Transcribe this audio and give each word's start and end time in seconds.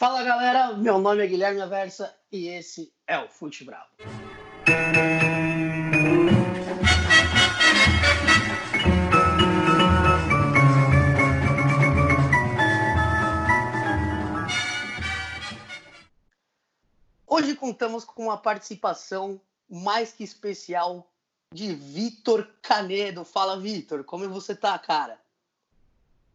Fala 0.00 0.22
galera, 0.22 0.72
meu 0.72 0.98
nome 0.98 1.22
é 1.22 1.26
Guilherme 1.26 1.60
Aversa 1.60 2.18
e 2.32 2.48
esse 2.48 2.90
é 3.06 3.18
o 3.18 3.28
Fute 3.28 3.64
Bravo. 3.64 3.90
Hoje 17.26 17.54
contamos 17.54 18.02
com 18.02 18.22
uma 18.22 18.38
participação 18.38 19.38
mais 19.68 20.14
que 20.14 20.24
especial 20.24 21.12
de 21.52 21.74
Vitor 21.74 22.48
Canedo. 22.62 23.22
Fala, 23.22 23.60
Vitor, 23.60 24.02
como 24.04 24.26
você 24.30 24.56
tá, 24.56 24.78
cara? 24.78 25.20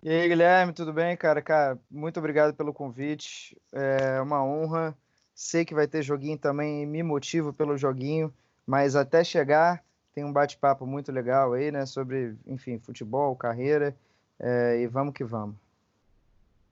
E 0.06 0.10
aí, 0.12 0.28
Guilherme, 0.28 0.72
tudo 0.72 0.94
bem, 0.94 1.18
cara? 1.18 1.42
Cara, 1.42 1.80
muito 1.90 2.20
obrigado 2.20 2.54
pelo 2.54 2.72
convite. 2.72 3.60
É 3.72 4.22
uma 4.22 4.46
honra. 4.46 4.96
Sei 5.34 5.66
que 5.66 5.74
vai 5.74 5.88
ter 5.88 6.04
joguinho 6.04 6.38
também, 6.38 6.86
me 6.86 7.02
motivo 7.02 7.52
pelo 7.52 7.76
joguinho, 7.76 8.32
mas 8.68 8.96
até 8.96 9.24
chegar 9.24 9.84
tem 10.14 10.24
um 10.24 10.32
bate-papo 10.32 10.86
muito 10.86 11.12
legal 11.12 11.54
aí, 11.54 11.72
né? 11.72 11.88
Sobre, 11.88 12.38
enfim, 12.46 12.78
futebol, 12.78 13.36
carreira. 13.36 13.98
É, 14.40 14.80
e 14.80 14.86
vamos 14.86 15.16
que 15.16 15.24
vamos. 15.24 15.56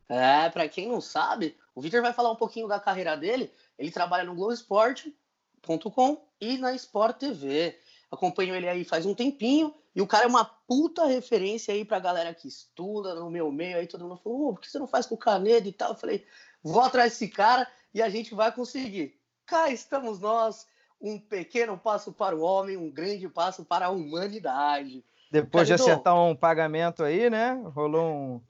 É, 0.08 0.48
para 0.52 0.70
quem 0.70 0.88
não 0.88 1.02
sabe, 1.02 1.58
o 1.74 1.82
Vitor 1.82 2.04
vai 2.04 2.14
falar 2.14 2.32
um 2.32 2.36
pouquinho 2.36 2.68
da 2.68 2.80
carreira 2.80 3.18
dele. 3.18 3.52
Ele 3.80 3.90
trabalha 3.90 4.26
no 4.26 4.36
Globoesporte.com 4.36 6.24
e 6.40 6.60
na 6.60 6.72
Sport 6.76 7.18
TV. 7.18 7.80
Acompanho 8.12 8.54
ele 8.54 8.70
aí 8.70 8.84
faz 8.84 9.08
um 9.08 9.16
tempinho 9.16 9.74
e 9.96 10.02
o 10.02 10.08
cara 10.08 10.26
é 10.26 10.28
uma 10.28 10.44
puta 10.44 11.06
referência 11.06 11.74
aí 11.74 11.86
pra 11.86 12.00
galera 12.00 12.34
que 12.34 12.48
estuda 12.48 13.14
no 13.14 13.30
meu 13.30 13.52
meio. 13.52 13.78
Aí 13.78 13.88
todo 13.88 14.04
mundo 14.04 14.20
falou, 14.24 14.50
oh, 14.50 14.54
por 14.54 14.62
que 14.62 14.70
você 14.70 14.80
não 14.80 14.88
faz 14.88 15.06
com 15.06 15.16
o 15.16 15.18
Canedo 15.18 15.68
e 15.68 15.72
tal? 15.72 15.92
Eu 15.92 15.96
falei, 15.96 16.26
vou 16.64 16.82
atrás 16.82 17.12
desse 17.12 17.28
cara 17.28 17.68
e 17.94 18.02
a 18.02 18.10
gente 18.10 18.34
vai 18.34 18.52
conseguir. 18.52 19.16
Cá 19.46 19.70
estamos 19.70 20.20
nós, 20.20 20.68
um 21.00 21.20
pequeno 21.20 21.78
passo 21.78 22.12
para 22.12 22.36
o 22.36 22.42
homem, 22.42 22.76
um 22.76 22.90
grande 22.90 23.30
passo 23.30 23.64
para 23.64 23.86
a 23.86 23.90
humanidade. 23.90 25.04
Depois 25.30 25.68
Canedo, 25.68 25.84
de 25.84 25.92
acertar 25.92 26.16
um 26.16 26.36
pagamento 26.36 27.04
aí, 27.04 27.30
né? 27.30 27.62
Rolou 27.76 28.14
um. 28.14 28.42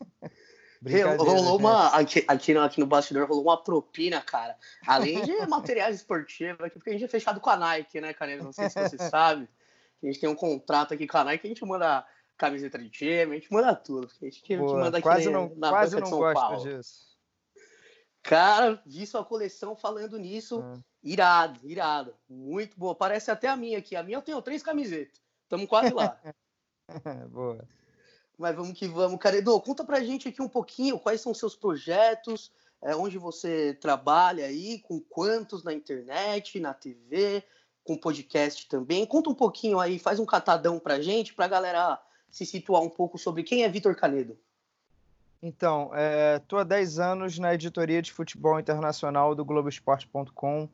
rolou 1.16 1.58
uma. 1.58 1.88
Aqui, 1.88 2.24
aqui, 2.26 2.54
no, 2.54 2.60
aqui 2.60 2.80
no 2.80 2.86
bastidor 2.86 3.28
rolou 3.28 3.44
uma 3.44 3.62
propina, 3.62 4.20
cara. 4.20 4.56
Além 4.84 5.22
de 5.22 5.32
materiais 5.46 5.96
esportivos, 5.96 6.60
aqui, 6.60 6.74
porque 6.74 6.90
a 6.90 6.92
gente 6.92 7.04
é 7.04 7.08
fechado 7.08 7.40
com 7.40 7.50
a 7.50 7.56
Nike, 7.56 8.00
né, 8.00 8.12
Canedo? 8.12 8.42
Não 8.42 8.52
sei 8.52 8.68
se 8.68 8.80
você 8.80 8.98
sabe. 9.08 9.48
A 10.02 10.06
gente 10.06 10.20
tem 10.20 10.28
um 10.28 10.34
contrato 10.34 10.94
aqui 10.94 11.06
com 11.06 11.18
a 11.18 11.24
Nike, 11.24 11.46
a 11.46 11.48
gente 11.48 11.64
manda 11.64 12.04
camiseta 12.36 12.78
de 12.78 12.90
time, 12.90 13.36
a 13.36 13.38
gente 13.38 13.52
manda 13.52 13.74
tudo. 13.74 14.10
A 14.20 14.24
gente, 14.24 14.42
a 14.52 14.56
gente 14.56 14.72
manda 14.72 14.98
aqui 14.98 15.02
quase 15.02 15.30
não, 15.30 15.54
na 15.56 15.70
quase 15.70 16.00
não 16.00 16.10
gosto 16.10 16.34
Paulo. 16.34 16.62
disso. 16.62 17.12
Cara, 18.22 18.80
vi 18.86 19.06
sua 19.06 19.24
coleção 19.24 19.76
falando 19.76 20.18
nisso. 20.18 20.60
Ah. 20.62 20.78
Irado, 21.02 21.60
irado. 21.68 22.14
Muito 22.28 22.78
boa. 22.78 22.94
Parece 22.94 23.30
até 23.30 23.48
a 23.48 23.56
minha 23.56 23.78
aqui. 23.78 23.96
A 23.96 24.02
minha 24.02 24.18
eu 24.18 24.22
tenho 24.22 24.40
três 24.42 24.62
camisetas. 24.62 25.20
Estamos 25.42 25.68
quase 25.68 25.92
lá. 25.92 26.20
boa. 27.30 27.66
Mas 28.38 28.54
vamos 28.54 28.78
que 28.78 28.86
vamos. 28.86 29.18
Caredo, 29.18 29.60
conta 29.60 29.84
pra 29.84 30.02
gente 30.02 30.28
aqui 30.28 30.40
um 30.40 30.48
pouquinho 30.48 30.98
quais 30.98 31.20
são 31.20 31.34
seus 31.34 31.54
projetos, 31.56 32.52
é, 32.80 32.94
onde 32.94 33.18
você 33.18 33.74
trabalha 33.74 34.46
aí, 34.46 34.80
com 34.80 35.00
quantos 35.00 35.62
na 35.62 35.72
internet, 35.72 36.58
na 36.58 36.72
TV, 36.72 37.44
com 37.84 37.96
podcast 37.96 38.68
também. 38.68 39.04
Conta 39.06 39.30
um 39.30 39.34
pouquinho 39.34 39.78
aí, 39.80 39.98
faz 39.98 40.18
um 40.18 40.26
catadão 40.26 40.78
pra 40.78 41.00
gente, 41.00 41.34
pra 41.34 41.48
galera 41.48 42.00
se 42.30 42.46
situar 42.46 42.82
um 42.82 42.88
pouco 42.88 43.18
sobre 43.18 43.42
quem 43.42 43.64
é 43.64 43.68
Vitor 43.68 43.94
Canedo. 43.94 44.38
Então, 45.42 45.90
estou 46.36 46.60
é, 46.60 46.62
há 46.62 46.64
10 46.64 46.98
anos 47.00 47.38
na 47.38 47.52
editoria 47.52 48.00
de 48.00 48.12
futebol 48.12 48.60
internacional 48.60 49.34
do 49.34 49.44
Globoesporte.com. 49.44 50.68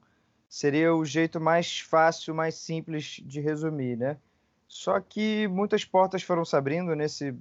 Seria 0.46 0.94
o 0.94 1.04
jeito 1.04 1.40
mais 1.40 1.80
fácil, 1.80 2.34
mais 2.34 2.54
simples 2.54 3.20
de 3.24 3.40
resumir, 3.40 3.96
né? 3.96 4.18
Só 4.66 5.00
que 5.00 5.48
muitas 5.48 5.84
portas 5.86 6.22
foram 6.22 6.44
se 6.44 6.54
abrindo 6.54 6.94
nesse, 6.94 7.34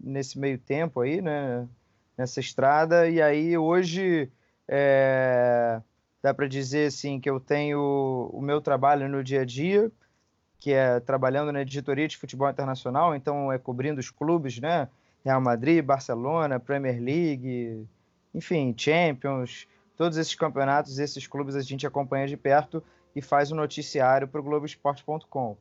nesse 0.00 0.38
meio 0.38 0.58
tempo 0.58 1.00
aí, 1.00 1.20
né? 1.20 1.68
Nessa 2.16 2.38
estrada. 2.38 3.08
E 3.08 3.20
aí 3.20 3.58
hoje 3.58 4.30
é, 4.68 5.82
dá 6.22 6.34
para 6.34 6.46
dizer 6.46 6.88
assim 6.88 7.20
que 7.20 7.28
eu 7.28 7.40
tenho 7.40 8.30
o 8.32 8.40
meu 8.40 8.60
trabalho 8.60 9.08
no 9.08 9.24
dia 9.24 9.42
a 9.42 9.44
dia, 9.44 9.90
que 10.58 10.72
é 10.72 11.00
trabalhando 11.00 11.52
na 11.52 11.62
editoria 11.62 12.06
de 12.06 12.16
futebol 12.16 12.48
internacional, 12.48 13.14
então 13.14 13.50
é 13.50 13.58
cobrindo 13.58 13.98
os 13.98 14.10
clubes, 14.10 14.58
né? 14.58 14.88
Real 15.24 15.40
Madrid, 15.40 15.84
Barcelona, 15.84 16.60
Premier 16.60 17.00
League, 17.00 17.86
enfim, 18.34 18.74
Champions, 18.76 19.66
todos 19.96 20.16
esses 20.16 20.34
campeonatos, 20.34 20.98
esses 20.98 21.26
clubes 21.26 21.56
a 21.56 21.60
gente 21.60 21.86
acompanha 21.86 22.26
de 22.26 22.36
perto 22.36 22.82
e 23.14 23.20
faz 23.20 23.50
o 23.50 23.54
um 23.54 23.58
noticiário 23.58 24.28
para 24.28 24.40
o 24.40 24.44
Globoesporte.com. 24.44 25.56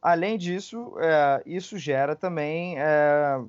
Além 0.00 0.36
disso, 0.36 0.94
é, 1.00 1.42
isso 1.46 1.78
gera 1.78 2.14
também 2.14 2.78
é, 2.78 3.40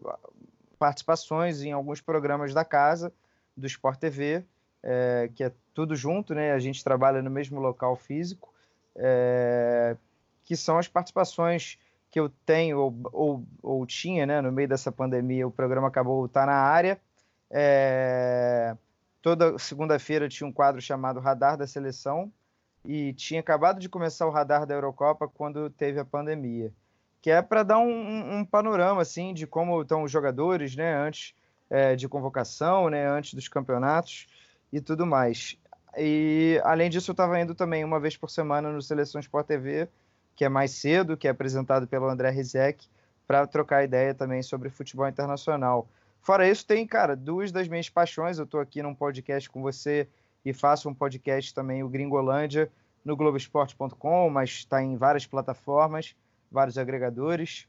participações 0.80 1.62
em 1.62 1.72
alguns 1.74 2.00
programas 2.02 2.54
da 2.54 2.64
casa, 2.64 3.14
do 3.56 3.68
Sport 3.68 4.00
TV, 4.00 4.46
é, 4.86 5.30
que 5.34 5.44
é 5.44 5.52
tudo 5.74 5.96
junto, 5.96 6.34
né? 6.34 6.54
A 6.54 6.60
gente 6.60 6.84
trabalha 6.84 7.22
no 7.22 7.30
mesmo 7.30 7.60
local 7.60 7.96
físico, 7.96 8.54
é, 8.96 9.98
que 10.44 10.56
são 10.56 10.78
as 10.78 10.88
participações 10.88 11.78
que 12.12 12.20
eu 12.20 12.30
tenho 12.46 12.80
ou, 12.80 12.96
ou, 13.12 13.44
ou, 13.62 13.86
tinha, 13.86 14.26
né? 14.26 14.40
No 14.40 14.52
meio 14.52 14.70
dessa 14.70 14.92
pandemia, 14.92 15.48
o 15.48 15.52
programa 15.52 15.88
acabou 15.88 16.30
tá 16.30 16.46
na 16.46 16.54
área. 16.54 16.98
É, 17.52 18.78
toda 19.22 19.58
segunda-feira 19.58 20.30
tinha 20.30 20.48
um 20.48 20.52
quadro 20.54 20.80
chamado 20.80 21.20
Radar 21.20 21.58
da 21.58 21.68
Seleção, 21.68 22.32
e 22.88 23.14
tinha 23.14 23.40
acabado 23.40 23.80
de 23.80 23.90
começar 23.90 24.26
o 24.28 24.30
radar 24.30 24.66
da 24.66 24.74
Eurocopa 24.74 25.28
quando 25.28 25.70
teve 25.70 26.00
a 26.00 26.06
pandemia, 26.06 26.72
que 27.22 27.32
é 27.32 27.42
para 27.42 27.64
dar 27.64 27.80
um, 27.80 28.40
um, 28.40 28.46
panorama 28.46 29.02
assim 29.02 29.34
de 29.34 29.48
como 29.48 29.82
estão 29.82 30.04
os 30.04 30.12
jogadores, 30.12 30.76
né, 30.76 30.96
antes 30.96 31.34
é, 31.70 31.96
de 31.96 32.08
convocação, 32.08 32.90
né, 32.90 33.08
antes 33.08 33.34
dos 33.34 33.48
campeonatos 33.48 34.28
e 34.76 34.82
tudo 34.82 35.06
mais. 35.06 35.58
E 35.98 36.60
além 36.66 36.90
disso, 36.90 37.12
eu 37.12 37.14
estava 37.14 37.40
indo 37.40 37.56
também 37.56 37.86
uma 37.86 37.98
vez 37.98 38.18
por 38.18 38.30
semana 38.30 38.70
no 38.70 38.82
Seleção 38.82 39.22
Sport 39.22 39.48
TV, 39.48 39.88
que 40.36 40.44
é 40.44 40.50
mais 40.50 40.72
cedo, 40.72 41.16
que 41.16 41.30
é 41.30 41.32
apresentado 41.32 41.88
pelo 41.88 42.10
André 42.10 42.30
Rizek, 42.30 42.86
para 43.26 43.48
trocar 43.48 43.86
ideia 43.86 44.14
também 44.14 44.44
sobre 44.44 44.70
futebol 44.70 45.08
internacional. 45.08 45.88
Fora 46.20 46.46
isso, 46.50 46.68
tem, 46.68 46.86
cara, 46.86 47.16
duas 47.16 47.54
das 47.54 47.70
minhas 47.70 47.90
paixões. 47.90 48.38
Eu 48.38 48.44
estou 48.44 48.60
aqui 48.60 48.84
num 48.84 48.94
podcast 48.94 49.50
com 49.50 49.62
você 49.62 50.10
e 50.44 50.52
faço 50.52 50.90
um 50.90 50.94
podcast 50.94 51.54
também, 51.54 51.82
o 51.82 51.88
Gringolândia, 51.88 52.70
no 53.06 53.16
Globoesporte.com, 53.16 54.30
mas 54.30 54.50
está 54.50 54.84
em 54.84 54.98
várias 54.98 55.26
plataformas, 55.26 56.14
vários 56.52 56.78
agregadores. 56.78 57.66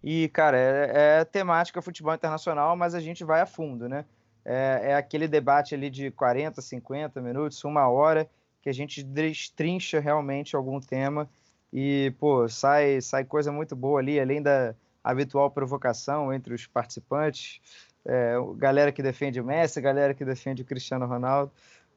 E, 0.00 0.28
cara, 0.28 0.56
é, 0.56 0.92
é, 0.94 1.24
temática 1.24 1.82
futebol 1.82 2.14
internacional, 2.14 2.76
mas 2.76 2.94
a 2.94 3.00
gente 3.00 3.24
vai 3.24 3.40
a 3.40 3.46
fundo, 3.46 3.88
né? 3.88 4.04
É, 4.50 4.90
é, 4.90 4.94
aquele 4.94 5.28
debate 5.28 5.74
ali 5.74 5.90
de 5.90 6.10
40, 6.10 6.62
50 6.62 7.20
minutos, 7.20 7.62
uma 7.64 7.88
hora, 7.88 8.28
que 8.62 8.68
a 8.68 8.72
gente 8.72 9.02
destrincha 9.02 10.00
realmente 10.00 10.56
algum 10.56 10.80
tema 10.80 11.28
e, 11.72 12.14
pô, 12.18 12.48
sai, 12.48 13.00
sai 13.00 13.24
coisa 13.24 13.52
muito 13.52 13.76
boa 13.76 14.00
ali, 14.00 14.18
além 14.18 14.40
da 14.40 14.74
habitual 15.04 15.50
provocação 15.50 16.32
entre 16.32 16.54
os 16.54 16.66
participantes 16.66 17.60
é, 18.08 18.36
galera 18.56 18.90
que 18.90 19.02
defende 19.02 19.38
o 19.38 19.44
Messi, 19.44 19.80
galera 19.82 20.14
que 20.14 20.24
defende 20.24 20.62
o 20.62 20.64
Cristiano 20.64 21.06
Ronaldo. 21.06 21.52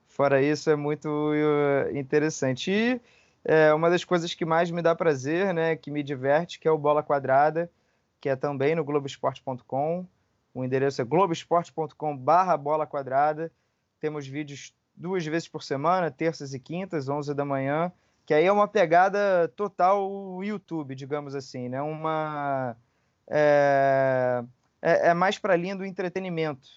Fora 0.10 0.42
isso, 0.42 0.70
é 0.70 0.76
muito 0.76 1.08
uh, 1.08 1.98
interessante. 1.98 2.70
E 2.70 3.02
é, 3.46 3.74
uma 3.74 3.90
das 3.90 4.04
coisas 4.04 4.34
que 4.34 4.44
mais 4.44 4.70
me 4.70 4.82
dá 4.82 4.94
prazer, 4.94 5.54
né, 5.54 5.76
que 5.78 5.90
me 5.90 6.04
diverte, 6.04 6.60
que 6.60 6.68
é 6.68 6.72
o 6.72 6.78
Bola 6.78 7.02
Quadrada, 7.02 7.72
que 8.20 8.28
é 8.28 8.36
também 8.36 8.76
no 8.76 8.84
Globoesporte.com. 8.84 10.06
O 10.54 10.64
endereço 10.64 11.02
é 11.02 11.06
globoesporte.com 11.06 12.18
barra 12.18 12.58
bola 12.58 12.86
quadrada. 12.86 13.52
Temos 14.00 14.28
vídeos 14.28 14.74
duas 14.96 15.26
vezes 15.26 15.48
por 15.48 15.64
semana, 15.64 16.12
terças 16.12 16.54
e 16.54 16.60
quintas, 16.60 17.08
11 17.08 17.34
da 17.34 17.46
manhã, 17.46 17.92
que 18.26 18.34
aí 18.34 18.46
é 18.46 18.52
uma 18.52 18.68
pegada 18.68 19.48
total 19.56 20.44
YouTube, 20.44 20.96
digamos 20.96 21.36
assim, 21.36 21.70
né? 21.70 21.82
Uma... 21.82 22.76
É 23.28 24.44
é, 24.82 25.10
é 25.10 25.14
mais 25.14 25.38
para 25.38 25.54
a 25.54 25.58
linha 25.58 25.76
do 25.76 25.86
entretenimento, 25.86 26.68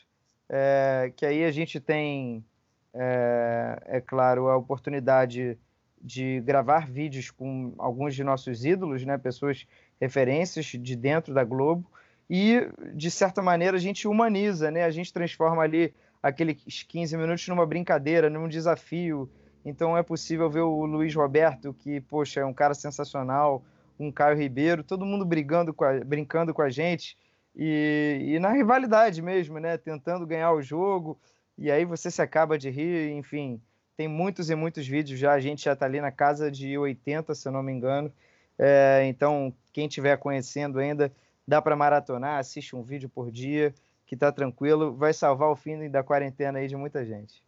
é, 0.49 1.12
que 1.16 1.25
aí 1.25 1.44
a 1.44 1.50
gente 1.50 1.81
tem, 1.81 2.44
é, 2.93 3.82
é, 3.87 4.00
claro, 4.00 4.49
a 4.49 4.56
oportunidade 4.56 5.58
de 6.00 6.40
gravar 6.43 6.87
vídeos 6.87 7.31
com 7.31 7.72
alguns 7.78 8.14
de 8.14 8.22
nossos 8.22 8.64
ídolos, 8.64 9.04
né, 9.06 9.16
pessoas 9.16 9.66
referências 9.99 10.66
de 10.66 10.94
dentro 10.94 11.32
da 11.32 11.43
Globo, 11.44 11.90
e 12.29 12.69
de 12.94 13.11
certa 13.11 13.43
maneira 13.43 13.76
a 13.76 13.81
gente 13.81 14.09
humaniza, 14.09 14.71
né, 14.71 14.85
a 14.85 14.91
gente 14.91 15.12
transforma 15.12 15.62
ali 15.62 15.94
aqueles 16.23 16.82
15 16.82 17.17
minutos 17.17 17.47
numa 17.49 17.67
brincadeira, 17.67 18.31
num 18.31 18.49
desafio. 18.49 19.29
Então 19.65 19.97
é 19.97 20.03
possível 20.03 20.49
ver 20.50 20.61
o 20.61 20.85
Luiz 20.85 21.15
Roberto, 21.15 21.75
que, 21.75 22.00
poxa, 22.00 22.41
é 22.41 22.44
um 22.44 22.55
cara 22.55 22.75
sensacional, 22.75 23.62
um 23.99 24.11
Caio 24.11 24.37
Ribeiro, 24.37 24.82
todo 24.82 25.06
mundo 25.06 25.25
brigando 25.25 25.73
com 25.73 25.85
a, 25.85 26.00
brincando 26.00 26.53
com 26.53 26.62
a 26.62 26.71
gente 26.71 27.17
e, 27.55 28.35
e, 28.35 28.38
na 28.38 28.50
rivalidade 28.50 29.23
mesmo, 29.23 29.59
né? 29.59 29.79
Tentando 29.79 30.26
ganhar 30.26 30.53
o 30.53 30.62
jogo, 30.62 31.19
e 31.56 31.71
aí 31.71 31.85
você 31.85 32.11
se 32.11 32.21
acaba 32.21 32.59
de 32.59 32.69
rir, 32.69 33.12
enfim, 33.12 33.61
tem 33.97 34.09
muitos 34.09 34.50
e 34.50 34.55
muitos 34.56 34.87
vídeos 34.87 35.21
já, 35.21 35.32
a 35.32 35.41
gente 35.41 35.65
já 35.65 35.75
está 35.75 35.87
ali 35.87 36.00
na 36.00 36.11
casa 36.11 36.50
de 36.50 36.76
80, 36.76 37.35
se 37.35 37.47
eu 37.47 37.53
não 37.53 37.62
me 37.62 37.73
engano. 37.73 38.12
É, 38.59 39.05
então, 39.06 39.53
quem 39.73 39.87
estiver 39.87 40.17
conhecendo 40.17 40.81
ainda, 40.81 41.12
dá 41.46 41.61
para 41.61 41.76
maratonar, 41.76 42.38
assiste 42.38 42.75
um 42.75 42.82
vídeo 42.82 43.08
por 43.08 43.31
dia, 43.31 43.75
que 44.06 44.17
tá 44.17 44.31
tranquilo, 44.31 44.94
vai 44.94 45.12
salvar 45.12 45.50
o 45.50 45.56
fim 45.56 45.88
da 45.88 46.02
quarentena 46.02 46.58
aí 46.58 46.69
de 46.69 46.76
muita 46.76 47.05
gente. 47.05 47.43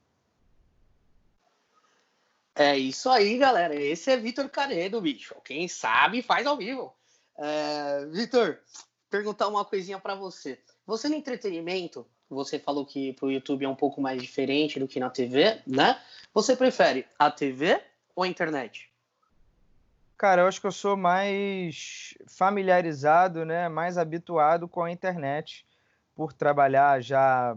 É 2.55 2.77
isso 2.77 3.11
aí, 3.11 3.37
galera. 3.37 3.75
Esse 3.75 4.11
é 4.11 4.17
Vitor 4.17 4.49
Canedo, 4.49 5.01
bicho. 5.01 5.35
Quem 5.45 5.69
sabe 5.69 6.23
faz 6.23 6.47
ao 6.47 6.57
vivo. 6.57 6.95
É, 7.37 8.07
Vitor, 8.07 8.59
perguntar 9.11 9.49
uma 9.49 9.65
coisinha 9.65 9.99
para 9.99 10.15
você. 10.15 10.59
Você 10.87 11.09
no 11.09 11.15
entretenimento, 11.15 12.07
você 12.31 12.59
falou 12.59 12.87
que 12.87 13.13
pro 13.13 13.31
YouTube 13.31 13.65
é 13.65 13.69
um 13.69 13.77
pouco 13.77 14.01
mais 14.01 14.21
diferente 14.23 14.81
do 14.81 14.89
que 14.89 14.99
na 14.99 15.11
TV, 15.11 15.61
né? 15.67 16.01
Você 16.33 16.57
prefere 16.57 17.07
a 17.19 17.31
TV 17.31 17.79
ou 18.15 18.25
a 18.25 18.29
internet? 18.29 18.91
Cara, 20.19 20.43
eu 20.43 20.47
acho 20.47 20.61
que 20.61 20.67
eu 20.67 20.73
sou 20.73 20.97
mais 20.97 22.15
familiarizado, 22.27 23.45
né, 23.45 23.69
mais 23.69 23.99
habituado 23.99 24.67
com 24.67 24.83
a 24.83 24.91
internet, 24.91 25.67
por 26.15 26.33
trabalhar 26.33 27.03
já 27.03 27.55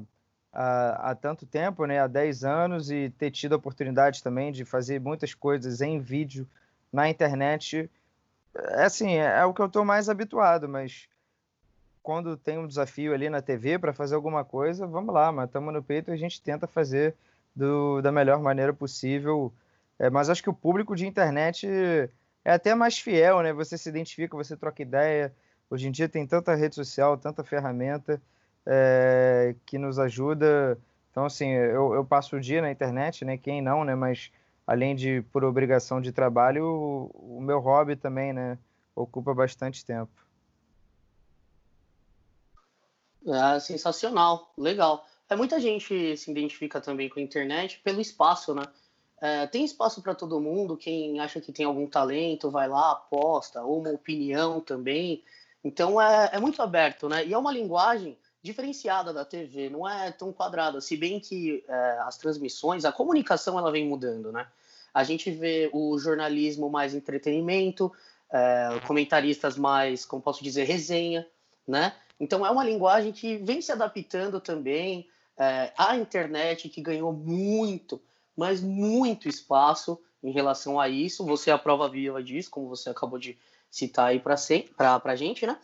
há, 0.52 1.12
há 1.12 1.16
tanto 1.16 1.46
tempo, 1.46 1.86
né, 1.86 2.00
há 2.00 2.08
10 2.08 2.44
anos, 2.44 2.92
e 2.92 3.10
ter 3.12 3.32
tido 3.32 3.54
a 3.54 3.58
oportunidade 3.58 4.22
também 4.22 4.52
de 4.52 4.66
fazer 4.66 5.00
muitas 5.00 5.34
coisas 5.34 5.80
em 5.80 6.00
vídeo 6.02 6.46
na 6.92 7.10
internet. 7.10 7.90
É 8.56 8.84
assim, 8.84 9.14
é, 9.14 9.40
é 9.40 9.46
o 9.46 9.54
que 9.54 9.62
eu 9.62 9.68
estou 9.68 9.86
mais 9.86 10.10
habituado, 10.10 10.68
mas 10.68 11.08
quando 12.04 12.36
tem 12.36 12.58
um 12.58 12.68
desafio 12.68 13.14
ali 13.14 13.30
na 13.30 13.42
TV 13.42 13.80
para 13.80 13.94
fazer 13.94 14.16
alguma 14.16 14.44
coisa, 14.44 14.86
vamos 14.86 15.14
lá, 15.14 15.32
matamos 15.32 15.74
no 15.74 15.82
peito 15.82 16.12
e 16.12 16.14
a 16.14 16.18
gente 16.18 16.42
tenta 16.42 16.68
fazer 16.68 17.16
do, 17.56 18.02
da 18.02 18.12
melhor 18.12 18.42
maneira 18.42 18.74
possível. 18.74 19.54
É, 19.98 20.10
mas 20.10 20.30
acho 20.30 20.44
que 20.44 20.50
o 20.50 20.54
público 20.54 20.96
de 20.96 21.08
internet 21.08 21.68
é 22.50 22.54
até 22.54 22.74
mais 22.74 22.98
fiel, 22.98 23.44
né? 23.44 23.54
Você 23.54 23.78
se 23.78 23.88
identifica, 23.88 24.36
você 24.36 24.58
troca 24.58 24.82
ideia. 24.82 25.32
Hoje 25.70 25.88
em 25.88 25.92
dia 25.92 26.10
tem 26.10 26.26
tanta 26.26 26.56
rede 26.56 26.74
social, 26.74 27.16
tanta 27.16 27.44
ferramenta 27.44 28.20
é, 28.66 29.56
que 29.68 29.78
nos 29.78 30.00
ajuda. 30.00 30.76
Então, 31.12 31.26
assim, 31.26 31.50
eu, 31.52 31.94
eu, 31.94 32.04
passo 32.04 32.38
o 32.38 32.42
dia 32.42 32.60
na 32.60 32.72
internet, 32.72 33.24
né? 33.24 33.38
Quem 33.38 33.62
não, 33.62 33.84
né? 33.84 33.94
Mas 33.94 34.32
além 34.66 34.96
de 34.96 35.22
por 35.32 35.44
obrigação 35.44 36.02
de 36.02 36.12
trabalho, 36.12 36.66
o, 36.66 37.38
o 37.38 37.42
meu 37.42 37.60
hobby 37.60 37.96
também, 37.96 38.34
né? 38.34 38.58
Ocupa 38.96 39.32
bastante 39.32 39.86
tempo. 39.86 40.12
É 43.28 43.60
sensacional, 43.60 44.52
legal. 44.58 45.06
É, 45.30 45.36
muita 45.36 45.60
gente 45.60 46.18
se 46.18 46.32
identifica 46.32 46.82
também 46.82 47.10
com 47.10 47.20
a 47.20 47.24
internet 47.24 47.80
pelo 47.84 48.02
espaço, 48.02 48.56
né? 48.56 48.64
É, 49.22 49.48
tem 49.48 49.66
espaço 49.66 50.02
para 50.02 50.16
todo 50.16 50.40
mundo. 50.40 50.78
Quem 50.78 51.20
acha 51.20 51.42
que 51.42 51.52
tem 51.52 51.66
algum 51.66 51.88
talento, 51.88 52.50
vai 52.50 52.68
lá, 52.68 52.92
aposta, 52.92 53.62
ou 53.62 53.80
uma 53.80 53.92
opinião 53.92 54.62
também. 54.62 55.24
Então 55.64 56.02
é, 56.02 56.30
é 56.34 56.40
muito 56.40 56.62
aberto, 56.62 57.10
né? 57.10 57.26
E 57.26 57.34
é 57.34 57.38
uma 57.38 57.52
linguagem 57.52 58.18
diferenciada 58.42 59.12
da 59.12 59.26
TV, 59.26 59.70
não 59.70 59.88
é 59.88 60.12
tão 60.12 60.32
quadrada. 60.32 60.80
Se 60.80 60.96
bem 60.96 61.20
que 61.20 61.64
é, 61.68 61.98
as 62.02 62.18
transmissões, 62.18 62.86
a 62.86 62.92
comunicação, 62.92 63.58
ela 63.58 63.72
vem 63.72 63.86
mudando, 63.86 64.32
né? 64.32 64.48
A 64.94 65.04
gente 65.04 65.30
vê 65.30 65.70
o 65.74 65.98
jornalismo 66.00 66.70
mais 66.70 66.96
entretenimento, 66.96 67.92
é, 68.32 68.80
comentaristas 68.88 69.58
mais, 69.58 70.06
como 70.06 70.22
posso 70.22 70.44
dizer, 70.44 70.64
resenha, 70.64 71.28
né? 71.68 71.94
Então 72.20 72.46
é 72.46 72.50
uma 72.50 72.64
linguagem 72.64 73.12
que 73.12 73.38
vem 73.38 73.62
se 73.62 73.72
adaptando 73.72 74.40
também. 74.40 75.08
É, 75.38 75.72
a 75.78 75.96
internet 75.96 76.68
que 76.68 76.82
ganhou 76.82 77.14
muito 77.14 78.02
mas 78.40 78.62
muito 78.62 79.28
espaço 79.28 80.02
em 80.24 80.32
relação 80.32 80.80
a 80.80 80.88
isso. 80.88 81.26
Você 81.26 81.50
é 81.50 81.54
a 81.54 81.58
prova 81.58 81.90
viva 81.90 82.24
disso, 82.24 82.50
como 82.50 82.70
você 82.70 82.90
acabou 82.90 83.20
de 83.20 83.38
citar 83.70 84.08
aí 84.08 84.20
para 84.20 84.36
a 85.04 85.16
gente, 85.16 85.46
né? 85.46 85.60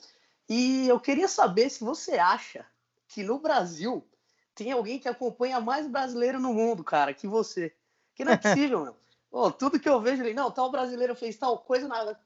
E 0.50 0.86
eu 0.86 1.00
queria 1.00 1.30
saber 1.30 1.70
se 1.70 1.86
você 1.86 2.18
acha 2.18 2.66
que 3.08 3.24
no 3.24 3.40
Brasil 3.40 4.06
tem 4.54 4.74
alguém 4.74 5.00
que 5.00 5.08
acompanha 5.08 5.62
mais 5.62 5.88
brasileiro 5.88 6.38
no 6.38 6.54
mundo, 6.54 6.84
cara, 6.84 7.14
que 7.14 7.26
você. 7.26 7.74
Que 8.14 8.26
não 8.26 8.34
é 8.34 8.38
possível, 8.38 8.84
meu. 8.84 8.96
Oh, 9.38 9.52
tudo 9.52 9.78
que 9.78 9.90
eu 9.90 10.00
vejo 10.00 10.22
ali, 10.22 10.34
não, 10.34 10.50
tal 10.50 10.72
brasileiro 10.72 11.14
fez 11.14 11.36
tal 11.36 11.58
coisa 11.58 11.90
na 11.90 12.18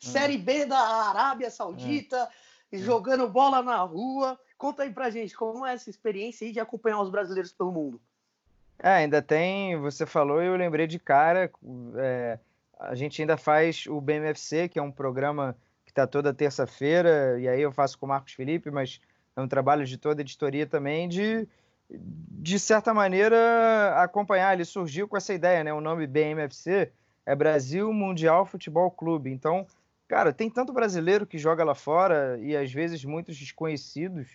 Série 0.00 0.36
B 0.36 0.64
da 0.66 0.76
Arábia 0.76 1.48
Saudita, 1.48 2.28
é. 2.72 2.78
jogando 2.78 3.28
bola 3.28 3.62
na 3.62 3.80
rua. 3.82 4.36
Conta 4.58 4.82
aí 4.82 4.92
pra 4.92 5.08
gente, 5.08 5.36
como 5.36 5.64
é 5.64 5.74
essa 5.74 5.88
experiência 5.88 6.44
aí 6.44 6.52
de 6.52 6.58
acompanhar 6.58 7.00
os 7.00 7.08
brasileiros 7.08 7.52
pelo 7.52 7.70
mundo? 7.70 8.00
É, 8.78 8.90
ainda 8.90 9.22
tem, 9.22 9.76
você 9.78 10.04
falou 10.04 10.42
e 10.42 10.46
eu 10.46 10.56
lembrei 10.56 10.86
de 10.86 10.98
cara, 10.98 11.50
é, 11.96 12.38
a 12.78 12.94
gente 12.94 13.20
ainda 13.22 13.36
faz 13.36 13.86
o 13.86 14.00
BMFC, 14.00 14.68
que 14.68 14.78
é 14.78 14.82
um 14.82 14.92
programa 14.92 15.56
que 15.84 15.90
está 15.90 16.06
toda 16.06 16.34
terça-feira, 16.34 17.40
e 17.40 17.48
aí 17.48 17.60
eu 17.60 17.72
faço 17.72 17.98
com 17.98 18.06
o 18.06 18.08
Marcos 18.08 18.34
Felipe, 18.34 18.70
mas 18.70 19.00
é 19.34 19.40
um 19.40 19.48
trabalho 19.48 19.84
de 19.84 19.96
toda 19.96 20.20
editoria 20.20 20.66
também, 20.66 21.08
de, 21.08 21.48
de 21.90 22.58
certa 22.58 22.92
maneira, 22.92 23.94
acompanhar. 24.02 24.52
Ele 24.52 24.64
surgiu 24.64 25.08
com 25.08 25.16
essa 25.16 25.32
ideia, 25.32 25.62
né? 25.64 25.72
O 25.72 25.80
nome 25.80 26.06
BMFC 26.06 26.90
é 27.24 27.34
Brasil 27.34 27.92
Mundial 27.92 28.44
Futebol 28.44 28.90
Clube. 28.90 29.30
Então, 29.30 29.66
cara, 30.08 30.32
tem 30.32 30.50
tanto 30.50 30.72
brasileiro 30.72 31.26
que 31.26 31.38
joga 31.38 31.64
lá 31.64 31.74
fora, 31.74 32.38
e 32.40 32.56
às 32.56 32.72
vezes 32.72 33.04
muitos 33.04 33.36
desconhecidos, 33.38 34.28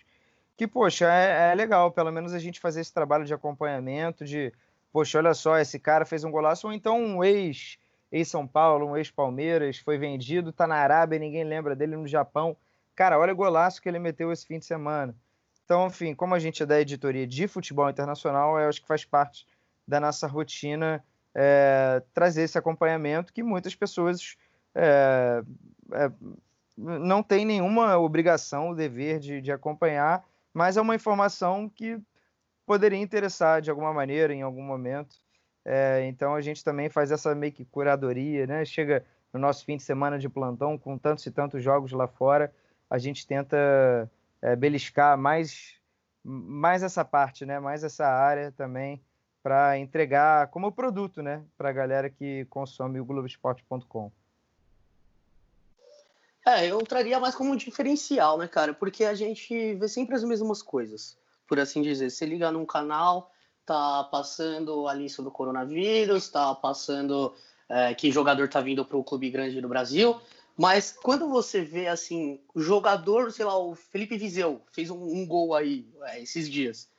que, 0.57 0.67
poxa, 0.67 1.11
é, 1.11 1.51
é, 1.51 1.55
legal, 1.55 1.91
pelo 1.91 2.11
menos 2.11 2.33
a 2.33 2.39
gente 2.39 2.59
fazer 2.59 2.81
esse 2.81 2.93
trabalho 2.93 3.25
de 3.25 3.33
acompanhamento, 3.33 4.25
de, 4.25 4.53
poxa, 4.91 5.17
olha 5.17 5.33
só, 5.33 5.57
esse 5.57 5.79
cara 5.79 6.05
fez 6.05 6.23
um 6.23 6.31
golaço, 6.31 6.67
ou 6.67 6.73
então 6.73 6.99
um 6.99 7.23
ex, 7.23 7.77
ex-São 8.11 8.45
Paulo, 8.47 8.87
um 8.87 8.97
ex-Palmeiras, 8.97 9.77
foi 9.77 9.97
vendido, 9.97 10.51
tá 10.51 10.67
na 10.67 10.75
Arábia, 10.75 11.19
ninguém 11.19 11.43
lembra 11.43 11.75
dele 11.75 11.95
no 11.95 12.07
Japão. 12.07 12.55
Cara, 12.95 13.17
olha 13.17 13.33
o 13.33 13.35
golaço 13.35 13.81
que 13.81 13.89
ele 13.89 13.99
meteu 13.99 14.31
esse 14.31 14.45
fim 14.45 14.59
de 14.59 14.65
semana. 14.65 15.15
Então, 15.63 15.87
enfim, 15.87 16.13
como 16.13 16.35
a 16.35 16.39
gente 16.39 16.61
é 16.61 16.65
da 16.65 16.81
editoria 16.81 17.25
de 17.25 17.47
futebol 17.47 17.89
internacional, 17.89 18.59
eu 18.59 18.67
acho 18.67 18.81
que 18.81 18.87
faz 18.87 19.05
parte 19.05 19.47
da 19.87 19.99
nossa 19.99 20.27
rotina 20.27 21.03
é, 21.33 22.03
trazer 22.13 22.43
esse 22.43 22.57
acompanhamento 22.57 23.31
que 23.31 23.41
muitas 23.41 23.73
pessoas 23.73 24.35
é, 24.75 25.41
é, 25.93 26.11
não 26.77 27.23
têm 27.23 27.45
nenhuma 27.45 27.97
obrigação, 27.97 28.69
o 28.69 28.75
dever 28.75 29.19
de, 29.19 29.41
de 29.41 29.51
acompanhar, 29.51 30.25
mas 30.53 30.77
é 30.77 30.81
uma 30.81 30.95
informação 30.95 31.69
que 31.69 31.99
poderia 32.65 32.99
interessar 32.99 33.61
de 33.61 33.69
alguma 33.69 33.93
maneira, 33.93 34.33
em 34.33 34.41
algum 34.41 34.63
momento. 34.63 35.15
É, 35.63 36.05
então 36.07 36.33
a 36.33 36.41
gente 36.41 36.63
também 36.63 36.89
faz 36.89 37.11
essa 37.11 37.35
meio 37.35 37.51
que 37.51 37.65
curadoria, 37.65 38.47
né? 38.47 38.65
Chega 38.65 39.05
no 39.33 39.39
nosso 39.39 39.63
fim 39.65 39.77
de 39.77 39.83
semana 39.83 40.19
de 40.19 40.27
plantão 40.29 40.77
com 40.77 40.97
tantos 40.97 41.25
e 41.25 41.31
tantos 41.31 41.63
jogos 41.63 41.91
lá 41.91 42.07
fora, 42.07 42.53
a 42.89 42.97
gente 42.97 43.25
tenta 43.25 44.11
é, 44.41 44.55
beliscar 44.55 45.17
mais, 45.17 45.75
mais 46.23 46.83
essa 46.83 47.05
parte, 47.05 47.45
né? 47.45 47.59
Mais 47.59 47.83
essa 47.83 48.05
área 48.05 48.51
também 48.51 49.01
para 49.41 49.77
entregar 49.77 50.47
como 50.47 50.71
produto, 50.71 51.21
né? 51.21 51.43
Para 51.57 51.69
a 51.69 51.73
galera 51.73 52.09
que 52.09 52.45
consome 52.45 52.99
o 52.99 53.05
Globoesporte.com. 53.05 54.11
É, 56.45 56.67
eu 56.67 56.79
traria 56.79 57.19
mais 57.19 57.35
como 57.35 57.51
um 57.51 57.55
diferencial, 57.55 58.37
né, 58.37 58.47
cara? 58.47 58.73
Porque 58.73 59.05
a 59.05 59.13
gente 59.13 59.75
vê 59.75 59.87
sempre 59.87 60.15
as 60.15 60.23
mesmas 60.23 60.61
coisas, 60.61 61.17
por 61.47 61.59
assim 61.59 61.81
dizer. 61.81 62.09
Você 62.09 62.25
liga 62.25 62.51
num 62.51 62.65
canal, 62.65 63.31
tá 63.65 64.03
passando 64.05 64.87
ali 64.87 65.09
sobre 65.09 65.29
o 65.29 65.31
coronavírus, 65.33 66.29
tá 66.29 66.53
passando 66.55 67.33
é, 67.69 67.93
que 67.93 68.11
jogador 68.11 68.49
tá 68.49 68.59
vindo 68.59 68.83
para 68.83 68.97
o 68.97 69.03
clube 69.03 69.29
grande 69.29 69.61
do 69.61 69.67
Brasil, 69.67 70.19
mas 70.57 70.91
quando 70.91 71.29
você 71.29 71.61
vê, 71.61 71.87
assim, 71.87 72.39
jogador, 72.55 73.31
sei 73.31 73.45
lá, 73.45 73.57
o 73.57 73.75
Felipe 73.75 74.17
Vizeu 74.17 74.61
fez 74.71 74.89
um, 74.89 75.01
um 75.01 75.25
gol 75.25 75.55
aí 75.55 75.87
é, 76.03 76.21
esses 76.21 76.49
dias. 76.49 76.89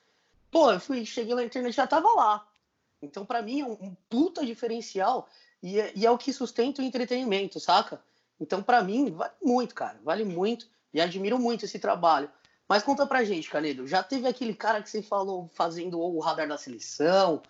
Pô, 0.51 0.71
eu 0.71 0.81
fui, 0.81 1.05
cheguei 1.05 1.35
na 1.35 1.45
internet 1.45 1.75
já 1.75 1.87
tava 1.87 2.09
lá. 2.13 2.47
Então, 3.01 3.27
para 3.27 3.43
mim, 3.43 3.61
é 3.61 3.65
um, 3.65 3.73
um 3.73 3.97
puta 4.09 4.45
diferencial 4.47 5.29
e 5.63 5.81
é, 5.81 5.93
e 5.95 6.07
é 6.07 6.11
o 6.11 6.19
que 6.19 6.33
sustenta 6.33 6.81
o 6.81 6.85
entretenimento, 6.85 7.59
saca? 7.59 8.03
Então, 8.43 8.61
para 8.61 8.83
mim, 8.83 9.13
vale 9.13 9.33
muito, 9.41 9.73
cara. 9.73 10.01
Vale 10.03 10.25
muito 10.25 10.67
e 10.93 11.01
admiro 11.01 11.39
muito 11.39 11.65
esse 11.65 11.79
trabalho. 11.79 12.29
Mas 12.69 12.83
conta 12.83 13.07
pra 13.07 13.23
gente, 13.23 13.49
Canedo, 13.49 13.87
já 13.87 14.03
teve 14.03 14.27
aquele 14.27 14.53
cara 14.53 14.83
que 14.83 14.91
você 14.91 15.01
falou 15.01 15.49
fazendo 15.55 16.01
ou 16.01 16.17
o 16.17 16.21
radar 16.21 16.49
da 16.49 16.59
seleção, 16.59 17.41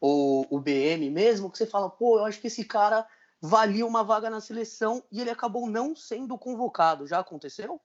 ou 0.00 0.46
o 0.48 0.58
BM 0.58 1.10
mesmo, 1.10 1.50
que 1.50 1.58
você 1.58 1.66
fala, 1.66 1.90
pô, 1.90 2.18
eu 2.18 2.24
acho 2.24 2.40
que 2.40 2.46
esse 2.46 2.64
cara 2.64 3.06
valia 3.42 3.84
uma 3.84 4.02
vaga 4.02 4.30
na 4.30 4.40
seleção 4.40 5.02
e 5.12 5.20
ele 5.20 5.28
acabou 5.28 5.68
não 5.68 5.94
sendo 5.94 6.38
convocado. 6.38 7.06
Já 7.06 7.18
aconteceu? 7.18 7.78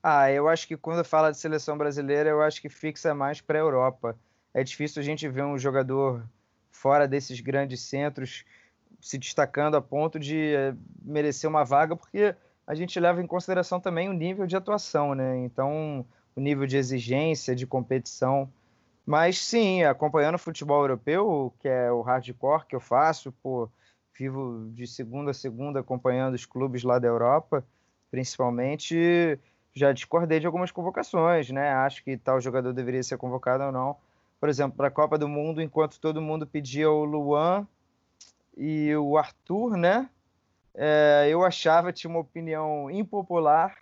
Ah, 0.00 0.30
eu 0.30 0.48
acho 0.48 0.68
que 0.68 0.76
quando 0.76 1.04
fala 1.04 1.32
de 1.32 1.38
seleção 1.38 1.76
brasileira, 1.76 2.30
eu 2.30 2.40
acho 2.40 2.62
que 2.62 2.68
fixa 2.68 3.12
mais 3.14 3.40
para 3.40 3.58
a 3.58 3.62
Europa. 3.62 4.16
É 4.54 4.62
difícil 4.62 5.00
a 5.00 5.04
gente 5.04 5.26
ver 5.28 5.42
um 5.42 5.58
jogador 5.58 6.24
fora 6.70 7.08
desses 7.08 7.40
grandes 7.40 7.80
centros 7.80 8.44
se 9.00 9.18
destacando 9.18 9.76
a 9.76 9.80
ponto 9.80 10.18
de 10.18 10.54
eh, 10.54 10.74
merecer 11.02 11.48
uma 11.48 11.64
vaga, 11.64 11.96
porque 11.96 12.34
a 12.66 12.74
gente 12.74 12.98
leva 12.98 13.22
em 13.22 13.26
consideração 13.26 13.80
também 13.80 14.08
o 14.08 14.12
nível 14.12 14.46
de 14.46 14.56
atuação, 14.56 15.14
né? 15.14 15.38
Então, 15.38 16.04
o 16.36 16.40
nível 16.40 16.66
de 16.66 16.76
exigência, 16.76 17.54
de 17.54 17.66
competição. 17.66 18.50
Mas 19.06 19.38
sim, 19.38 19.82
acompanhando 19.84 20.34
o 20.34 20.38
futebol 20.38 20.82
europeu, 20.82 21.52
que 21.60 21.68
é 21.68 21.90
o 21.90 22.02
hardcore 22.02 22.66
que 22.66 22.76
eu 22.76 22.80
faço, 22.80 23.32
pô, 23.42 23.70
vivo 24.18 24.68
de 24.74 24.86
segunda 24.86 25.30
a 25.30 25.34
segunda 25.34 25.80
acompanhando 25.80 26.34
os 26.34 26.44
clubes 26.44 26.82
lá 26.82 26.98
da 26.98 27.08
Europa, 27.08 27.64
principalmente, 28.10 29.38
já 29.72 29.92
discordei 29.92 30.40
de 30.40 30.46
algumas 30.46 30.70
convocações, 30.70 31.50
né? 31.50 31.70
Acho 31.70 32.04
que 32.04 32.16
tal 32.16 32.40
jogador 32.40 32.72
deveria 32.72 33.02
ser 33.02 33.16
convocado 33.16 33.64
ou 33.64 33.72
não. 33.72 33.96
Por 34.40 34.48
exemplo, 34.48 34.76
para 34.76 34.88
a 34.88 34.90
Copa 34.90 35.16
do 35.16 35.28
Mundo, 35.28 35.62
enquanto 35.62 36.00
todo 36.00 36.20
mundo 36.20 36.46
pedia 36.46 36.90
o 36.90 37.04
Luan 37.04 37.66
e 38.58 38.94
o 38.96 39.16
Arthur, 39.16 39.76
né? 39.76 40.10
É, 40.74 41.28
eu 41.30 41.44
achava, 41.44 41.92
tinha 41.92 42.10
uma 42.10 42.20
opinião 42.20 42.90
impopular, 42.90 43.76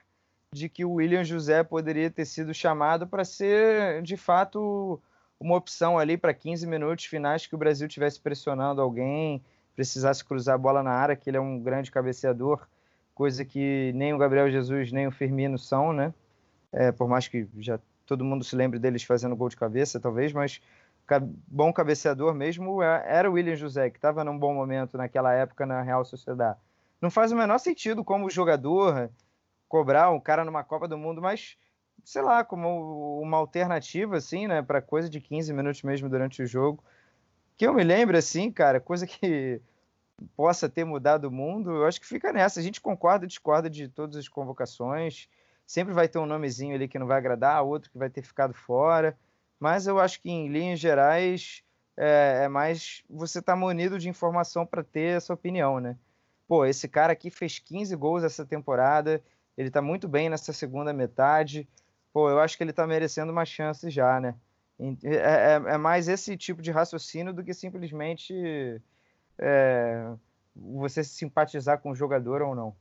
de 0.52 0.68
que 0.68 0.84
o 0.84 0.92
William 0.92 1.24
José 1.24 1.62
poderia 1.62 2.10
ter 2.10 2.24
sido 2.24 2.54
chamado 2.54 3.06
para 3.06 3.24
ser, 3.24 4.02
de 4.02 4.16
fato, 4.16 5.00
uma 5.40 5.56
opção 5.56 5.98
ali 5.98 6.16
para 6.16 6.32
15 6.32 6.66
minutos 6.66 7.06
finais 7.06 7.46
que 7.46 7.54
o 7.54 7.58
Brasil 7.58 7.88
tivesse 7.88 8.20
pressionando 8.20 8.80
alguém, 8.80 9.42
precisasse 9.74 10.24
cruzar 10.24 10.54
a 10.54 10.58
bola 10.58 10.82
na 10.82 10.92
área, 10.92 11.16
que 11.16 11.28
ele 11.28 11.36
é 11.36 11.40
um 11.40 11.58
grande 11.58 11.90
cabeceador, 11.90 12.66
coisa 13.14 13.44
que 13.44 13.92
nem 13.94 14.14
o 14.14 14.18
Gabriel 14.18 14.50
Jesus 14.50 14.92
nem 14.92 15.06
o 15.06 15.10
Firmino 15.10 15.58
são, 15.58 15.92
né? 15.92 16.14
É, 16.72 16.92
por 16.92 17.08
mais 17.08 17.28
que 17.28 17.48
já 17.58 17.78
todo 18.06 18.24
mundo 18.24 18.44
se 18.44 18.54
lembre 18.54 18.78
deles 18.78 19.02
fazendo 19.02 19.36
gol 19.36 19.48
de 19.48 19.56
cabeça, 19.56 19.98
talvez, 19.98 20.32
mas 20.32 20.60
bom 21.46 21.72
cabeceador 21.72 22.34
mesmo 22.34 22.82
é, 22.82 23.04
era 23.06 23.30
o 23.30 23.34
William 23.34 23.56
José, 23.56 23.90
que 23.90 23.98
estava 23.98 24.24
num 24.24 24.38
bom 24.38 24.54
momento 24.54 24.96
naquela 24.96 25.32
época 25.32 25.64
na 25.64 25.82
Real 25.82 26.04
Sociedade. 26.04 26.58
Não 27.00 27.10
faz 27.10 27.30
o 27.32 27.36
menor 27.36 27.58
sentido 27.58 28.02
como 28.02 28.30
jogador 28.30 29.10
cobrar 29.68 30.10
um 30.10 30.20
cara 30.20 30.44
numa 30.44 30.64
Copa 30.64 30.88
do 30.88 30.98
Mundo, 30.98 31.20
mas 31.20 31.56
sei 32.04 32.22
lá, 32.22 32.44
como 32.44 33.20
uma 33.20 33.36
alternativa, 33.36 34.16
assim, 34.16 34.46
né, 34.46 34.62
para 34.62 34.80
coisa 34.80 35.08
de 35.08 35.20
15 35.20 35.52
minutos 35.52 35.82
mesmo 35.82 36.08
durante 36.08 36.42
o 36.42 36.46
jogo. 36.46 36.82
Que 37.56 37.66
eu 37.66 37.74
me 37.74 37.82
lembro, 37.82 38.16
assim, 38.16 38.50
cara, 38.50 38.80
coisa 38.80 39.06
que 39.06 39.60
possa 40.36 40.68
ter 40.68 40.84
mudado 40.84 41.26
o 41.26 41.30
mundo, 41.30 41.70
eu 41.70 41.86
acho 41.86 42.00
que 42.00 42.06
fica 42.06 42.32
nessa. 42.32 42.60
A 42.60 42.62
gente 42.62 42.80
concorda 42.80 43.26
discorda 43.26 43.68
de 43.68 43.88
todas 43.88 44.16
as 44.16 44.28
convocações. 44.28 45.28
Sempre 45.66 45.92
vai 45.92 46.08
ter 46.08 46.18
um 46.18 46.26
nomezinho 46.26 46.74
ali 46.74 46.86
que 46.86 46.98
não 46.98 47.06
vai 47.06 47.18
agradar, 47.18 47.62
outro 47.64 47.90
que 47.90 47.98
vai 47.98 48.08
ter 48.08 48.22
ficado 48.22 48.54
fora. 48.54 49.18
Mas 49.58 49.86
eu 49.86 49.98
acho 49.98 50.20
que, 50.20 50.30
em 50.30 50.48
linhas 50.48 50.78
gerais, 50.78 51.62
é, 51.96 52.42
é 52.44 52.48
mais 52.48 53.02
você 53.08 53.40
tá 53.40 53.56
munido 53.56 53.98
de 53.98 54.08
informação 54.08 54.66
para 54.66 54.82
ter 54.82 55.16
essa 55.16 55.32
opinião, 55.32 55.80
né? 55.80 55.96
Pô, 56.46 56.64
esse 56.64 56.88
cara 56.88 57.12
aqui 57.12 57.30
fez 57.30 57.58
15 57.58 57.96
gols 57.96 58.22
essa 58.22 58.44
temporada, 58.44 59.22
ele 59.56 59.68
está 59.68 59.82
muito 59.82 60.06
bem 60.06 60.28
nessa 60.28 60.52
segunda 60.52 60.92
metade 60.92 61.68
pô, 62.16 62.30
eu 62.30 62.40
acho 62.40 62.56
que 62.56 62.62
ele 62.62 62.70
está 62.70 62.86
merecendo 62.86 63.30
uma 63.30 63.44
chance 63.44 63.90
já, 63.90 64.18
né? 64.18 64.34
É, 65.04 65.10
é, 65.10 65.54
é, 65.74 65.76
mais 65.76 66.08
esse 66.08 66.34
tipo 66.34 66.62
de 66.62 66.70
raciocínio 66.70 67.30
do 67.30 67.44
que 67.44 67.52
simplesmente 67.52 68.80
é, 69.36 70.14
você 70.54 71.04
simpatizar 71.04 71.78
com 71.78 71.90
o 71.90 71.94
jogador 71.94 72.40
ou 72.40 72.54
não. 72.54 72.74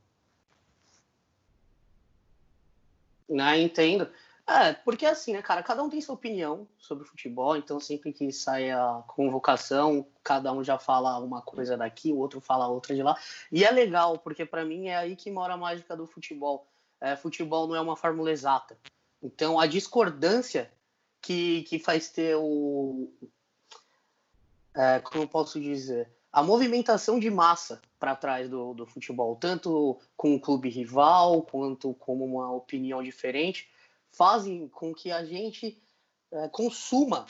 Não, 3.28 3.44
ah, 3.44 3.58
entendo. 3.58 4.08
É, 4.48 4.72
porque 4.74 5.04
assim, 5.04 5.32
né, 5.32 5.42
cara, 5.42 5.60
cada 5.60 5.82
um 5.82 5.90
tem 5.90 6.00
sua 6.00 6.14
opinião 6.14 6.68
sobre 6.78 7.04
futebol, 7.04 7.56
então 7.56 7.80
sempre 7.80 8.12
que 8.12 8.30
sai 8.30 8.70
a 8.70 9.02
convocação, 9.08 10.06
cada 10.22 10.52
um 10.52 10.62
já 10.62 10.78
fala 10.78 11.18
uma 11.18 11.42
coisa 11.42 11.76
daqui, 11.76 12.12
o 12.12 12.18
outro 12.18 12.40
fala 12.40 12.68
outra 12.68 12.94
de 12.94 13.02
lá. 13.02 13.18
E 13.50 13.64
é 13.64 13.70
legal, 13.72 14.18
porque 14.18 14.44
para 14.46 14.64
mim 14.64 14.86
é 14.86 14.96
aí 14.96 15.16
que 15.16 15.32
mora 15.32 15.54
a 15.54 15.56
mágica 15.56 15.96
do 15.96 16.06
futebol. 16.06 16.64
É, 17.00 17.16
futebol 17.16 17.66
não 17.66 17.74
é 17.74 17.80
uma 17.80 17.96
fórmula 17.96 18.30
exata. 18.30 18.78
Então, 19.20 19.58
a 19.58 19.66
discordância 19.66 20.70
que, 21.20 21.62
que 21.64 21.80
faz 21.80 22.08
ter 22.08 22.36
o. 22.36 23.10
É, 24.74 25.00
como 25.00 25.24
eu 25.24 25.28
posso 25.28 25.60
dizer? 25.60 26.08
A 26.32 26.42
movimentação 26.42 27.18
de 27.18 27.30
massa 27.30 27.80
para 27.98 28.14
trás 28.14 28.48
do, 28.48 28.74
do 28.74 28.86
futebol, 28.86 29.34
tanto 29.34 29.98
com 30.16 30.34
o 30.34 30.40
clube 30.40 30.68
rival, 30.68 31.42
quanto 31.42 31.94
como 31.94 32.24
uma 32.24 32.52
opinião 32.52 33.02
diferente, 33.02 33.68
fazem 34.16 34.66
com 34.68 34.94
que 34.94 35.12
a 35.12 35.24
gente 35.24 35.80
é, 36.32 36.48
consuma 36.48 37.26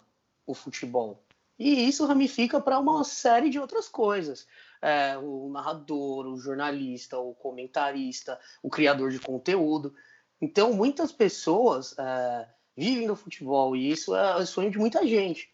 o 0.46 0.54
futebol. 0.54 1.22
E 1.58 1.88
isso 1.88 2.06
ramifica 2.06 2.60
para 2.60 2.78
uma 2.78 3.02
série 3.02 3.50
de 3.50 3.58
outras 3.58 3.88
coisas. 3.88 4.46
É, 4.80 5.16
o 5.18 5.48
narrador, 5.50 6.26
o 6.26 6.38
jornalista, 6.38 7.18
o 7.18 7.34
comentarista, 7.34 8.38
o 8.62 8.70
criador 8.70 9.10
de 9.10 9.18
conteúdo. 9.18 9.94
Então, 10.40 10.72
muitas 10.72 11.10
pessoas 11.10 11.94
é, 11.98 12.48
vivem 12.76 13.06
do 13.06 13.16
futebol 13.16 13.74
e 13.74 13.90
isso 13.90 14.14
é 14.14 14.36
o 14.36 14.46
sonho 14.46 14.70
de 14.70 14.78
muita 14.78 15.04
gente. 15.06 15.50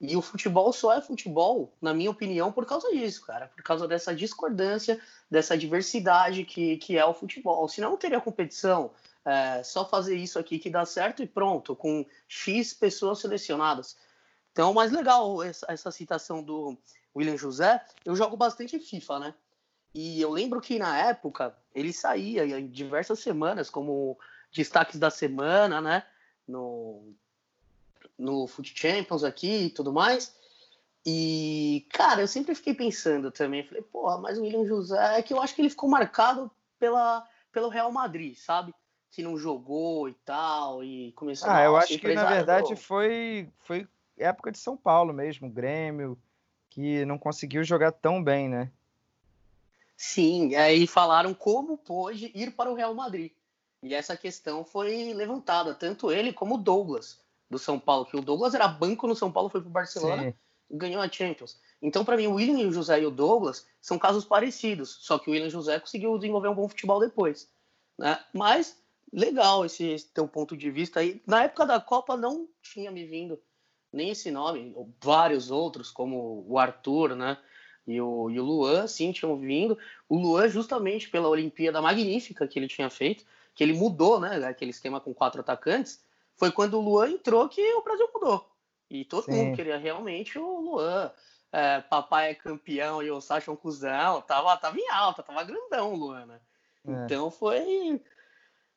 E 0.00 0.16
o 0.16 0.20
futebol 0.20 0.72
só 0.72 0.92
é 0.92 1.00
futebol, 1.00 1.72
na 1.80 1.94
minha 1.94 2.10
opinião, 2.10 2.52
por 2.52 2.66
causa 2.66 2.90
disso, 2.90 3.24
cara. 3.24 3.46
Por 3.46 3.62
causa 3.62 3.88
dessa 3.88 4.14
discordância, 4.14 5.00
dessa 5.30 5.56
diversidade 5.56 6.44
que, 6.44 6.76
que 6.76 6.98
é 6.98 7.04
o 7.06 7.14
futebol. 7.14 7.66
Senão 7.68 7.90
não 7.90 7.96
teria 7.96 8.20
competição. 8.20 8.90
É, 9.24 9.62
só 9.62 9.88
fazer 9.88 10.16
isso 10.16 10.38
aqui 10.38 10.58
que 10.58 10.68
dá 10.68 10.84
certo 10.84 11.22
e 11.22 11.26
pronto, 11.26 11.74
com 11.74 12.04
X 12.28 12.74
pessoas 12.74 13.20
selecionadas. 13.20 13.96
Então, 14.52 14.74
mais 14.74 14.92
legal 14.92 15.42
essa, 15.42 15.66
essa 15.68 15.90
citação 15.90 16.42
do 16.42 16.76
William 17.16 17.36
José. 17.36 17.84
Eu 18.04 18.14
jogo 18.14 18.36
bastante 18.36 18.78
FIFA, 18.78 19.18
né? 19.18 19.34
E 19.94 20.20
eu 20.20 20.30
lembro 20.30 20.60
que 20.60 20.78
na 20.78 20.98
época 20.98 21.56
ele 21.74 21.92
saía 21.92 22.44
em 22.44 22.68
diversas 22.68 23.20
semanas 23.20 23.70
como 23.70 24.18
destaques 24.52 24.98
da 24.98 25.10
semana, 25.10 25.80
né? 25.80 26.04
No, 26.46 27.14
no 28.18 28.46
Foot 28.46 28.72
Champions 28.76 29.24
aqui 29.24 29.66
e 29.66 29.70
tudo 29.70 29.92
mais. 29.92 30.34
E, 31.06 31.86
cara, 31.92 32.22
eu 32.22 32.28
sempre 32.28 32.54
fiquei 32.54 32.74
pensando 32.74 33.30
também, 33.30 33.62
falei, 33.66 33.82
porra, 33.82 34.18
mas 34.18 34.38
o 34.38 34.42
William 34.42 34.64
José 34.64 35.18
é 35.18 35.22
que 35.22 35.34
eu 35.34 35.40
acho 35.40 35.54
que 35.54 35.60
ele 35.60 35.68
ficou 35.68 35.88
marcado 35.88 36.50
pela, 36.78 37.28
pelo 37.52 37.68
Real 37.68 37.92
Madrid, 37.92 38.36
sabe? 38.36 38.74
Que 39.14 39.22
não 39.22 39.38
jogou 39.38 40.08
e 40.08 40.14
tal, 40.24 40.82
e 40.82 41.12
começou 41.12 41.48
Ah, 41.48 41.62
eu 41.62 41.76
acho 41.76 41.96
que 41.96 42.12
na 42.12 42.24
verdade 42.24 42.74
foi, 42.74 43.48
foi 43.60 43.86
época 44.18 44.50
de 44.50 44.58
São 44.58 44.76
Paulo 44.76 45.12
mesmo, 45.12 45.48
Grêmio, 45.48 46.18
que 46.68 47.04
não 47.04 47.16
conseguiu 47.16 47.62
jogar 47.62 47.92
tão 47.92 48.20
bem, 48.20 48.48
né? 48.48 48.72
Sim, 49.96 50.56
aí 50.56 50.84
falaram 50.88 51.32
como 51.32 51.78
pôde 51.78 52.32
ir 52.34 52.50
para 52.56 52.68
o 52.68 52.74
Real 52.74 52.92
Madrid. 52.92 53.30
E 53.80 53.94
essa 53.94 54.16
questão 54.16 54.64
foi 54.64 55.14
levantada, 55.14 55.74
tanto 55.74 56.10
ele 56.10 56.32
como 56.32 56.56
o 56.56 56.58
Douglas, 56.58 57.20
do 57.48 57.58
São 57.58 57.78
Paulo, 57.78 58.06
que 58.06 58.16
o 58.16 58.20
Douglas 58.20 58.52
era 58.52 58.66
banco 58.66 59.06
no 59.06 59.14
São 59.14 59.30
Paulo, 59.30 59.48
foi 59.48 59.60
para 59.60 59.68
o 59.68 59.72
Barcelona 59.72 60.24
Sim. 60.24 60.34
e 60.70 60.76
ganhou 60.76 61.00
a 61.00 61.08
Champions. 61.08 61.60
Então, 61.80 62.04
para 62.04 62.16
mim, 62.16 62.26
o 62.26 62.34
William, 62.34 62.72
José 62.72 63.00
e 63.00 63.06
o 63.06 63.12
Douglas 63.12 63.64
são 63.80 63.96
casos 63.96 64.24
parecidos, 64.24 64.98
só 65.02 65.20
que 65.20 65.30
o 65.30 65.32
William 65.32 65.50
José 65.50 65.78
conseguiu 65.78 66.18
desenvolver 66.18 66.48
um 66.48 66.54
bom 66.54 66.68
futebol 66.68 66.98
depois. 66.98 67.48
Né? 67.96 68.18
Mas, 68.32 68.76
legal 69.14 69.64
esse, 69.64 69.84
esse 69.84 70.12
teu 70.12 70.26
ponto 70.26 70.56
de 70.56 70.70
vista 70.70 71.00
aí. 71.00 71.22
Na 71.26 71.44
época 71.44 71.64
da 71.64 71.80
Copa 71.80 72.16
não 72.16 72.48
tinha 72.62 72.90
me 72.90 73.06
vindo 73.06 73.40
nem 73.92 74.10
esse 74.10 74.30
nome, 74.30 74.74
vários 75.02 75.50
outros, 75.50 75.90
como 75.90 76.44
o 76.48 76.58
Arthur, 76.58 77.14
né? 77.14 77.38
e 77.86 78.00
o, 78.00 78.30
e 78.30 78.40
o 78.40 78.44
Luan, 78.44 78.86
sim, 78.86 79.12
tinham 79.12 79.36
vindo. 79.36 79.78
O 80.08 80.16
Luan, 80.16 80.48
justamente 80.48 81.08
pela 81.08 81.28
Olimpíada 81.28 81.80
magnífica 81.80 82.46
que 82.46 82.58
ele 82.58 82.68
tinha 82.68 82.88
feito, 82.88 83.24
que 83.54 83.62
ele 83.62 83.74
mudou, 83.74 84.18
né? 84.18 84.44
Aquele 84.46 84.70
esquema 84.70 85.00
com 85.00 85.14
quatro 85.14 85.40
atacantes, 85.40 86.02
foi 86.36 86.50
quando 86.50 86.74
o 86.74 86.80
Luan 86.80 87.10
entrou 87.10 87.48
que 87.48 87.62
o 87.74 87.82
Brasil 87.82 88.08
mudou. 88.12 88.50
E 88.90 89.04
todo 89.04 89.24
sim. 89.24 89.32
mundo 89.32 89.56
queria 89.56 89.76
realmente 89.76 90.38
o 90.38 90.60
Luan. 90.60 91.10
É, 91.52 91.80
papai 91.82 92.30
é 92.30 92.34
campeão 92.34 93.00
e 93.00 93.10
o 93.10 93.20
Sacha 93.20 93.50
é 93.50 93.54
um 93.54 93.56
cuzão. 93.56 94.20
Tava, 94.22 94.56
tava 94.56 94.78
em 94.78 94.88
alta, 94.90 95.22
tava 95.22 95.44
grandão 95.44 95.92
o 95.92 95.96
Luan, 95.96 96.26
né? 96.26 96.40
É. 96.86 97.04
Então 97.04 97.30
foi 97.30 98.02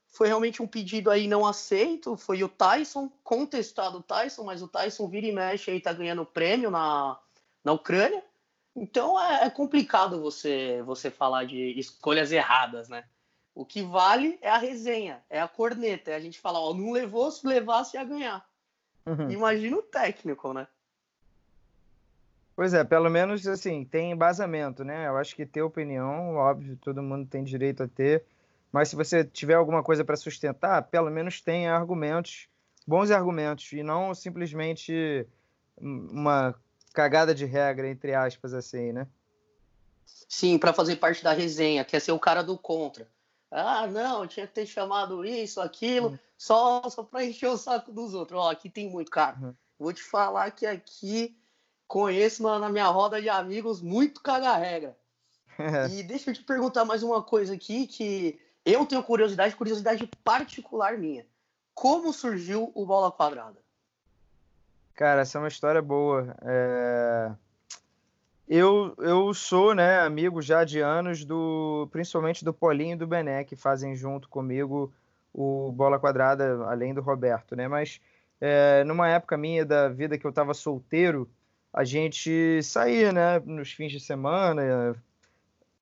foi 0.08 0.28
realmente 0.28 0.62
um 0.62 0.68
pedido 0.68 1.12
aí 1.12 1.28
não 1.28 1.46
aceito. 1.46 2.18
Foi 2.18 2.44
o 2.44 2.50
Tyson, 2.50 3.12
contestado 3.24 4.00
o 4.00 4.04
Tyson, 4.04 4.44
mas 4.44 4.62
o 4.62 4.68
Tyson 4.68 5.08
vira 5.08 5.28
e 5.28 5.32
mexe 5.32 5.72
aí, 5.72 5.80
tá 5.80 5.94
ganhando 5.94 6.26
prêmio 6.26 6.72
na, 6.72 7.20
na 7.64 7.74
Ucrânia. 7.74 8.24
Então 8.76 9.20
é, 9.20 9.46
é, 9.46 9.50
complicado 9.50 10.22
você 10.22 10.82
você 10.86 11.10
falar 11.10 11.46
de 11.46 11.78
escolhas 11.80 12.32
erradas, 12.32 12.88
né? 12.88 13.04
O 13.56 13.66
que 13.66 13.82
vale 13.82 14.38
é 14.40 14.50
a 14.50 14.58
resenha, 14.58 15.24
é 15.30 15.42
a 15.42 15.48
corneta, 15.48 16.12
é 16.12 16.16
a 16.16 16.20
gente 16.20 16.40
falar, 16.40 16.60
ó, 16.60 16.76
não 16.76 16.92
levou, 16.92 17.32
se 17.32 17.46
levasse 17.46 17.98
ia 17.98 18.04
ganhar. 18.04 18.46
Uhum. 19.04 19.32
Imagina 19.32 19.78
o 19.78 19.82
técnico, 19.82 20.54
né? 20.54 20.68
Pois 22.56 22.74
é, 22.74 22.84
pelo 22.84 23.10
menos 23.10 23.48
assim, 23.48 23.86
tem 23.86 24.12
embasamento, 24.12 24.84
né? 24.84 25.08
Eu 25.08 25.18
acho 25.18 25.36
que 25.36 25.46
ter 25.46 25.62
opinião, 25.62 26.36
óbvio, 26.36 26.78
todo 26.78 27.04
mundo 27.04 27.28
tem 27.28 27.44
direito 27.44 27.84
a 27.84 27.88
ter, 27.88 28.26
mas 28.72 28.90
se 28.90 28.96
você 28.96 29.24
tiver 29.24 29.56
alguma 29.56 29.84
coisa 29.84 30.04
para 30.04 30.16
sustentar, 30.16 30.84
pelo 30.84 31.10
menos 31.10 31.42
tenha 31.42 31.74
argumentos, 31.74 32.48
bons 32.86 33.12
argumentos, 33.12 33.72
e 33.74 33.84
não 33.84 34.14
simplesmente 34.14 35.28
uma 35.80 36.56
cagada 36.94 37.34
de 37.34 37.46
regra, 37.46 37.90
entre 37.90 38.14
aspas, 38.14 38.54
assim, 38.54 38.92
né? 38.92 39.08
Sim, 40.28 40.58
para 40.58 40.74
fazer 40.74 40.96
parte 40.98 41.24
da 41.24 41.34
resenha, 41.34 41.86
quer 41.86 42.00
ser 42.00 42.12
o 42.12 42.20
cara 42.20 42.42
do 42.42 42.58
contra. 42.58 43.08
Ah, 43.50 43.88
não, 43.88 44.28
tinha 44.28 44.46
que 44.46 44.54
ter 44.54 44.66
chamado 44.66 45.24
isso, 45.24 45.62
aquilo, 45.62 46.10
uhum. 46.10 46.20
só, 46.38 46.90
só 46.90 47.04
para 47.04 47.24
encher 47.24 47.48
o 47.48 47.58
saco 47.58 47.92
dos 47.92 48.14
outros. 48.14 48.40
Ó, 48.40 48.52
aqui 48.52 48.70
tem 48.70 48.90
muito, 48.90 49.10
cara. 49.10 49.38
Uhum. 49.42 49.56
vou 49.80 49.94
te 49.94 50.04
falar 50.04 50.52
que 50.52 50.66
aqui 50.66 51.38
conheço 51.88 52.44
na 52.44 52.70
minha 52.70 52.88
roda 52.88 53.22
de 53.22 53.30
amigos 53.30 53.82
muito 53.82 54.22
caga-regra. 54.22 54.98
e 55.92 56.04
deixa 56.04 56.30
eu 56.30 56.34
te 56.34 56.44
perguntar 56.44 56.84
mais 56.84 57.04
uma 57.04 57.24
coisa 57.24 57.54
aqui 57.54 57.88
que 57.88 58.40
eu 58.68 58.86
tenho 58.86 59.02
curiosidade, 59.02 59.56
curiosidade 59.56 60.10
particular 60.24 60.98
minha. 60.98 61.26
Como 61.74 62.12
surgiu 62.12 62.72
o 62.76 62.86
Bola 62.86 63.12
Quadrada? 63.12 63.58
Cara, 64.94 65.22
essa 65.22 65.38
é 65.38 65.42
uma 65.42 65.48
história 65.48 65.82
boa. 65.82 66.36
É... 66.42 67.32
Eu, 68.48 68.94
eu 68.98 69.34
sou 69.34 69.76
né, 69.76 70.00
amigo 70.00 70.42
já 70.42 70.64
de 70.64 70.80
anos 70.80 71.24
do 71.24 71.88
principalmente 71.92 72.46
do 72.46 72.54
Paulinho 72.54 72.94
e 72.94 72.98
do 72.98 73.06
Bené, 73.06 73.44
que 73.44 73.56
fazem 73.56 73.96
junto 73.96 74.30
comigo 74.30 74.94
o 75.34 75.72
Bola 75.72 76.00
Quadrada, 76.00 76.66
além 76.66 76.94
do 76.94 77.02
Roberto, 77.02 77.56
né? 77.56 77.68
Mas 77.68 78.02
é, 78.40 78.84
numa 78.84 79.10
época 79.10 79.38
minha 79.38 79.66
da 79.66 79.90
vida 79.90 80.18
que 80.18 80.26
eu 80.26 80.30
estava 80.30 80.54
solteiro, 80.54 81.30
a 81.74 81.84
gente 81.84 82.62
saía, 82.64 83.12
né, 83.12 83.40
nos 83.46 83.72
fins 83.72 83.92
de 83.92 84.00
semana, 84.00 84.96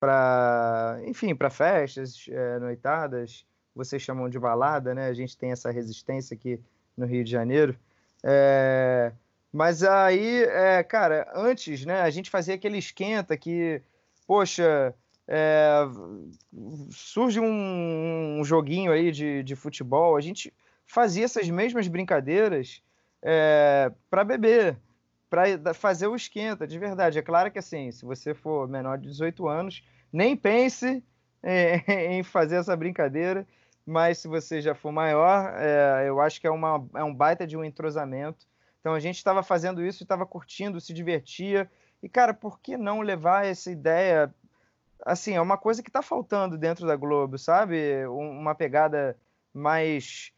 para, 0.05 1.00
enfim, 1.07 1.33
para 1.33 1.50
festas, 1.50 2.27
é, 2.29 2.59
noitadas, 2.59 3.43
vocês 3.75 4.00
chamam 4.00 4.29
de 4.29 4.38
balada, 4.38 4.93
né? 4.93 5.07
A 5.07 5.13
gente 5.15 5.35
tem 5.35 5.51
essa 5.51 5.71
resistência 5.71 6.35
aqui 6.35 6.62
no 6.95 7.07
Rio 7.07 7.24
de 7.24 7.31
Janeiro. 7.31 7.75
É, 8.24 9.12
mas 9.51 9.81
aí, 9.81 10.43
é, 10.43 10.83
cara, 10.83 11.27
antes, 11.33 11.85
né, 11.88 12.01
a 12.01 12.09
gente 12.12 12.29
fazia 12.29 12.53
aquele 12.53 12.77
esquenta 12.77 13.35
que, 13.35 13.81
poxa, 14.27 14.93
é, 15.27 15.79
surge 16.91 17.39
um, 17.39 18.39
um, 18.39 18.43
joguinho 18.43 18.91
aí 18.91 19.12
de, 19.12 19.41
de 19.41 19.55
futebol, 19.55 20.15
a 20.15 20.21
gente 20.21 20.53
fazia 20.85 21.25
essas 21.25 21.50
mesmas 21.50 21.88
brincadeiras 21.88 22.83
é, 23.24 23.91
para 24.07 24.24
beber, 24.24 24.77
para 25.31 25.74
fazer 25.74 26.05
o 26.05 26.15
esquenta, 26.15 26.67
de 26.67 26.77
verdade. 26.77 27.17
É 27.17 27.24
claro 27.24 27.50
que 27.50 27.57
assim, 27.57 27.89
se 27.89 28.05
você 28.05 28.35
for 28.35 28.67
menor 28.67 29.00
de 29.00 29.07
18 29.07 29.47
anos, 29.47 29.83
nem 30.12 30.35
pense 30.35 31.03
é, 31.41 31.77
em 32.13 32.24
fazer 32.24 32.57
essa 32.57 32.75
brincadeira, 32.75 33.47
mas 33.85 34.17
se 34.17 34.27
você 34.27 34.62
já 34.62 34.74
for 34.74 34.91
maior, 34.91 35.53
é, 35.57 36.07
eu 36.07 36.19
acho 36.19 36.41
que 36.41 36.47
é, 36.47 36.51
uma, 36.51 36.88
é 36.95 37.03
um 37.03 37.13
baita 37.13 37.45
de 37.45 37.55
um 37.55 37.63
entrosamento. 37.63 38.47
Então 38.79 38.93
a 38.93 39.00
gente 39.00 39.17
estava 39.17 39.43
fazendo 39.43 39.85
isso, 39.85 40.03
estava 40.03 40.25
curtindo, 40.25 40.81
se 40.81 40.93
divertia. 40.93 41.69
E, 42.01 42.09
cara, 42.09 42.33
por 42.33 42.59
que 42.59 42.77
não 42.77 43.01
levar 43.01 43.45
essa 43.45 43.71
ideia 43.71 44.33
assim, 45.05 45.33
é 45.33 45.41
uma 45.41 45.57
coisa 45.57 45.83
que 45.83 45.89
está 45.89 46.01
faltando 46.01 46.57
dentro 46.57 46.88
da 46.88 46.95
Globo, 46.95 47.38
sabe? 47.38 48.05
Uma 48.07 48.55
pegada 48.55 49.17
mais 49.53 50.31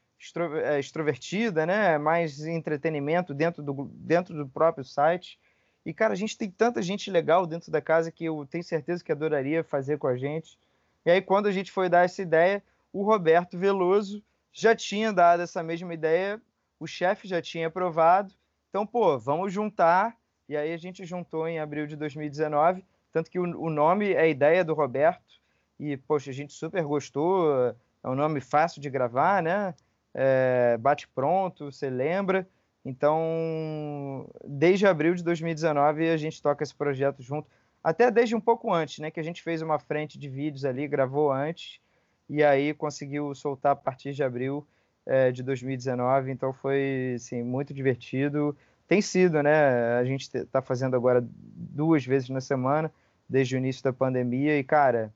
é, 0.64 0.80
extrovertida, 0.80 1.66
né? 1.66 1.98
Mais 1.98 2.40
entretenimento 2.46 3.34
dentro 3.34 3.64
do, 3.64 3.86
dentro 3.94 4.36
do 4.36 4.48
próprio 4.48 4.84
site. 4.84 5.40
E, 5.88 5.94
cara, 5.94 6.14
a 6.14 6.18
gente 6.18 6.38
tem 6.38 6.52
tanta 6.52 6.82
gente 6.82 7.10
legal 7.10 7.48
dentro 7.48 7.72
da 7.72 7.82
casa 7.82 8.12
que 8.12 8.26
eu 8.26 8.46
tenho 8.46 8.64
certeza 8.64 9.04
que 9.04 9.12
adoraria 9.12 9.64
fazer 9.64 9.98
com 9.98 10.08
a 10.08 10.18
gente. 10.18 10.60
E 11.06 11.10
aí, 11.10 11.22
quando 11.22 11.48
a 11.48 11.52
gente 11.52 11.72
foi 11.72 11.88
dar 11.88 12.04
essa 12.04 12.22
ideia, 12.22 12.62
o 12.92 13.04
Roberto 13.04 13.58
Veloso 13.58 14.22
já 14.52 14.76
tinha 14.76 15.14
dado 15.14 15.42
essa 15.42 15.64
mesma 15.64 15.94
ideia, 15.94 16.42
o 16.80 16.86
chefe 16.86 17.28
já 17.28 17.42
tinha 17.42 17.68
aprovado. 17.68 18.34
Então, 18.70 18.86
pô, 18.86 19.18
vamos 19.18 19.54
juntar. 19.54 20.16
E 20.50 20.58
aí 20.58 20.74
a 20.74 20.78
gente 20.78 21.06
juntou 21.06 21.48
em 21.48 21.60
abril 21.60 21.88
de 21.88 21.96
2019 21.96 22.84
tanto 23.18 23.32
que 23.32 23.40
o, 23.40 23.70
nome 23.70 24.14
é 24.14 24.20
a 24.20 24.28
ideia 24.28 24.64
do 24.64 24.76
Roberto, 24.76 25.42
e, 25.80 25.98
poxa, 25.98 26.30
a 26.30 26.34
gente 26.34 26.54
super 26.54 26.84
gostou. 26.84 27.76
É 28.04 28.08
um 28.08 28.14
nome 28.14 28.40
fácil 28.40 28.80
de 28.80 28.92
gravar, 28.92 29.42
né? 29.42 29.74
É, 30.14 30.78
bate 30.78 31.08
pronto, 31.08 31.72
você 31.72 31.90
lembra. 31.90 32.48
Então, 32.88 34.30
desde 34.46 34.88
abril 34.88 35.14
de 35.14 35.22
2019 35.22 36.10
a 36.10 36.16
gente 36.16 36.42
toca 36.42 36.64
esse 36.64 36.74
projeto 36.74 37.22
junto, 37.22 37.46
até 37.84 38.10
desde 38.10 38.34
um 38.34 38.40
pouco 38.40 38.74
antes, 38.74 39.00
né? 39.00 39.12
Que 39.12 39.20
a 39.20 39.24
gente 39.24 39.44
fez 39.44 39.62
uma 39.62 39.78
frente 39.78 40.18
de 40.18 40.30
vídeos 40.30 40.64
ali, 40.64 40.88
gravou 40.88 41.30
antes, 41.30 41.82
e 42.30 42.42
aí 42.42 42.74
conseguiu 42.74 43.36
soltar 43.36 43.74
a 43.74 43.76
partir 43.76 44.14
de 44.14 44.24
abril 44.24 44.66
é, 45.06 45.34
de 45.34 45.44
2019. 45.44 46.32
Então 46.32 46.54
foi 46.54 47.16
assim, 47.18 47.44
muito 47.44 47.74
divertido. 47.74 48.56
Tem 48.88 49.02
sido, 49.02 49.44
né? 49.44 49.98
A 50.00 50.06
gente 50.06 50.34
está 50.34 50.62
fazendo 50.62 50.96
agora 50.96 51.22
duas 51.22 52.06
vezes 52.06 52.30
na 52.30 52.40
semana 52.40 52.90
desde 53.28 53.56
o 53.56 53.58
início 53.58 53.84
da 53.84 53.92
pandemia. 53.92 54.58
E, 54.58 54.64
cara, 54.64 55.14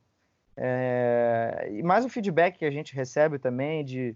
é... 0.57 1.69
e 1.71 1.81
mais 1.81 2.03
o 2.03 2.09
feedback 2.09 2.57
que 2.57 2.65
a 2.65 2.71
gente 2.71 2.93
recebe 2.93 3.39
também 3.39 3.85
de 3.85 4.13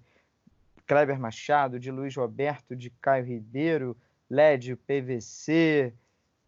Kleber 0.85 1.19
Machado, 1.19 1.79
de 1.79 1.91
Luiz 1.91 2.15
Roberto, 2.15 2.75
de 2.75 2.89
Caio 2.89 3.25
Ribeiro, 3.25 3.97
LED, 4.29 4.75
PVC. 4.75 5.93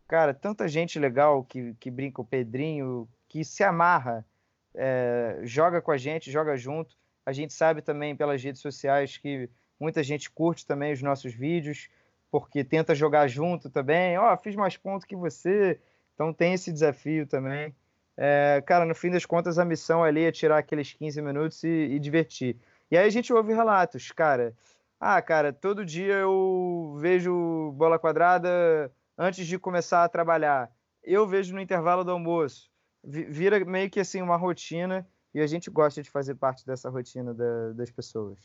Cara, 0.07 0.33
tanta 0.33 0.67
gente 0.67 0.99
legal 0.99 1.43
que, 1.43 1.73
que 1.79 1.91
brinca, 1.91 2.21
o 2.21 2.25
Pedrinho, 2.25 3.07
que 3.27 3.43
se 3.43 3.63
amarra, 3.63 4.25
é... 4.73 5.39
joga 5.43 5.81
com 5.81 5.91
a 5.91 5.97
gente, 5.97 6.31
joga 6.31 6.55
junto. 6.55 6.95
A 7.25 7.33
gente 7.33 7.53
sabe 7.53 7.81
também 7.81 8.15
pelas 8.15 8.41
redes 8.41 8.61
sociais 8.61 9.17
que 9.17 9.49
muita 9.79 10.01
gente 10.01 10.29
curte 10.29 10.65
também 10.65 10.93
os 10.93 11.01
nossos 11.01 11.33
vídeos, 11.33 11.89
porque 12.31 12.63
tenta 12.63 12.95
jogar 12.95 13.27
junto 13.27 13.69
também. 13.69 14.17
Ó, 14.17 14.33
oh, 14.33 14.37
fiz 14.37 14.55
mais 14.55 14.77
pontos 14.77 15.05
que 15.05 15.15
você, 15.15 15.79
então 16.13 16.33
tem 16.33 16.53
esse 16.53 16.71
desafio 16.71 17.27
também. 17.27 17.75
É, 18.17 18.63
cara, 18.65 18.83
no 18.83 18.95
fim 18.95 19.11
das 19.11 19.25
contas, 19.25 19.59
a 19.59 19.65
missão 19.65 20.03
ali 20.03 20.23
é 20.23 20.31
tirar 20.31 20.57
aqueles 20.57 20.91
15 20.91 21.21
minutos 21.21 21.63
e, 21.63 21.67
e, 21.67 21.99
divertir. 21.99 22.57
E 22.89 22.97
aí 22.97 23.05
a 23.05 23.09
gente 23.09 23.33
ouve 23.33 23.53
relatos, 23.53 24.11
cara. 24.11 24.55
Ah, 24.99 25.21
cara, 25.21 25.53
todo 25.53 25.85
dia 25.85 26.15
eu 26.15 26.97
vejo 26.99 27.71
bola 27.73 27.99
quadrada 27.99 28.91
antes 29.17 29.45
de 29.45 29.59
começar 29.59 30.03
a 30.03 30.09
trabalhar. 30.09 30.71
Eu 31.03 31.27
vejo 31.27 31.53
no 31.53 31.61
intervalo 31.61 32.03
do 32.03 32.11
almoço. 32.11 32.69
Vira 33.03 33.63
meio 33.63 33.89
que 33.89 33.99
assim 33.99 34.21
uma 34.21 34.37
rotina 34.37 35.07
e 35.33 35.39
a 35.39 35.47
gente 35.47 35.69
gosta 35.69 36.01
de 36.01 36.09
fazer 36.09 36.35
parte 36.35 36.65
dessa 36.65 36.89
rotina 36.89 37.33
da, 37.33 37.73
das 37.73 37.91
pessoas. 37.91 38.37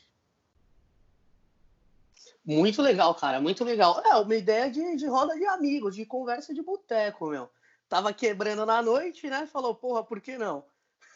Muito 2.45 2.83
legal, 2.83 3.15
cara, 3.15 3.41
muito 3.41 3.65
legal. 3.65 4.03
É 4.05 4.17
uma 4.17 4.35
ideia 4.35 4.71
de, 4.71 4.97
de 4.97 5.07
roda 5.07 5.35
de 5.35 5.47
amigos, 5.47 5.95
de 5.95 6.05
conversa 6.05 6.53
de 6.53 6.63
boteco, 6.63 7.29
meu 7.29 7.49
tava 7.93 8.11
quebrando 8.11 8.65
na 8.65 8.81
noite, 8.81 9.29
né? 9.29 9.47
Falou, 9.47 9.75
porra, 9.75 10.03
por 10.03 10.19
que 10.19 10.39
não? 10.39 10.65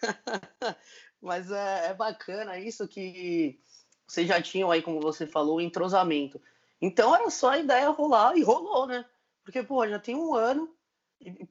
Mas 1.20 1.50
é, 1.50 1.88
é, 1.88 1.94
bacana 1.94 2.58
isso 2.58 2.86
que 2.86 3.58
vocês 4.06 4.28
já 4.28 4.40
tinham 4.40 4.70
aí, 4.70 4.82
como 4.82 5.00
você 5.00 5.26
falou, 5.26 5.56
o 5.56 5.60
entrosamento. 5.60 6.40
Então 6.80 7.14
era 7.14 7.28
só 7.30 7.50
a 7.50 7.58
ideia 7.58 7.88
rolar 7.90 8.36
e 8.36 8.42
rolou, 8.42 8.86
né? 8.86 9.04
Porque, 9.44 9.62
pô, 9.62 9.86
já 9.86 9.98
tem 9.98 10.14
um 10.14 10.34
ano, 10.34 10.74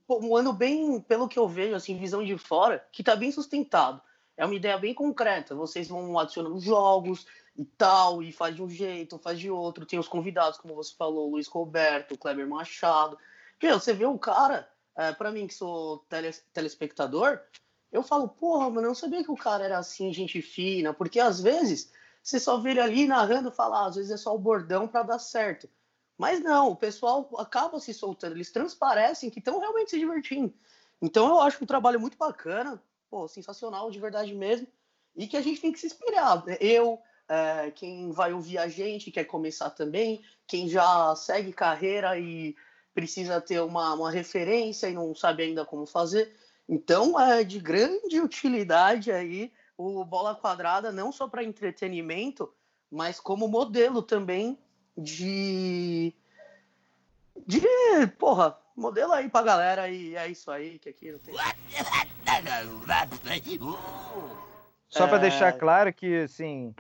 um 0.09 0.35
ano 0.35 0.53
bem, 0.53 0.99
pelo 1.01 1.27
que 1.27 1.39
eu 1.39 1.47
vejo, 1.47 1.75
assim, 1.75 1.97
visão 1.97 2.23
de 2.23 2.37
fora, 2.37 2.85
que 2.91 3.03
tá 3.03 3.15
bem 3.15 3.31
sustentado. 3.31 4.01
É 4.37 4.45
uma 4.45 4.55
ideia 4.55 4.77
bem 4.77 4.93
concreta. 4.93 5.55
Vocês 5.55 5.87
vão 5.87 6.17
adicionando 6.19 6.59
jogos 6.59 7.25
e 7.55 7.63
tal, 7.63 8.21
e 8.21 8.31
faz 8.31 8.55
de 8.55 8.61
um 8.61 8.69
jeito, 8.69 9.17
faz 9.17 9.39
de 9.39 9.49
outro. 9.49 9.85
Tem 9.85 9.97
os 9.97 10.07
convidados, 10.07 10.59
como 10.59 10.75
você 10.75 10.93
falou, 10.95 11.29
Luiz 11.29 11.47
Roberto, 11.47 12.17
Kleber 12.17 12.47
Machado. 12.47 13.17
Meu, 13.61 13.79
você 13.79 13.93
vê 13.93 14.05
o 14.05 14.19
cara, 14.19 14.69
é, 14.95 15.13
para 15.13 15.31
mim 15.31 15.47
que 15.47 15.53
sou 15.53 15.99
tele, 16.09 16.31
telespectador, 16.53 17.39
eu 17.95 18.03
falo, 18.03 18.27
porra, 18.27 18.69
mano, 18.69 18.81
eu 18.81 18.89
não 18.89 18.95
sabia 18.95 19.23
que 19.23 19.31
o 19.31 19.37
cara 19.37 19.63
era 19.63 19.77
assim, 19.77 20.13
gente 20.13 20.41
fina, 20.41 20.93
porque 20.93 21.19
às 21.19 21.41
vezes 21.41 21.91
você 22.21 22.39
só 22.39 22.57
vê 22.57 22.71
ele 22.71 22.81
ali 22.81 23.07
narrando 23.07 23.51
falar, 23.51 23.83
ah, 23.83 23.85
às 23.87 23.95
vezes 23.95 24.11
é 24.11 24.17
só 24.17 24.35
o 24.35 24.39
bordão 24.39 24.87
para 24.87 25.03
dar 25.03 25.19
certo. 25.19 25.69
Mas 26.17 26.41
não, 26.41 26.71
o 26.71 26.75
pessoal 26.75 27.29
acaba 27.37 27.79
se 27.79 27.93
soltando, 27.93 28.35
eles 28.35 28.51
transparecem 28.51 29.29
que 29.29 29.39
estão 29.39 29.59
realmente 29.59 29.91
se 29.91 29.99
divertindo. 29.99 30.53
Então 31.01 31.27
eu 31.27 31.39
acho 31.39 31.63
um 31.63 31.67
trabalho 31.67 31.99
muito 31.99 32.17
bacana, 32.17 32.81
pô, 33.09 33.27
sensacional, 33.27 33.89
de 33.89 33.99
verdade 33.99 34.33
mesmo, 34.33 34.67
e 35.15 35.27
que 35.27 35.37
a 35.37 35.41
gente 35.41 35.61
tem 35.61 35.71
que 35.71 35.79
se 35.79 35.87
inspirar. 35.87 36.43
Eu, 36.59 36.99
é, 37.29 37.71
quem 37.71 38.11
vai 38.11 38.33
ouvir 38.33 38.57
a 38.57 38.67
gente, 38.67 39.11
quer 39.11 39.25
começar 39.25 39.69
também, 39.69 40.21
quem 40.47 40.67
já 40.67 41.15
segue 41.15 41.53
carreira 41.53 42.17
e 42.19 42.55
precisa 42.93 43.39
ter 43.39 43.61
uma, 43.61 43.93
uma 43.93 44.11
referência 44.11 44.87
e 44.87 44.93
não 44.93 45.13
sabe 45.13 45.43
ainda 45.43 45.65
como 45.65 45.85
fazer. 45.85 46.33
Então 46.67 47.19
é 47.19 47.43
de 47.43 47.59
grande 47.59 48.19
utilidade 48.19 49.11
aí 49.11 49.51
o 49.77 50.03
bola 50.05 50.35
quadrada, 50.35 50.91
não 50.91 51.11
só 51.11 51.27
para 51.27 51.43
entretenimento, 51.43 52.51
mas 52.91 53.19
como 53.19 53.47
modelo 53.47 54.01
também 54.01 54.57
de. 54.97 56.13
De. 57.45 57.61
Porra, 58.17 58.57
modelo 58.75 59.13
aí 59.13 59.29
pra 59.29 59.41
galera 59.41 59.89
e 59.89 60.15
é 60.15 60.27
isso 60.27 60.49
aí, 60.49 60.79
que 60.79 60.89
aqui 60.89 61.11
não 61.11 61.19
tem. 61.19 61.35
Só 64.89 65.05
é... 65.05 65.07
para 65.07 65.17
deixar 65.17 65.53
claro 65.53 65.93
que, 65.93 66.21
assim, 66.21 66.73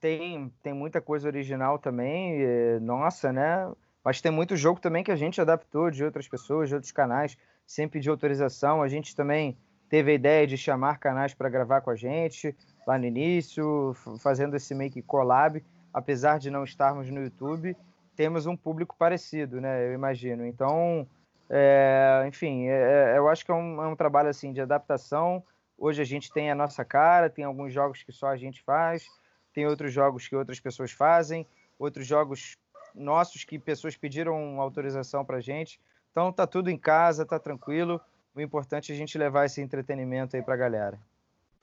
tem, 0.00 0.52
tem 0.62 0.72
muita 0.72 1.00
coisa 1.00 1.28
original 1.28 1.78
também, 1.78 2.38
nossa, 2.80 3.32
né? 3.32 3.70
Mas 4.02 4.20
tem 4.20 4.32
muito 4.32 4.56
jogo 4.56 4.80
também 4.80 5.04
que 5.04 5.12
a 5.12 5.16
gente 5.16 5.40
adaptou 5.40 5.90
de 5.90 6.02
outras 6.02 6.26
pessoas, 6.26 6.68
de 6.68 6.74
outros 6.74 6.92
canais, 6.92 7.36
sem 7.70 7.88
pedir 7.88 8.10
autorização. 8.10 8.82
A 8.82 8.88
gente 8.88 9.14
também 9.14 9.56
teve 9.88 10.10
a 10.10 10.14
ideia 10.14 10.44
de 10.44 10.56
chamar 10.56 10.98
canais 10.98 11.34
para 11.34 11.48
gravar 11.48 11.80
com 11.82 11.90
a 11.90 11.94
gente 11.94 12.52
lá 12.84 12.98
no 12.98 13.06
início, 13.06 13.94
fazendo 14.18 14.56
esse 14.56 14.74
meio 14.74 14.90
que 14.90 15.00
collab, 15.00 15.64
apesar 15.94 16.40
de 16.40 16.50
não 16.50 16.64
estarmos 16.64 17.08
no 17.08 17.22
YouTube. 17.22 17.76
temos 18.16 18.44
um 18.44 18.56
público 18.56 18.96
parecido, 18.98 19.60
né? 19.60 19.86
Eu 19.86 19.94
imagino. 19.94 20.44
Então, 20.44 21.06
é, 21.48 22.24
enfim, 22.26 22.66
é, 22.66 23.12
é, 23.12 23.18
eu 23.18 23.28
acho 23.28 23.44
que 23.44 23.52
é 23.52 23.54
um, 23.54 23.80
é 23.80 23.86
um, 23.86 23.94
trabalho 23.94 24.28
assim 24.28 24.52
de 24.52 24.60
adaptação. 24.60 25.40
Hoje 25.78 26.02
a 26.02 26.04
gente 26.04 26.32
tem 26.32 26.50
a 26.50 26.56
nossa 26.56 26.84
cara, 26.84 27.30
tem 27.30 27.44
alguns 27.44 27.72
jogos 27.72 28.02
que 28.02 28.10
só 28.10 28.26
a 28.26 28.36
gente 28.36 28.60
faz, 28.62 29.06
tem 29.54 29.64
outros 29.64 29.92
jogos 29.92 30.26
que 30.26 30.34
outras 30.34 30.58
pessoas 30.58 30.90
fazem, 30.90 31.46
outros 31.78 32.04
jogos 32.04 32.58
nossos 32.92 33.44
que 33.44 33.60
pessoas 33.60 33.96
pediram 33.96 34.60
autorização 34.60 35.24
para 35.24 35.40
gente. 35.40 35.80
Então 36.10 36.32
tá 36.32 36.46
tudo 36.46 36.70
em 36.70 36.78
casa, 36.78 37.26
tá 37.26 37.38
tranquilo. 37.38 38.00
O 38.34 38.40
importante 38.40 38.92
é 38.92 38.94
a 38.94 38.98
gente 38.98 39.18
levar 39.18 39.46
esse 39.46 39.60
entretenimento 39.60 40.36
aí 40.36 40.42
para 40.42 40.54
a 40.54 40.58
galera. 40.58 41.00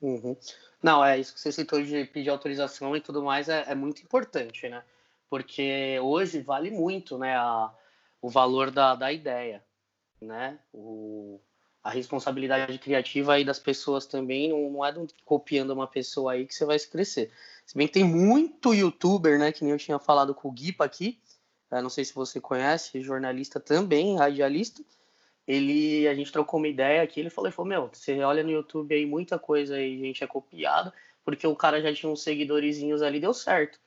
Uhum. 0.00 0.36
Não, 0.82 1.04
é 1.04 1.18
isso 1.18 1.34
que 1.34 1.40
você 1.40 1.50
citou 1.50 1.82
de 1.82 2.04
pedir 2.04 2.30
autorização 2.30 2.96
e 2.96 3.00
tudo 3.00 3.22
mais 3.22 3.48
é, 3.48 3.64
é 3.66 3.74
muito 3.74 4.02
importante, 4.02 4.68
né? 4.68 4.82
Porque 5.28 5.98
hoje 6.00 6.40
vale 6.40 6.70
muito, 6.70 7.18
né, 7.18 7.36
a, 7.36 7.70
o 8.22 8.30
valor 8.30 8.70
da, 8.70 8.94
da 8.94 9.12
ideia, 9.12 9.62
né? 10.20 10.58
O, 10.72 11.40
a 11.82 11.90
responsabilidade 11.90 12.78
criativa 12.78 13.34
aí 13.34 13.44
das 13.44 13.58
pessoas 13.58 14.06
também 14.06 14.48
não, 14.48 14.70
não 14.70 14.84
é 14.84 14.94
copiando 15.24 15.70
uma 15.70 15.86
pessoa 15.86 16.32
aí 16.32 16.46
que 16.46 16.54
você 16.54 16.64
vai 16.64 16.78
crescer. 16.78 17.30
Se 17.66 17.76
bem 17.76 17.86
que 17.86 17.94
tem 17.94 18.04
muito 18.04 18.72
youtuber, 18.72 19.38
né, 19.38 19.52
que 19.52 19.64
nem 19.64 19.72
eu 19.72 19.78
tinha 19.78 19.98
falado 19.98 20.34
com 20.34 20.48
o 20.48 20.52
Guipa 20.52 20.84
aqui, 20.84 21.18
não 21.70 21.90
sei 21.90 22.04
se 22.04 22.14
você 22.14 22.40
conhece, 22.40 23.02
jornalista 23.02 23.60
também, 23.60 24.16
radialista, 24.16 24.82
ele 25.46 26.06
a 26.08 26.14
gente 26.14 26.32
trocou 26.32 26.58
uma 26.58 26.68
ideia 26.68 27.02
aqui, 27.02 27.20
ele 27.20 27.30
falou, 27.30 27.48
ele 27.48 27.56
falou, 27.56 27.68
meu, 27.68 27.90
você 27.92 28.20
olha 28.22 28.42
no 28.42 28.50
YouTube 28.50 28.94
aí, 28.94 29.06
muita 29.06 29.38
coisa 29.38 29.76
aí, 29.76 29.98
gente, 29.98 30.22
é 30.22 30.26
copiado, 30.26 30.92
porque 31.24 31.46
o 31.46 31.56
cara 31.56 31.80
já 31.80 31.92
tinha 31.92 32.10
uns 32.10 32.22
seguidorzinhos 32.22 33.02
ali, 33.02 33.20
deu 33.20 33.34
certo. 33.34 33.78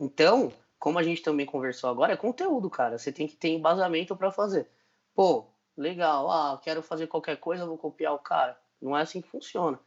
Então, 0.00 0.52
como 0.78 0.98
a 0.98 1.02
gente 1.02 1.22
também 1.22 1.46
conversou 1.46 1.90
agora, 1.90 2.12
é 2.12 2.16
conteúdo, 2.16 2.68
cara. 2.68 2.98
Você 2.98 3.12
tem 3.12 3.26
que 3.28 3.36
ter 3.36 3.50
embasamento 3.50 4.16
para 4.16 4.32
fazer. 4.32 4.68
Pô, 5.14 5.46
legal, 5.76 6.30
ah, 6.30 6.60
quero 6.62 6.82
fazer 6.82 7.06
qualquer 7.06 7.36
coisa, 7.36 7.66
vou 7.66 7.78
copiar 7.78 8.14
o 8.14 8.18
cara. 8.18 8.58
Não 8.80 8.96
é 8.96 9.02
assim 9.02 9.20
que 9.20 9.28
funciona. 9.28 9.78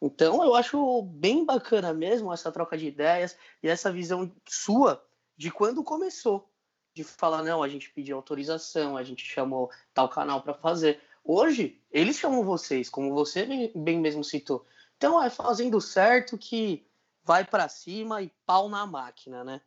Então, 0.00 0.44
eu 0.44 0.54
acho 0.54 1.02
bem 1.02 1.44
bacana 1.44 1.92
mesmo 1.92 2.32
essa 2.32 2.52
troca 2.52 2.76
de 2.76 2.86
ideias 2.86 3.36
e 3.62 3.68
essa 3.68 3.90
visão 3.90 4.30
sua 4.46 5.04
de 5.36 5.50
quando 5.50 5.82
começou 5.82 6.48
de 6.94 7.02
falar, 7.02 7.42
não, 7.42 7.62
a 7.62 7.68
gente 7.68 7.90
pediu 7.90 8.16
autorização, 8.16 8.96
a 8.96 9.02
gente 9.02 9.24
chamou 9.24 9.70
tal 9.92 10.08
canal 10.08 10.40
para 10.42 10.54
fazer. 10.54 11.00
Hoje, 11.24 11.80
eles 11.90 12.16
chamam 12.16 12.44
vocês, 12.44 12.88
como 12.88 13.12
você 13.12 13.72
bem 13.74 13.98
mesmo 13.98 14.22
citou. 14.22 14.64
Então, 14.96 15.20
é 15.22 15.28
fazendo 15.28 15.80
certo 15.80 16.38
que 16.38 16.86
vai 17.24 17.44
para 17.44 17.68
cima 17.68 18.22
e 18.22 18.30
pau 18.46 18.68
na 18.68 18.86
máquina, 18.86 19.42
né? 19.42 19.60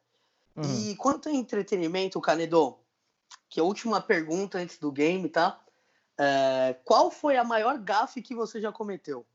Uhum. 0.56 0.64
E 0.64 0.96
quanto 0.96 1.28
a 1.28 1.32
entretenimento, 1.32 2.22
Canedo, 2.22 2.78
que 3.50 3.60
é 3.60 3.64
a 3.64 3.66
última 3.66 4.00
pergunta 4.00 4.60
antes 4.60 4.78
do 4.78 4.92
game, 4.92 5.28
tá? 5.28 5.60
É, 6.18 6.76
qual 6.86 7.12
foi 7.12 7.36
a 7.38 7.44
maior 7.44 7.78
gafe 7.78 8.22
que 8.22 8.34
você 8.34 8.62
já 8.62 8.72
cometeu? 8.72 9.26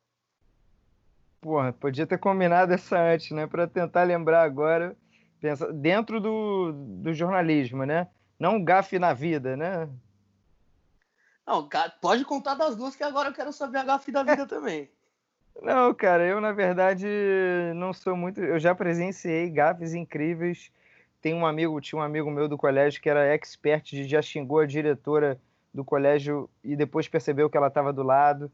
Porra, 1.40 1.72
podia 1.72 2.06
ter 2.06 2.18
combinado 2.18 2.72
essa 2.72 2.98
antes, 2.98 3.32
né? 3.32 3.46
Para 3.46 3.66
tentar 3.66 4.04
lembrar 4.04 4.44
agora 4.44 4.96
pensa, 5.42 5.72
dentro 5.72 6.20
do, 6.20 6.72
do 6.72 7.12
jornalismo, 7.12 7.84
né? 7.84 8.06
Não 8.38 8.62
gafe 8.62 8.98
na 8.98 9.12
vida, 9.12 9.56
né? 9.56 9.88
Não, 11.44 11.68
pode 12.00 12.24
contar 12.24 12.54
das 12.54 12.76
duas 12.76 12.94
que 12.94 13.02
agora 13.02 13.30
eu 13.30 13.34
quero 13.34 13.52
saber 13.52 13.78
a 13.78 13.84
gafe 13.84 14.12
da 14.12 14.22
vida 14.22 14.46
também. 14.46 14.88
Não, 15.60 15.92
cara, 15.92 16.24
eu 16.24 16.40
na 16.40 16.52
verdade 16.52 17.06
não 17.74 17.92
sou 17.92 18.16
muito. 18.16 18.40
Eu 18.40 18.58
já 18.58 18.72
presenciei 18.74 19.50
gafes 19.50 19.92
incríveis. 19.92 20.70
Tem 21.20 21.34
um 21.34 21.44
amigo, 21.44 21.80
tinha 21.80 21.98
um 21.98 22.02
amigo 22.02 22.30
meu 22.30 22.48
do 22.48 22.56
colégio 22.56 23.02
que 23.02 23.10
era 23.10 23.26
expert 23.34 23.90
de 23.90 24.04
já 24.04 24.22
xingou 24.22 24.60
a 24.60 24.66
diretora 24.66 25.38
do 25.74 25.84
colégio 25.84 26.48
e 26.62 26.76
depois 26.76 27.08
percebeu 27.08 27.50
que 27.50 27.56
ela 27.56 27.66
estava 27.66 27.92
do 27.92 28.02
lado. 28.02 28.50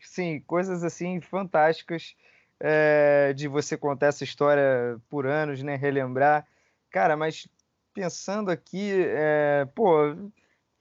Sim, 0.00 0.40
coisas 0.46 0.82
assim 0.82 1.20
fantásticas 1.20 2.16
é, 2.64 3.32
de 3.34 3.48
você 3.48 3.76
contar 3.76 4.06
essa 4.06 4.22
história 4.22 4.96
por 5.10 5.26
anos, 5.26 5.62
né? 5.64 5.74
Relembrar. 5.74 6.46
Cara, 6.90 7.16
mas 7.16 7.48
pensando 7.92 8.50
aqui, 8.50 9.04
é, 9.08 9.66
pô, 9.74 10.14
não 10.14 10.32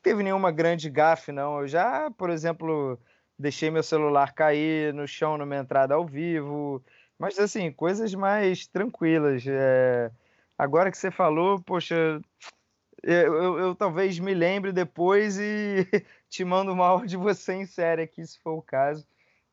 teve 0.04 0.22
nenhuma 0.22 0.52
grande 0.52 0.90
gafe, 0.92 1.32
não. 1.32 1.62
Eu 1.62 1.68
já, 1.68 2.12
por 2.12 2.30
exemplo, 2.30 3.00
deixei 3.38 3.72
meu 3.72 3.82
celular 3.82 4.34
cair 4.34 4.94
no 4.94 5.08
chão 5.08 5.38
numa 5.38 5.58
entrada 5.58 5.96
ao 5.96 6.06
vivo, 6.06 6.84
mas 7.18 7.40
assim, 7.40 7.72
coisas 7.72 8.14
mais 8.14 8.68
tranquilas. 8.68 9.44
É, 9.48 10.12
agora 10.58 10.92
que 10.92 10.98
você 10.98 11.10
falou, 11.10 11.60
poxa, 11.62 12.22
eu, 13.04 13.34
eu, 13.36 13.60
eu, 13.60 13.76
talvez 13.76 14.20
me 14.20 14.34
lembre 14.36 14.72
depois 14.72 15.40
e 15.40 15.88
te 16.30 16.46
mando 16.46 16.72
uma 16.74 16.86
aula 16.88 17.08
de 17.08 17.18
você 17.18 17.54
em 17.54 17.66
série 17.66 18.04
aqui, 18.04 18.26
se 18.26 18.40
for 18.40 18.54
o 18.54 18.62
caso. 18.62 19.06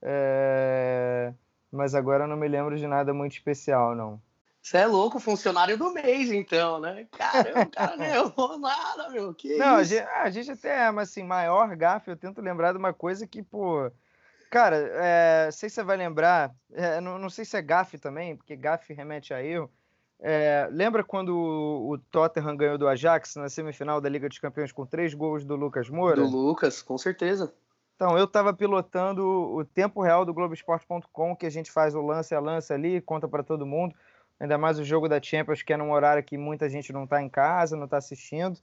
É 0.02 1.32
mas 1.70 1.94
agora 1.94 2.24
eu 2.24 2.28
não 2.28 2.36
me 2.36 2.48
lembro 2.48 2.76
de 2.76 2.86
nada 2.86 3.12
muito 3.12 3.32
especial, 3.32 3.94
não. 3.94 4.20
Você 4.60 4.78
é 4.78 4.86
louco, 4.86 5.18
funcionário 5.18 5.78
do 5.78 5.92
mês, 5.92 6.30
então, 6.30 6.80
né? 6.80 7.06
Caramba, 7.16 7.62
o 7.62 7.70
cara 7.70 7.96
não 7.96 8.04
errou 8.04 8.58
nada, 8.60 9.08
meu. 9.08 9.32
Que 9.32 9.56
não? 9.56 9.76
A, 9.76 9.82
gente, 9.82 10.06
a 10.06 10.30
gente 10.30 10.50
até 10.50 10.86
é, 10.86 10.90
mas 10.90 11.10
assim, 11.10 11.22
maior 11.22 11.74
gafe, 11.74 12.10
eu 12.10 12.16
tento 12.16 12.42
lembrar 12.42 12.72
de 12.72 12.78
uma 12.78 12.92
coisa 12.92 13.26
que, 13.26 13.42
pô. 13.42 13.90
Cara, 14.50 14.76
é, 14.76 15.50
sei 15.52 15.68
se 15.68 15.76
você 15.76 15.82
vai 15.82 15.96
lembrar, 15.96 16.54
é, 16.72 17.00
não, 17.00 17.18
não 17.18 17.30
sei 17.30 17.44
se 17.44 17.56
é 17.56 17.62
gafe 17.62 17.98
também, 17.98 18.36
porque 18.36 18.56
gafe 18.56 18.92
remete 18.92 19.32
a 19.32 19.42
erro. 19.42 19.70
É, 20.20 20.68
lembra 20.72 21.04
quando 21.04 21.36
o, 21.36 21.92
o 21.92 21.98
Tottenham 21.98 22.56
ganhou 22.56 22.76
do 22.76 22.88
Ajax 22.88 23.36
na 23.36 23.48
semifinal 23.48 24.00
da 24.00 24.08
Liga 24.08 24.28
dos 24.28 24.38
Campeões 24.38 24.72
com 24.72 24.84
três 24.84 25.14
gols 25.14 25.44
do 25.44 25.54
Lucas 25.54 25.88
Moura? 25.88 26.16
Do 26.16 26.26
Lucas, 26.26 26.82
com 26.82 26.98
certeza. 26.98 27.52
Então, 27.98 28.16
eu 28.16 28.26
estava 28.26 28.54
pilotando 28.54 29.26
o 29.26 29.64
tempo 29.64 30.00
real 30.00 30.24
do 30.24 30.32
Globoesporte.com, 30.32 31.34
que 31.34 31.44
a 31.44 31.50
gente 31.50 31.68
faz 31.68 31.96
o 31.96 32.00
lance 32.00 32.32
a 32.32 32.38
lance 32.38 32.72
ali, 32.72 33.00
conta 33.00 33.26
para 33.26 33.42
todo 33.42 33.66
mundo. 33.66 33.92
Ainda 34.38 34.56
mais 34.56 34.78
o 34.78 34.84
jogo 34.84 35.08
da 35.08 35.20
Champions, 35.20 35.62
que 35.62 35.72
é 35.72 35.76
num 35.76 35.90
horário 35.90 36.22
que 36.22 36.38
muita 36.38 36.68
gente 36.70 36.92
não 36.92 37.02
está 37.02 37.20
em 37.20 37.28
casa, 37.28 37.76
não 37.76 37.86
está 37.86 37.96
assistindo. 37.96 38.56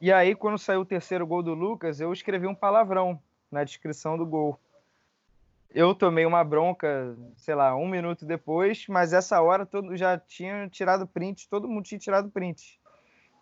E 0.00 0.10
aí, 0.10 0.34
quando 0.34 0.56
saiu 0.56 0.80
o 0.80 0.86
terceiro 0.86 1.26
gol 1.26 1.42
do 1.42 1.52
Lucas, 1.52 2.00
eu 2.00 2.10
escrevi 2.10 2.46
um 2.46 2.54
palavrão 2.54 3.20
na 3.52 3.64
descrição 3.64 4.16
do 4.16 4.24
gol. 4.24 4.58
Eu 5.68 5.94
tomei 5.94 6.24
uma 6.24 6.42
bronca, 6.42 7.14
sei 7.36 7.54
lá, 7.54 7.76
um 7.76 7.86
minuto 7.86 8.24
depois, 8.24 8.86
mas 8.88 9.12
essa 9.12 9.42
hora 9.42 9.66
todo, 9.66 9.94
já 9.94 10.16
tinha 10.16 10.70
tirado 10.70 11.06
print, 11.06 11.50
todo 11.50 11.68
mundo 11.68 11.84
tinha 11.84 11.98
tirado 11.98 12.30
print. 12.30 12.80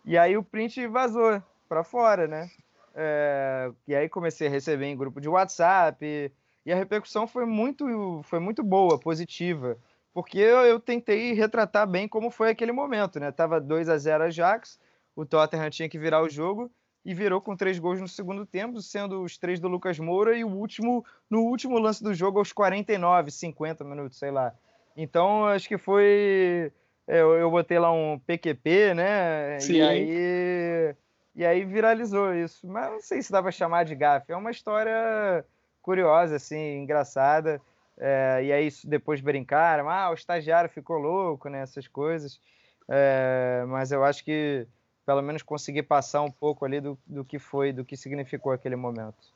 E 0.03 0.17
aí 0.17 0.35
o 0.35 0.43
print 0.43 0.85
vazou 0.87 1.41
para 1.69 1.81
fora, 1.81 2.27
né? 2.27 2.49
É, 2.95 3.71
e 3.87 3.95
aí 3.95 4.09
comecei 4.09 4.47
a 4.47 4.51
receber 4.51 4.85
em 4.85 4.97
grupo 4.97 5.21
de 5.21 5.29
WhatsApp 5.29 6.03
e, 6.05 6.31
e 6.65 6.71
a 6.71 6.75
repercussão 6.75 7.27
foi 7.27 7.45
muito, 7.45 8.21
foi 8.23 8.39
muito 8.39 8.63
boa, 8.63 8.99
positiva, 8.99 9.77
porque 10.13 10.39
eu, 10.39 10.59
eu, 10.65 10.79
tentei 10.79 11.33
retratar 11.33 11.87
bem 11.87 12.07
como 12.07 12.29
foi 12.29 12.49
aquele 12.49 12.71
momento, 12.71 13.19
né? 13.19 13.31
Tava 13.31 13.59
2 13.59 13.89
a 13.89 13.97
0 13.97 14.25
Ajax, 14.25 14.79
o 15.15 15.25
Tottenham 15.25 15.69
tinha 15.69 15.89
que 15.89 15.99
virar 15.99 16.21
o 16.21 16.29
jogo 16.29 16.71
e 17.05 17.13
virou 17.13 17.39
com 17.39 17.55
três 17.55 17.79
gols 17.79 17.99
no 17.99 18.07
segundo 18.07 18.45
tempo, 18.45 18.81
sendo 18.81 19.21
os 19.23 19.37
três 19.37 19.59
do 19.59 19.67
Lucas 19.67 19.97
Moura 19.99 20.37
e 20.37 20.43
o 20.43 20.49
último 20.49 21.05
no 21.29 21.41
último 21.41 21.79
lance 21.79 22.03
do 22.03 22.13
jogo 22.13 22.39
aos 22.39 22.51
49, 22.51 23.31
50 23.31 23.83
minutos, 23.83 24.17
sei 24.17 24.31
lá. 24.31 24.53
Então 24.97 25.45
acho 25.45 25.67
que 25.67 25.77
foi 25.77 26.71
é, 27.07 27.21
eu, 27.21 27.33
eu 27.33 27.49
botei 27.49 27.79
lá 27.79 27.91
um 27.91 28.19
PQP, 28.19 28.93
né? 28.93 29.59
Sim. 29.59 29.73
E 29.73 29.81
aí 29.81 30.95
e 31.39 31.45
aí 31.45 31.63
viralizou 31.63 32.35
isso. 32.35 32.67
Mas 32.67 32.91
não 32.91 32.99
sei 32.99 33.21
se 33.21 33.31
dá 33.31 33.41
para 33.41 33.49
chamar 33.49 33.85
de 33.85 33.95
gafe. 33.95 34.33
É 34.33 34.35
uma 34.35 34.51
história 34.51 35.45
curiosa, 35.81 36.35
assim, 36.35 36.79
engraçada. 36.79 37.61
É, 37.97 38.41
e 38.43 38.51
aí 38.51 38.69
depois 38.83 39.21
brincaram, 39.21 39.89
ah, 39.89 40.09
o 40.09 40.13
estagiário 40.13 40.69
ficou 40.69 40.97
louco, 40.97 41.47
né? 41.47 41.61
Essas 41.61 41.87
coisas. 41.87 42.41
É, 42.89 43.63
mas 43.69 43.93
eu 43.93 44.03
acho 44.03 44.25
que 44.25 44.67
pelo 45.05 45.21
menos 45.21 45.41
consegui 45.41 45.81
passar 45.81 46.23
um 46.23 46.31
pouco 46.31 46.65
ali 46.65 46.81
do, 46.81 46.99
do 47.07 47.23
que 47.23 47.39
foi, 47.39 47.71
do 47.71 47.85
que 47.85 47.95
significou 47.95 48.51
aquele 48.51 48.75
momento. 48.75 49.33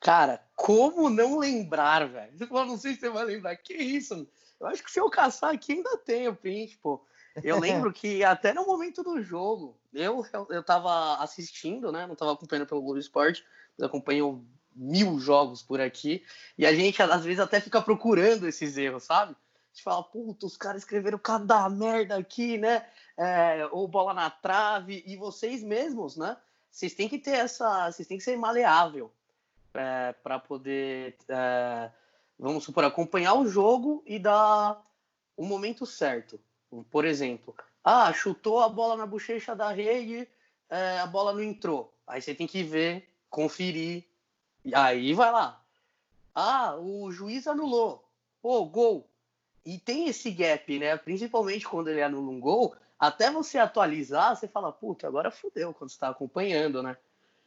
Cara, 0.00 0.40
como 0.54 1.10
não 1.10 1.38
lembrar, 1.38 2.08
velho? 2.08 2.32
Falou, 2.48 2.64
não 2.64 2.78
sei 2.78 2.94
se 2.94 3.00
você 3.00 3.10
vai 3.10 3.26
lembrar. 3.26 3.54
Que 3.56 3.74
isso? 3.74 4.26
Eu 4.58 4.68
acho 4.68 4.82
que 4.82 4.90
se 4.90 4.98
eu 4.98 5.10
caçar 5.10 5.52
aqui 5.52 5.74
ainda 5.74 5.98
tem 5.98 6.28
o 6.28 6.34
print, 6.34 6.78
pô. 6.78 7.04
Eu 7.42 7.58
lembro 7.60 7.92
que 7.92 8.24
até 8.24 8.52
no 8.52 8.66
momento 8.66 9.02
do 9.02 9.20
jogo, 9.22 9.76
eu, 9.92 10.24
eu 10.50 10.62
tava 10.62 11.16
assistindo, 11.22 11.92
né? 11.92 12.06
Não 12.06 12.14
tava 12.14 12.32
acompanhando 12.32 12.66
pelo 12.66 12.82
Globo 12.82 12.98
Esporte, 12.98 13.44
mas 13.76 13.86
acompanho 13.86 14.46
mil 14.74 15.18
jogos 15.18 15.62
por 15.62 15.80
aqui. 15.80 16.24
E 16.56 16.66
a 16.66 16.74
gente, 16.74 17.00
às 17.02 17.24
vezes, 17.24 17.40
até 17.40 17.60
fica 17.60 17.80
procurando 17.80 18.46
esses 18.46 18.76
erros, 18.76 19.04
sabe? 19.04 19.32
A 19.32 19.68
gente 19.72 19.82
fala, 19.82 20.02
puta, 20.02 20.46
os 20.46 20.56
caras 20.56 20.82
escreveram 20.82 21.18
cada 21.18 21.68
merda 21.68 22.16
aqui, 22.16 22.58
né? 22.58 22.86
É, 23.16 23.66
ou 23.72 23.88
bola 23.88 24.14
na 24.14 24.30
trave. 24.30 25.02
E 25.06 25.16
vocês 25.16 25.62
mesmos, 25.62 26.16
né? 26.16 26.36
Vocês 26.70 26.94
têm 26.94 27.08
que 27.08 27.18
ter 27.18 27.32
essa. 27.32 27.90
Vocês 27.90 28.06
têm 28.06 28.18
que 28.18 28.24
ser 28.24 28.36
maleável 28.36 29.10
é, 29.76 30.12
para 30.22 30.38
poder, 30.38 31.16
é, 31.28 31.90
vamos 32.38 32.64
supor, 32.64 32.84
acompanhar 32.84 33.34
o 33.34 33.46
jogo 33.46 34.02
e 34.06 34.18
dar 34.18 34.82
o 35.36 35.44
momento 35.44 35.84
certo. 35.86 36.40
Por 36.90 37.04
exemplo, 37.04 37.54
ah, 37.84 38.12
chutou 38.12 38.60
a 38.60 38.68
bola 38.68 38.96
na 38.96 39.06
bochecha 39.06 39.54
da 39.54 39.70
rede 39.70 40.28
é, 40.68 40.98
a 40.98 41.06
bola 41.06 41.32
não 41.32 41.42
entrou. 41.42 41.92
Aí 42.06 42.20
você 42.20 42.34
tem 42.34 42.46
que 42.46 42.62
ver, 42.62 43.08
conferir, 43.30 44.04
e 44.64 44.74
aí 44.74 45.12
vai 45.14 45.30
lá. 45.30 45.62
Ah, 46.34 46.76
o 46.76 47.10
juiz 47.10 47.46
anulou. 47.46 48.04
Pô, 48.42 48.64
gol. 48.66 49.08
E 49.64 49.78
tem 49.78 50.08
esse 50.08 50.30
gap, 50.30 50.78
né? 50.78 50.96
Principalmente 50.96 51.66
quando 51.66 51.88
ele 51.88 52.02
anula 52.02 52.30
um 52.30 52.40
gol, 52.40 52.74
até 52.98 53.30
você 53.30 53.58
atualizar, 53.58 54.36
você 54.36 54.46
fala, 54.46 54.72
puta, 54.72 55.06
agora 55.06 55.30
fudeu 55.30 55.74
quando 55.74 55.90
você 55.90 55.98
tá 55.98 56.08
acompanhando, 56.08 56.82
né? 56.82 56.96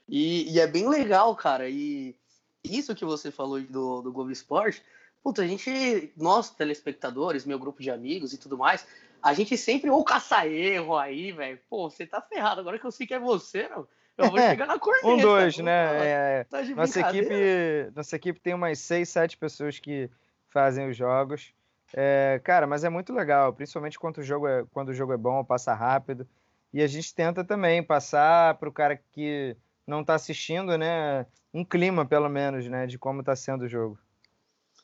E, 0.08 0.52
e, 0.52 0.60
é 0.60 0.68
bem 0.68 0.90
legal, 0.90 1.36
cara. 1.36 1.70
E 1.70 2.16
isso 2.64 2.96
que 2.96 3.06
você 3.06 3.32
falou 3.32 3.62
do, 3.62 4.02
do 4.02 4.12
Globo 4.12 4.32
Esporte, 4.32 4.84
puta, 5.24 5.44
a 5.44 5.48
gente, 5.48 6.12
nós 6.18 6.50
telespectadores, 6.50 7.46
meu 7.46 7.60
grupo 7.60 7.82
de 7.82 7.92
amigos 7.92 8.34
e 8.34 8.38
tudo 8.38 8.58
mais, 8.58 8.86
a 9.22 9.34
gente 9.34 9.58
sempre 9.58 9.90
ou 9.90 10.04
caça 10.04 10.48
erro 10.48 10.98
aí, 10.98 11.32
velho. 11.32 11.60
Pô, 11.70 11.90
você 11.90 12.06
tá 12.06 12.22
ferrado. 12.22 12.62
Agora 12.62 12.80
que 12.80 12.86
eu 12.86 12.92
sei 12.92 13.06
que 13.06 13.14
é 13.14 13.20
você, 13.20 13.68
não. 13.70 13.88
Eu 14.18 14.32
vou 14.32 14.40
chegar 14.40 14.68
na 14.68 14.78
corneta. 14.78 15.08
um, 15.08 15.18
dois, 15.18 15.58
né? 15.60 16.08
É, 16.08 16.44
tá 16.44 16.62
nossa, 16.76 17.00
equipe, 17.00 17.92
nossa 17.96 18.16
equipe 18.18 18.40
tem 18.40 18.54
umas 18.54 18.80
seis, 18.80 19.08
sete 19.08 19.38
pessoas 19.38 19.80
que 19.80 20.10
fazem 20.50 20.90
os 20.90 20.98
jogos. 20.98 21.54
É, 21.94 22.40
cara, 22.44 22.68
mas 22.68 22.84
é 22.84 22.90
muito 22.90 23.14
legal, 23.14 23.54
principalmente 23.54 23.98
quando 23.98 24.18
o 24.18 24.24
jogo 24.24 24.48
é, 24.48 24.66
quando 24.72 24.90
o 24.90 24.94
jogo 24.94 25.14
é 25.14 25.18
bom, 25.18 25.44
passa 25.44 25.74
rápido. 25.74 26.28
E 26.74 26.82
a 26.82 26.88
gente 26.88 27.16
tenta 27.16 27.44
também 27.44 27.82
passar 27.82 28.56
para 28.56 28.70
o 28.70 28.74
cara 28.74 28.96
que 29.12 29.56
não 29.88 30.02
está 30.02 30.16
assistindo, 30.16 30.78
né, 30.78 31.26
um 31.54 31.66
clima 31.66 32.06
pelo 32.06 32.30
menos, 32.30 32.68
né, 32.68 32.86
de 32.86 33.00
como 33.00 33.22
está 33.22 33.36
sendo 33.36 33.64
o 33.64 33.70
jogo. 33.70 33.98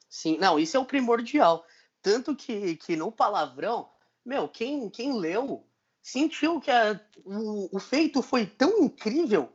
Sim, 0.09 0.37
não, 0.39 0.57
isso 0.57 0.77
é 0.77 0.79
o 0.79 0.85
primordial. 0.85 1.63
Tanto 2.01 2.35
que, 2.35 2.75
que 2.77 2.95
no 2.95 3.11
palavrão, 3.11 3.89
meu, 4.25 4.49
quem, 4.49 4.89
quem 4.89 5.13
leu 5.13 5.65
sentiu 6.01 6.59
que 6.59 6.71
a, 6.71 6.99
o, 7.23 7.75
o 7.75 7.79
feito 7.79 8.21
foi 8.21 8.45
tão 8.45 8.83
incrível 8.83 9.51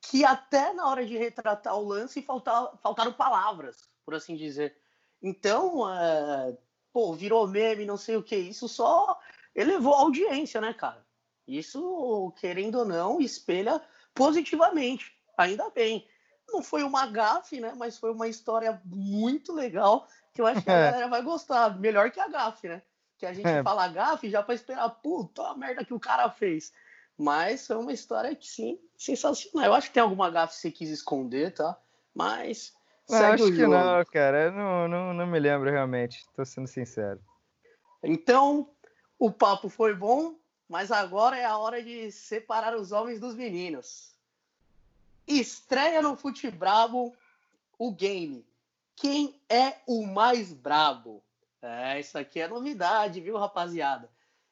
que 0.00 0.24
até 0.24 0.72
na 0.72 0.86
hora 0.86 1.04
de 1.04 1.16
retratar 1.16 1.76
o 1.76 1.86
lance 1.86 2.22
faltar, 2.22 2.76
faltaram 2.82 3.12
palavras, 3.12 3.88
por 4.04 4.14
assim 4.14 4.36
dizer. 4.36 4.76
Então, 5.22 5.92
é, 5.92 6.56
pô, 6.92 7.14
virou 7.14 7.46
meme, 7.46 7.84
não 7.84 7.96
sei 7.96 8.16
o 8.16 8.22
que. 8.22 8.36
Isso 8.36 8.68
só 8.68 9.18
elevou 9.54 9.94
a 9.94 10.00
audiência, 10.00 10.60
né, 10.60 10.72
cara? 10.72 11.04
Isso, 11.46 12.32
querendo 12.38 12.80
ou 12.80 12.84
não, 12.84 13.20
espelha 13.20 13.82
positivamente. 14.14 15.12
Ainda 15.36 15.70
bem. 15.70 16.06
Não 16.48 16.62
foi 16.62 16.82
uma 16.82 17.06
gafe, 17.06 17.60
né? 17.60 17.74
Mas 17.76 17.98
foi 17.98 18.12
uma 18.12 18.28
história 18.28 18.80
muito 18.84 19.52
legal 19.52 20.06
que 20.32 20.40
eu 20.40 20.46
acho 20.46 20.62
que 20.62 20.70
a 20.70 20.74
é. 20.74 20.90
galera 20.90 21.08
vai 21.08 21.22
gostar. 21.22 21.78
Melhor 21.78 22.10
que 22.10 22.20
a 22.20 22.28
gafe, 22.28 22.68
né? 22.68 22.82
Que 23.18 23.26
a 23.26 23.32
gente 23.32 23.48
é. 23.48 23.62
fala 23.62 23.88
gafe 23.88 24.30
já 24.30 24.42
para 24.42 24.54
esperar, 24.54 24.88
puta, 24.88 25.42
a 25.42 25.56
merda 25.56 25.84
que 25.84 25.92
o 25.92 26.00
cara 26.00 26.30
fez. 26.30 26.72
Mas 27.16 27.66
foi 27.66 27.76
uma 27.76 27.92
história, 27.92 28.36
sim, 28.40 28.78
sensacional. 28.96 29.66
Eu 29.66 29.74
acho 29.74 29.88
que 29.88 29.94
tem 29.94 30.02
alguma 30.02 30.30
gafe 30.30 30.54
que 30.54 30.60
você 30.60 30.70
quis 30.70 30.90
esconder, 30.90 31.52
tá? 31.52 31.76
Mas 32.14 32.72
não, 33.08 33.18
acho 33.32 33.52
que 33.52 33.66
não, 33.66 34.04
cara. 34.04 34.50
não, 34.50 34.86
não, 34.86 35.14
não 35.14 35.26
me 35.26 35.38
lembro 35.38 35.70
realmente. 35.70 36.26
Tô 36.34 36.44
sendo 36.44 36.68
sincero. 36.68 37.20
Então, 38.02 38.70
o 39.18 39.32
papo 39.32 39.68
foi 39.68 39.94
bom, 39.94 40.34
mas 40.68 40.92
agora 40.92 41.36
é 41.36 41.44
a 41.44 41.56
hora 41.56 41.82
de 41.82 42.12
separar 42.12 42.76
os 42.76 42.92
homens 42.92 43.18
dos 43.18 43.34
meninos. 43.34 44.14
Estreia 45.26 46.02
no 46.02 46.16
Fute 46.16 46.50
Brabo 46.50 47.16
o 47.78 47.90
game. 47.90 48.46
Quem 48.94 49.40
é 49.48 49.76
o 49.86 50.06
mais 50.06 50.52
brabo? 50.52 51.22
É, 51.62 51.98
isso 51.98 52.16
aqui 52.16 52.40
é 52.40 52.48
novidade, 52.48 53.20
viu, 53.20 53.36
rapaziada? 53.36 54.08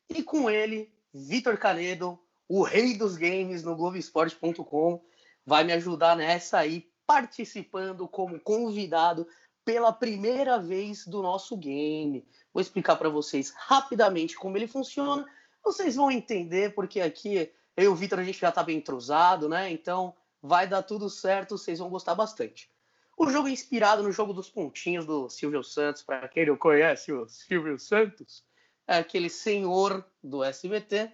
E 0.08 0.22
com 0.22 0.50
ele, 0.50 0.92
Vitor 1.12 1.56
Canedo, 1.56 2.18
o 2.48 2.62
rei 2.62 2.96
dos 2.96 3.16
games 3.16 3.62
no 3.62 3.76
Globoesporte.com, 3.76 5.02
vai 5.44 5.64
me 5.64 5.72
ajudar 5.72 6.16
nessa 6.16 6.58
aí 6.58 6.88
participando 7.06 8.08
como 8.08 8.40
convidado 8.40 9.26
pela 9.64 9.92
primeira 9.92 10.58
vez 10.58 11.06
do 11.06 11.22
nosso 11.22 11.56
game. 11.56 12.26
Vou 12.52 12.60
explicar 12.60 12.96
para 12.96 13.08
vocês 13.08 13.52
rapidamente 13.56 14.36
como 14.36 14.56
ele 14.56 14.66
funciona. 14.66 15.24
Vocês 15.64 15.96
vão 15.96 16.10
entender 16.10 16.74
porque 16.74 17.00
aqui 17.00 17.52
eu 17.76 17.84
e 17.84 17.88
o 17.88 17.94
Vitor 17.94 18.18
a 18.18 18.24
gente 18.24 18.38
já 18.38 18.48
está 18.48 18.62
bem 18.62 18.78
entrosado, 18.78 19.48
né? 19.48 19.70
Então 19.70 20.14
vai 20.42 20.66
dar 20.66 20.82
tudo 20.82 21.10
certo, 21.10 21.58
vocês 21.58 21.78
vão 21.78 21.90
gostar 21.90 22.14
bastante. 22.14 22.70
O 23.16 23.30
jogo 23.30 23.48
é 23.48 23.50
inspirado 23.50 24.02
no 24.02 24.12
jogo 24.12 24.34
dos 24.34 24.50
pontinhos 24.50 25.06
do 25.06 25.30
Silvio 25.30 25.64
Santos, 25.64 26.02
para 26.02 26.28
quem 26.28 26.44
não 26.44 26.56
conhece 26.56 27.10
o 27.12 27.26
Silvio 27.26 27.78
Santos, 27.78 28.44
é 28.86 28.98
aquele 28.98 29.30
senhor 29.30 30.04
do 30.22 30.44
SBT. 30.44 31.10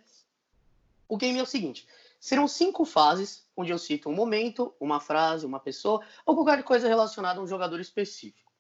O 1.09 1.17
game 1.17 1.39
é 1.39 1.43
o 1.43 1.47
seguinte: 1.47 1.87
serão 2.19 2.49
cinco 2.49 2.85
fases 2.85 3.47
onde 3.57 3.71
eu 3.71 3.79
cito 3.79 4.09
um 4.09 4.15
momento, 4.15 4.75
uma 4.81 4.99
frase, 4.99 5.47
uma 5.47 5.61
pessoa 5.61 6.05
ou 6.27 6.35
qualquer 6.35 6.65
coisa 6.65 6.89
relacionada 6.89 7.39
a 7.39 7.43
um 7.43 7.47
jogador 7.47 7.79
específico. 7.79 8.53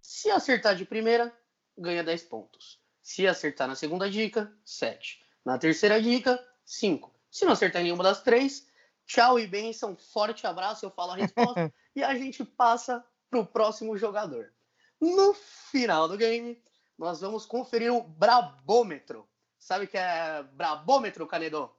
Se 0.00 0.30
acertar 0.30 0.76
de 0.76 0.84
primeira, 0.84 1.36
ganha 1.76 2.04
10 2.04 2.22
pontos. 2.24 2.78
Se 3.02 3.26
acertar 3.26 3.66
na 3.66 3.74
segunda 3.74 4.08
dica, 4.08 4.52
7. 4.64 5.20
Na 5.44 5.58
terceira 5.58 6.00
dica, 6.00 6.42
5. 6.64 7.12
Se 7.30 7.44
não 7.44 7.52
acertar 7.52 7.82
nenhuma 7.82 8.04
das 8.04 8.22
três, 8.22 8.68
tchau 9.06 9.38
e 9.38 9.46
benção, 9.46 9.96
forte 9.96 10.46
abraço, 10.46 10.86
eu 10.86 10.90
falo 10.90 11.12
a 11.12 11.16
resposta 11.16 11.72
e 11.98 12.04
a 12.04 12.14
gente 12.14 12.44
passa 12.44 13.04
para 13.28 13.40
o 13.40 13.46
próximo 13.46 13.96
jogador. 13.96 14.52
No 15.00 15.34
final 15.34 16.06
do 16.06 16.16
game, 16.16 16.62
nós 16.96 17.20
vamos 17.20 17.44
conferir 17.44 17.92
o 17.92 18.02
Brabômetro. 18.02 19.28
Sabe 19.58 19.84
o 19.84 19.88
que 19.88 19.98
é 19.98 20.44
Brabômetro, 20.52 21.26
Canedo? 21.26 21.70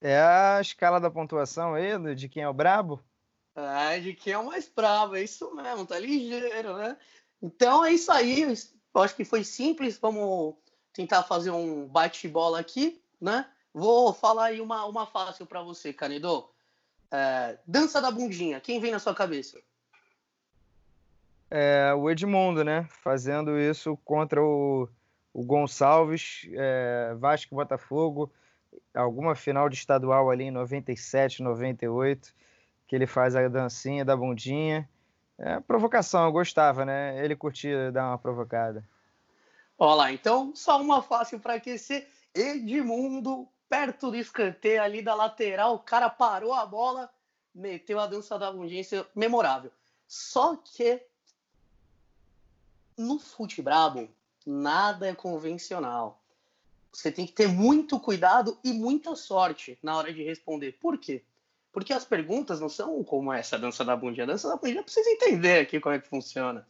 É 0.00 0.20
a 0.20 0.60
escala 0.60 1.00
da 1.00 1.10
pontuação 1.10 1.74
aí, 1.74 2.14
de 2.14 2.28
quem 2.28 2.44
é 2.44 2.48
o 2.48 2.54
brabo? 2.54 3.02
É, 3.56 3.98
de 3.98 4.14
quem 4.14 4.32
é 4.32 4.38
o 4.38 4.46
mais 4.46 4.68
brabo, 4.68 5.16
é 5.16 5.22
isso 5.22 5.52
mesmo, 5.54 5.86
tá 5.86 5.98
ligeiro, 5.98 6.76
né? 6.76 6.96
Então 7.42 7.84
é 7.84 7.92
isso 7.92 8.12
aí, 8.12 8.42
eu 8.42 9.02
acho 9.02 9.16
que 9.16 9.24
foi 9.24 9.42
simples, 9.42 9.98
vamos 9.98 10.54
tentar 10.92 11.24
fazer 11.24 11.50
um 11.50 11.86
bate-bola 11.88 12.60
aqui, 12.60 13.02
né? 13.20 13.48
Vou 13.72 14.12
falar 14.12 14.46
aí 14.46 14.60
uma, 14.60 14.84
uma 14.84 15.04
fácil 15.04 15.46
para 15.46 15.62
você, 15.62 15.92
Canedo. 15.92 16.48
É, 17.14 17.58
dança 17.66 18.00
da 18.00 18.10
bundinha, 18.10 18.60
quem 18.60 18.80
vem 18.80 18.90
na 18.90 18.98
sua 18.98 19.14
cabeça? 19.14 19.60
É, 21.50 21.94
o 21.94 22.10
Edmundo, 22.10 22.64
né? 22.64 22.88
Fazendo 22.90 23.56
isso 23.58 23.96
contra 24.04 24.42
o, 24.42 24.88
o 25.32 25.44
Gonçalves, 25.44 26.48
é, 26.52 27.14
Vasco 27.16 27.54
e 27.54 27.56
Botafogo 27.56 28.32
alguma 28.94 29.34
final 29.34 29.68
de 29.68 29.76
estadual 29.76 30.30
ali 30.30 30.44
em 30.44 30.50
97, 30.50 31.42
98, 31.42 32.34
que 32.86 32.94
ele 32.94 33.06
faz 33.06 33.34
a 33.34 33.48
dancinha 33.48 34.04
da 34.04 34.16
bundinha. 34.16 34.88
É 35.38 35.58
provocação, 35.60 36.24
eu 36.26 36.32
gostava, 36.32 36.84
né? 36.84 37.22
Ele 37.24 37.34
curtia 37.34 37.90
dar 37.90 38.08
uma 38.08 38.18
provocada. 38.18 38.84
Olha 39.76 39.94
lá, 39.94 40.12
então 40.12 40.54
só 40.54 40.80
uma 40.80 41.02
fácil 41.02 41.40
para 41.40 41.54
aquecer. 41.54 42.08
Edmundo, 42.32 43.48
perto 43.68 44.10
do 44.10 44.16
escanteio 44.16 44.82
ali 44.82 45.02
da 45.02 45.14
lateral, 45.14 45.74
o 45.74 45.78
cara 45.78 46.08
parou 46.10 46.52
a 46.52 46.64
bola, 46.64 47.12
meteu 47.54 47.98
a 47.98 48.06
dança 48.06 48.38
da 48.38 48.48
é 48.48 49.06
memorável. 49.14 49.70
Só 50.06 50.56
que 50.56 51.02
no 52.96 53.18
fute 53.18 53.60
brabo, 53.60 54.08
nada 54.46 55.08
é 55.08 55.14
convencional 55.14 56.20
você 56.96 57.10
tem 57.10 57.26
que 57.26 57.32
ter 57.32 57.48
muito 57.48 57.98
cuidado 57.98 58.56
e 58.62 58.72
muita 58.72 59.16
sorte 59.16 59.76
na 59.82 59.96
hora 59.96 60.12
de 60.12 60.22
responder. 60.22 60.78
Por 60.80 60.96
quê? 60.96 61.22
Porque 61.72 61.92
as 61.92 62.04
perguntas 62.04 62.60
não 62.60 62.68
são 62.68 63.02
como 63.02 63.32
essa 63.32 63.58
dança 63.58 63.84
da 63.84 63.96
bundinha. 63.96 64.24
A 64.24 64.28
dança 64.28 64.48
da 64.48 64.56
bundinha 64.56 64.82
precisa 64.82 65.10
entender 65.10 65.58
aqui 65.58 65.80
como 65.80 65.94
é 65.94 65.98
que 65.98 66.08
funciona. 66.08 66.66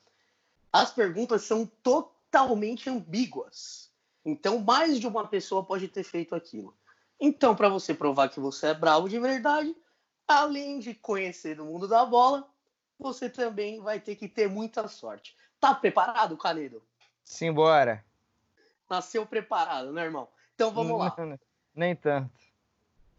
As 0.73 0.91
perguntas 0.91 1.43
são 1.43 1.71
totalmente 1.83 2.89
ambíguas. 2.89 3.91
Então, 4.25 4.59
mais 4.59 4.99
de 4.99 5.07
uma 5.07 5.29
pessoa 5.29 5.63
pode 5.63 5.89
ter 5.89 6.03
feito 6.03 6.35
aquilo. 6.35 6.75
Então, 7.25 7.55
para 7.55 7.69
você 7.69 7.95
provar 7.95 8.29
que 8.29 8.41
você 8.41 8.69
é 8.69 8.75
bravo 8.75 9.09
de 9.09 9.19
verdade, 9.19 9.75
além 10.29 10.79
de 10.79 10.95
conhecer 10.95 11.57
do 11.57 11.65
mundo 11.65 11.89
da 11.89 12.05
bola, 12.05 12.47
você 12.99 13.31
também 13.31 13.81
vai 13.81 13.99
ter 13.99 14.17
que 14.17 14.29
ter 14.29 14.49
muita 14.49 14.89
sorte. 14.89 15.37
Tá 15.59 15.75
preparado, 15.75 16.37
Canedo? 16.37 16.83
Simbora 17.25 18.05
nasceu 18.89 19.27
preparado, 19.27 19.93
né, 19.93 20.05
irmão? 20.05 20.29
Então 20.55 20.71
vamos 20.71 20.99
lá. 20.99 21.15
Nem 21.75 21.97
tanto. 21.97 22.31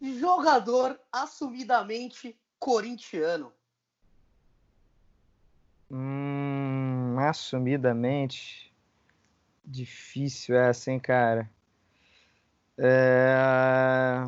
Jogador 0.01 0.99
assumidamente 1.11 2.37
corintiano. 2.59 3.51
Hum, 5.91 7.17
assumidamente. 7.19 8.73
Difícil 9.63 10.55
essa, 10.55 10.91
hein, 10.91 10.99
cara? 10.99 11.49
É... 12.77 14.27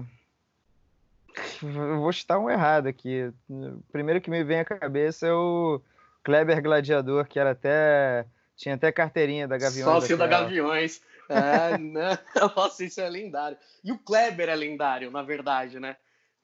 Eu 1.62 2.00
vou 2.00 2.12
chutar 2.12 2.40
um 2.40 2.50
errado 2.50 2.88
aqui. 2.88 3.32
O 3.50 3.82
primeiro 3.92 4.22
que 4.22 4.30
me 4.30 4.44
vem 4.44 4.60
à 4.60 4.66
cabeça 4.66 5.28
é 5.28 5.34
o 5.34 5.82
Kleber 6.24 6.62
Gladiador, 6.62 7.28
que 7.28 7.40
era 7.40 7.52
até. 7.52 8.26
Tinha 8.56 8.76
até 8.76 8.92
carteirinha 8.92 9.48
da 9.48 9.58
Gaviões. 9.58 9.86
Sócio 9.86 10.18
da 10.18 10.26
Gaviões. 10.26 11.02
É, 11.30 11.78
não, 11.78 12.18
nossa, 12.56 12.84
isso 12.84 13.00
é 13.00 13.08
lendário. 13.08 13.58
E 13.84 13.92
o 13.92 14.00
Kleber 14.00 14.50
é 14.50 14.56
lendário, 14.56 15.12
na 15.12 15.22
verdade, 15.22 15.80
né? 15.80 15.96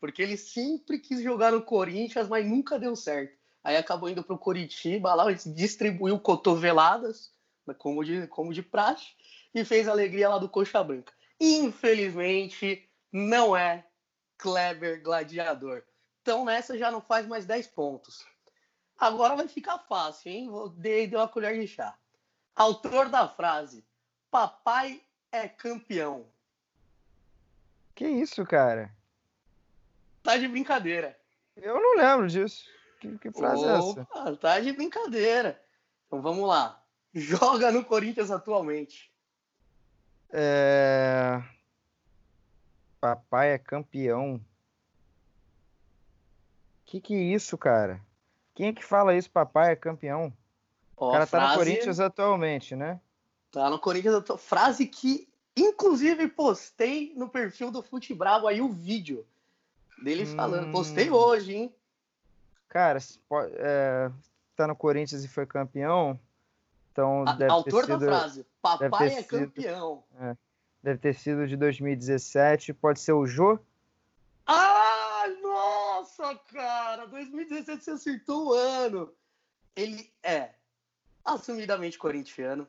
porque 0.03 0.21
ele 0.21 0.35
sempre 0.35 0.99
quis 0.99 1.21
jogar 1.21 1.53
no 1.53 1.61
Corinthians, 1.61 2.27
mas 2.27 2.45
nunca 2.45 2.77
deu 2.77 2.93
certo. 2.93 3.37
Aí 3.63 3.77
acabou 3.77 4.09
indo 4.09 4.21
para 4.21 4.35
o 4.35 4.37
Coritiba, 4.37 5.13
lá 5.13 5.31
distribuiu 5.31 6.19
cotoveladas, 6.19 7.31
como 7.77 8.03
de, 8.03 8.27
como 8.27 8.53
de 8.53 8.61
praxe, 8.61 9.13
e 9.55 9.63
fez 9.63 9.87
a 9.87 9.91
alegria 9.91 10.27
lá 10.27 10.37
do 10.37 10.49
Coxa 10.49 10.83
Branca. 10.83 11.13
Infelizmente, 11.45 12.89
não 13.11 13.53
é 13.53 13.85
Kleber 14.37 15.03
Gladiador. 15.03 15.83
Então 16.21 16.45
nessa 16.45 16.77
já 16.77 16.89
não 16.89 17.01
faz 17.01 17.27
mais 17.27 17.45
10 17.45 17.67
pontos. 17.67 18.25
Agora 18.97 19.35
vai 19.35 19.49
ficar 19.49 19.77
fácil, 19.79 20.31
hein? 20.31 20.49
Dei, 20.77 21.05
dei 21.05 21.19
uma 21.19 21.27
colher 21.27 21.59
de 21.59 21.67
chá. 21.67 21.97
Autor 22.55 23.09
da 23.09 23.27
frase: 23.27 23.85
Papai 24.31 25.01
é 25.33 25.49
campeão. 25.49 26.25
Que 27.93 28.07
isso, 28.07 28.45
cara? 28.45 28.89
Tá 30.23 30.37
de 30.37 30.47
brincadeira. 30.47 31.19
Eu 31.57 31.75
não 31.75 31.97
lembro 31.97 32.29
disso. 32.29 32.63
Que, 33.01 33.17
que 33.17 33.31
frase 33.33 33.65
Opa, 33.65 33.99
é 33.99 34.21
essa? 34.23 34.37
Tá 34.37 34.59
de 34.61 34.71
brincadeira. 34.71 35.61
Então 36.07 36.21
vamos 36.21 36.47
lá. 36.47 36.81
Joga 37.13 37.69
no 37.69 37.83
Corinthians 37.83 38.31
atualmente. 38.31 39.12
É... 40.35 41.43
Papai 42.99 43.51
é 43.51 43.57
campeão. 43.59 44.41
Que 46.85 46.99
que 46.99 47.13
é 47.13 47.21
isso, 47.21 47.55
cara? 47.57 48.01
Quem 48.55 48.69
é 48.69 48.73
que 48.73 48.83
fala 48.83 49.15
isso? 49.15 49.29
Papai 49.29 49.73
é 49.73 49.75
campeão. 49.75 50.33
Ó, 50.97 51.09
o 51.09 51.11
cara 51.11 51.27
frase... 51.27 51.45
tá 51.45 51.51
no 51.51 51.57
Corinthians 51.57 51.99
atualmente, 51.99 52.75
né? 52.75 52.99
Tá 53.51 53.69
no 53.69 53.77
Corinthians. 53.77 54.23
Frase 54.39 54.87
que, 54.87 55.27
inclusive, 55.55 56.27
postei 56.29 57.13
no 57.15 57.29
perfil 57.29 57.69
do 57.69 57.83
Fute 57.83 58.13
Bravo 58.13 58.47
aí 58.47 58.59
o 58.59 58.69
vídeo 58.69 59.25
dele 60.03 60.23
hum... 60.23 60.35
falando. 60.35 60.71
Postei 60.71 61.11
hum. 61.11 61.13
hoje, 61.13 61.55
hein? 61.55 61.75
Cara, 62.69 62.97
é, 63.57 64.11
tá 64.55 64.65
no 64.65 64.75
Corinthians 64.75 65.23
e 65.23 65.27
foi 65.27 65.45
campeão, 65.45 66.19
então 66.93 67.23
A, 67.27 67.33
deve 67.33 67.51
autor 67.51 67.85
ter 67.85 67.93
sido, 67.93 67.99
da 67.99 68.05
frase, 68.05 68.45
papai 68.61 69.15
é 69.15 69.23
campeão. 69.23 70.03
é, 70.19 70.37
deve 70.83 70.99
ter 70.99 71.15
sido 71.15 71.47
de 71.47 71.57
2017, 71.57 72.71
pode 72.73 72.99
ser 72.99 73.13
o 73.13 73.25
Jô? 73.25 73.59
Ah, 74.45 75.25
nossa, 75.41 76.35
cara, 76.53 77.07
2017 77.07 77.83
você 77.83 77.91
acertou 77.91 78.49
o 78.49 78.53
ano. 78.53 79.11
Ele 79.75 80.07
é 80.21 80.51
assumidamente 81.25 81.97
corintiano, 81.97 82.67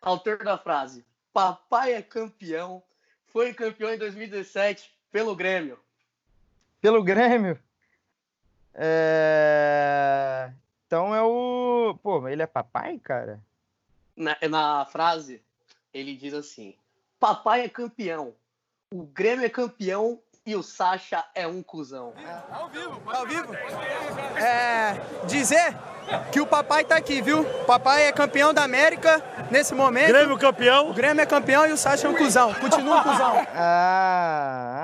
autor 0.00 0.44
da 0.44 0.56
frase, 0.56 1.04
papai 1.32 1.94
é 1.94 2.02
campeão, 2.02 2.80
foi 3.26 3.52
campeão 3.52 3.92
em 3.92 3.98
2017 3.98 4.94
pelo 5.10 5.34
Grêmio. 5.34 5.80
Pelo 6.80 7.02
Grêmio? 7.02 7.58
É... 8.72 10.52
Então 10.86 11.12
é 11.12 11.22
o. 11.22 11.98
Pô, 12.02 12.28
ele 12.28 12.42
é 12.42 12.46
papai, 12.46 13.00
cara? 13.00 13.42
Na, 14.16 14.36
na 14.48 14.84
frase, 14.86 15.42
ele 15.92 16.14
diz 16.14 16.34
assim: 16.34 16.76
Papai 17.18 17.62
é 17.62 17.68
campeão, 17.68 18.34
o 18.92 19.02
Grêmio 19.02 19.44
é 19.44 19.48
campeão 19.48 20.20
e 20.46 20.54
o 20.54 20.62
Sacha 20.62 21.24
é 21.34 21.46
um 21.46 21.62
cuzão. 21.62 22.12
É, 22.18 22.54
ao 22.54 22.68
vivo, 22.68 23.02
ao 23.06 23.26
vivo. 23.26 23.54
É, 24.36 25.00
dizer 25.26 25.74
que 26.30 26.38
o 26.38 26.46
papai 26.46 26.84
tá 26.84 26.96
aqui, 26.96 27.22
viu? 27.22 27.40
O 27.40 27.64
papai 27.64 28.04
é 28.04 28.12
campeão 28.12 28.52
da 28.52 28.62
América 28.62 29.22
nesse 29.50 29.74
momento. 29.74 30.08
Grêmio 30.08 30.38
campeão. 30.38 30.90
O 30.90 30.92
Grêmio 30.94 31.22
é 31.22 31.26
campeão 31.26 31.66
e 31.66 31.72
o 31.72 31.78
Sacha 31.78 32.06
é 32.06 32.10
um 32.10 32.14
cuzão. 32.14 32.52
Continua 32.54 33.00
um 33.00 33.02
cuzão. 33.02 33.46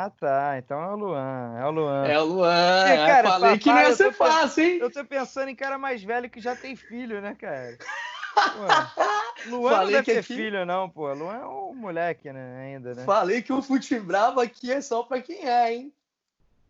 Ah, 0.03 0.11
tá. 0.19 0.57
Então 0.57 0.83
é 0.83 0.95
o 0.95 0.97
Luan. 0.97 1.59
É 1.59 1.66
o 1.66 1.71
Luan. 1.71 2.07
É 2.07 2.19
o 2.19 2.25
Luan. 2.25 2.85
E, 2.87 2.97
cara, 2.97 3.29
eu 3.29 3.33
falei 3.33 3.40
papai, 3.40 3.59
que 3.59 3.69
não 3.69 3.81
ia 3.83 3.95
ser 3.95 4.12
fácil, 4.14 4.64
hein? 4.64 4.79
Eu 4.81 4.90
tô 4.90 5.05
pensando 5.05 5.51
em 5.51 5.55
cara 5.55 5.77
mais 5.77 6.03
velho 6.03 6.31
que 6.31 6.40
já 6.40 6.57
tem 6.57 6.75
filho, 6.75 7.21
né, 7.21 7.37
cara? 7.38 7.77
Luan 9.47 9.71
Falei 9.71 9.87
não 9.87 10.03
deve 10.03 10.12
ter 10.12 10.19
aqui... 10.19 10.35
filho, 10.35 10.66
não, 10.66 10.88
pô. 10.88 11.12
Luan 11.12 11.37
é 11.37 11.47
um 11.47 11.75
moleque, 11.75 12.33
né, 12.33 12.59
ainda, 12.59 12.95
né? 12.95 13.05
Falei 13.05 13.43
que 13.43 13.53
o 13.53 13.62
fute 13.62 13.99
bravo 13.99 14.40
aqui 14.40 14.71
é 14.71 14.81
só 14.81 15.03
pra 15.03 15.21
quem 15.21 15.49
é, 15.49 15.75
hein? 15.75 15.95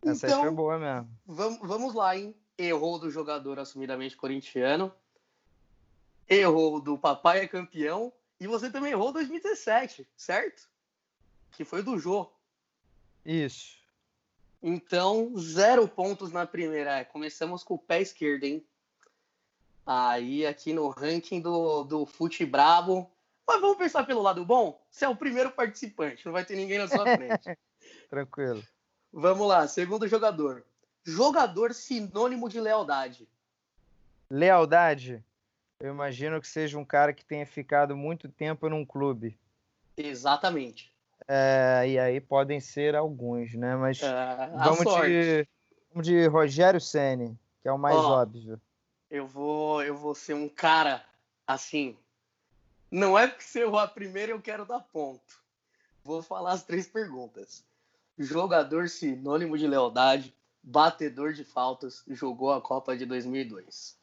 Essa 0.05 0.27
então, 0.27 0.39
aí 0.39 0.47
foi 0.47 0.55
boa 0.55 0.79
mesmo. 0.79 1.11
Vamos, 1.27 1.59
vamos 1.61 1.95
lá, 1.95 2.17
hein? 2.17 2.35
errou 2.61 2.99
do 2.99 3.11
jogador 3.11 3.59
assumidamente 3.59 4.17
corintiano, 4.17 4.93
errou 6.29 6.81
do 6.81 6.99
papai 6.99 7.41
é 7.41 7.49
campeão, 7.49 8.13
e 8.39 8.47
você 8.47 8.71
também 8.71 8.93
errou 8.93 9.13
2017, 9.13 10.07
certo? 10.17 10.69
Que 11.53 11.65
foi 11.65 11.83
do 11.83 11.99
Jô. 11.99 12.31
Isso. 13.25 13.79
Então, 14.63 15.33
zero 15.37 15.89
pontos 15.89 16.33
na 16.33 16.47
primeira. 16.47 17.05
Começamos 17.05 17.63
com 17.63 17.75
o 17.75 17.79
pé 17.79 18.01
esquerdo, 18.01 18.45
hein? 18.45 18.67
Aí, 19.87 20.47
aqui 20.47 20.73
no 20.73 20.89
ranking 20.89 21.41
do, 21.41 21.85
do 21.85 22.07
Fute 22.07 22.45
Brabo. 22.45 23.11
Mas 23.47 23.61
vamos 23.61 23.79
pensar 23.79 24.05
pelo 24.05 24.23
lado 24.23 24.45
bom? 24.45 24.81
Você 24.89 25.05
é 25.05 25.09
o 25.09 25.17
primeiro 25.17 25.51
participante, 25.51 26.25
não 26.25 26.33
vai 26.33 26.45
ter 26.45 26.57
ninguém 26.57 26.79
na 26.79 26.87
sua 26.87 27.05
frente. 27.17 27.59
Tranquilo. 28.09 28.63
Vamos 29.13 29.49
lá, 29.49 29.67
segundo 29.67 30.07
jogador. 30.07 30.65
Jogador 31.05 31.75
sinônimo 31.75 32.49
de 32.49 32.61
lealdade. 32.61 33.29
Lealdade? 34.31 35.25
Eu 35.81 35.93
imagino 35.93 36.41
que 36.41 36.47
seja 36.47 36.79
um 36.79 36.85
cara 36.85 37.13
que 37.13 37.25
tenha 37.25 37.47
ficado 37.47 37.97
muito 37.97 38.29
tempo 38.29 38.69
num 38.69 38.85
clube. 38.85 39.37
Exatamente. 39.97 40.93
É, 41.27 41.85
e 41.89 41.99
aí 41.99 42.21
podem 42.21 42.61
ser 42.61 42.95
alguns, 42.95 43.55
né? 43.55 43.75
Mas 43.77 44.03
é, 44.03 44.51
vamos, 44.57 44.85
de, 44.85 45.49
vamos 45.91 46.07
de 46.07 46.27
Rogério 46.27 46.81
Ceni, 46.81 47.37
que 47.63 47.69
é 47.69 47.73
o 47.73 47.79
mais 47.79 47.97
Ó, 47.97 48.21
óbvio. 48.21 48.61
Eu 49.11 49.27
vou, 49.27 49.83
eu 49.83 49.97
vou 49.97 50.15
ser 50.15 50.35
um 50.35 50.49
cara 50.49 51.05
assim. 51.47 51.97
Não 52.91 53.19
é 53.19 53.27
porque 53.27 53.43
você 53.43 53.61
errou 53.61 53.79
a 53.79 53.89
primeira 53.89 54.33
eu 54.33 54.41
quero 54.41 54.65
dar 54.65 54.81
ponto. 54.81 55.41
Vou 56.05 56.23
falar 56.23 56.53
as 56.53 56.63
três 56.63 56.87
perguntas. 56.87 57.65
Jogador 58.19 58.89
sinônimo 58.89 59.59
de 59.59 59.67
lealdade, 59.67 60.35
batedor 60.63 61.33
de 61.33 61.45
faltas, 61.45 62.05
jogou 62.09 62.53
a 62.53 62.61
Copa 62.61 62.97
de 62.97 63.05
2002. 63.07 63.99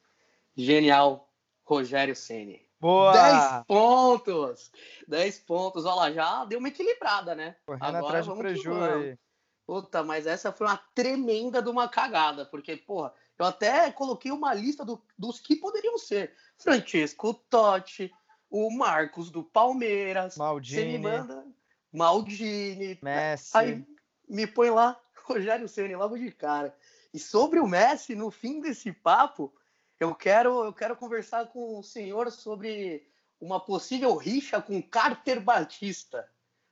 Genial, 0.56 1.30
Rogério 1.64 2.16
Ceni. 2.16 2.68
Boa! 2.80 3.12
10 3.12 3.66
pontos! 3.66 4.72
10 5.08 5.40
pontos. 5.40 5.86
Olha 5.86 5.96
lá, 5.96 6.12
já 6.12 6.46
deu 6.46 6.60
uma 6.60 6.68
equilibrada, 6.68 7.34
né? 7.34 7.56
Correndo 7.66 7.84
Agora 7.84 8.06
atrás 8.20 8.26
do 8.26 8.36
prejuízo 8.36 8.84
aí. 8.84 9.18
Puta, 9.66 10.04
mas 10.04 10.26
essa 10.26 10.52
foi 10.52 10.68
uma 10.68 10.78
tremenda 10.96 11.62
de 11.62 11.70
uma 11.70 11.90
cagada, 11.90 12.46
porque, 12.46 12.78
porra, 12.78 13.14
eu 13.38 13.46
até 13.46 13.92
coloquei 13.92 14.32
uma 14.32 14.54
lista 14.54 14.84
do, 14.84 15.02
dos 15.18 15.40
que 15.40 15.56
poderiam 15.56 15.98
ser. 15.98 16.34
Francesco 16.58 17.34
Totti, 17.34 18.12
o 18.50 18.72
Marcos 18.72 19.30
do 19.30 19.44
Palmeiras. 19.44 20.38
Maldini. 20.38 20.82
Você 20.82 20.88
me 20.88 20.98
manda. 20.98 21.46
Maldini. 21.94 23.00
Messi. 23.02 23.52
Aí 23.54 23.86
me 24.28 24.48
põe 24.48 24.70
lá 24.70 25.00
Rogério 25.26 25.68
Ceni 25.68 25.96
logo 25.96 26.18
de 26.18 26.32
cara. 26.32 26.76
E 27.14 27.20
sobre 27.20 27.60
o 27.60 27.68
Messi, 27.68 28.16
no 28.16 28.32
fim 28.32 28.60
desse 28.60 28.92
papo, 28.92 29.54
eu 30.00 30.14
quero, 30.16 30.64
eu 30.64 30.74
quero 30.74 30.96
conversar 30.96 31.48
com 31.48 31.80
o 31.80 31.84
senhor 31.84 32.32
sobre 32.32 33.08
uma 33.40 33.60
possível 33.60 34.16
rixa 34.16 34.62
com 34.62 34.82
Carter 34.82 35.42
Batista. 35.42 36.28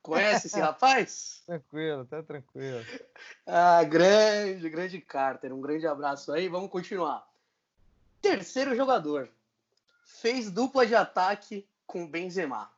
Conhece 0.05 0.45
esse 0.45 0.59
rapaz? 0.61 1.41
tranquilo, 1.47 2.05
tá 2.05 2.21
tranquilo. 2.21 2.85
Ah, 3.45 3.83
grande, 3.83 4.69
grande 4.69 5.01
Carter. 5.01 5.51
Um 5.51 5.59
grande 5.59 5.87
abraço 5.87 6.31
aí. 6.31 6.47
Vamos 6.47 6.69
continuar. 6.69 7.27
Terceiro 8.21 8.75
jogador. 8.75 9.29
Fez 10.05 10.51
dupla 10.51 10.85
de 10.85 10.93
ataque 10.93 11.67
com 11.87 12.07
Benzema. 12.07 12.69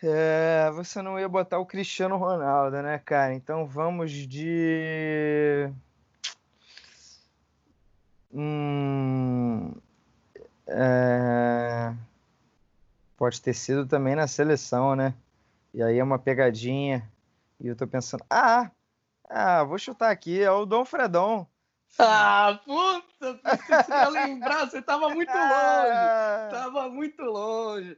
É, 0.00 0.70
você 0.72 1.02
não 1.02 1.18
ia 1.18 1.28
botar 1.28 1.58
o 1.58 1.66
Cristiano 1.66 2.16
Ronaldo, 2.16 2.80
né, 2.82 2.98
cara? 2.98 3.34
Então 3.34 3.66
vamos 3.66 4.12
de. 4.12 5.70
Hum, 8.32 9.72
é, 10.66 11.94
pode 13.16 13.40
ter 13.40 13.54
sido 13.54 13.86
também 13.86 14.14
na 14.14 14.26
seleção, 14.26 14.94
né? 14.94 15.14
E 15.72 15.82
aí 15.82 15.98
é 15.98 16.04
uma 16.04 16.18
pegadinha. 16.18 17.08
E 17.60 17.68
eu 17.68 17.76
tô 17.76 17.86
pensando, 17.86 18.24
ah, 18.28 18.70
ah, 19.28 19.64
vou 19.64 19.78
chutar 19.78 20.10
aqui, 20.10 20.40
é 20.40 20.50
o 20.50 20.66
Dom 20.66 20.84
Fredon. 20.84 21.46
Ah, 21.98 22.60
puta, 22.64 23.40
você 23.42 23.92
ia 23.92 24.08
lembrar, 24.08 24.68
você 24.68 24.82
tava 24.82 25.08
muito 25.10 25.30
longe. 25.32 26.50
Tava 26.50 26.88
muito 26.88 27.22
longe 27.22 27.96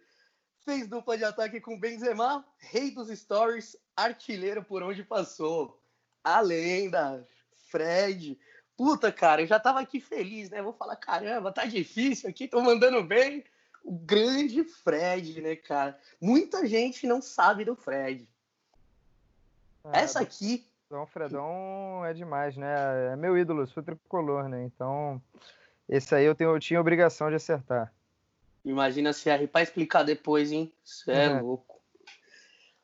fez 0.67 0.89
dupla 0.89 1.17
de 1.17 1.25
ataque 1.25 1.61
com 1.61 1.79
Benzema, 1.79 2.45
rei 2.59 2.91
dos 2.91 3.09
stories, 3.09 3.77
artilheiro 3.97 4.64
por 4.64 4.83
onde 4.83 5.05
passou. 5.05 5.81
A 6.25 6.41
lenda, 6.41 7.25
Fred. 7.71 8.37
Puta, 8.77 9.12
cara, 9.12 9.43
eu 9.43 9.47
já 9.47 9.61
tava 9.61 9.79
aqui 9.79 10.01
feliz, 10.01 10.51
né? 10.51 10.61
Vou 10.61 10.73
falar, 10.73 10.97
caramba, 10.97 11.53
tá 11.53 11.64
difícil 11.64 12.29
aqui, 12.29 12.49
tô 12.49 12.61
mandando 12.61 13.01
bem. 13.05 13.45
O 13.87 13.93
grande 13.93 14.64
Fred, 14.64 15.41
né, 15.41 15.55
cara? 15.55 15.97
Muita 16.20 16.66
gente 16.66 17.07
não 17.07 17.22
sabe 17.22 17.64
do 17.64 17.76
Fred. 17.76 18.28
Ah, 19.84 19.99
Essa 20.01 20.20
aqui 20.20 20.66
Dom 20.89 21.05
Fredon 21.07 22.05
é 22.05 22.14
demais, 22.14 22.57
né? 22.57 23.12
É 23.12 23.16
meu 23.16 23.37
ídolo, 23.37 23.66
sou 23.66 23.82
tricolor, 23.82 24.49
né? 24.49 24.64
Então, 24.64 25.20
esse 25.89 26.14
aí 26.14 26.24
eu, 26.24 26.34
tenho, 26.34 26.51
eu 26.51 26.61
tinha 26.61 26.80
obrigação 26.80 27.28
de 27.28 27.37
acertar. 27.37 27.93
Imagina 28.64 29.12
se 29.12 29.28
R 29.28 29.47
para 29.49 29.62
explicar 29.62 30.05
depois, 30.05 30.53
hein? 30.53 30.72
Isso 30.84 31.11
é, 31.11 31.26
é 31.26 31.28
louco. 31.43 31.80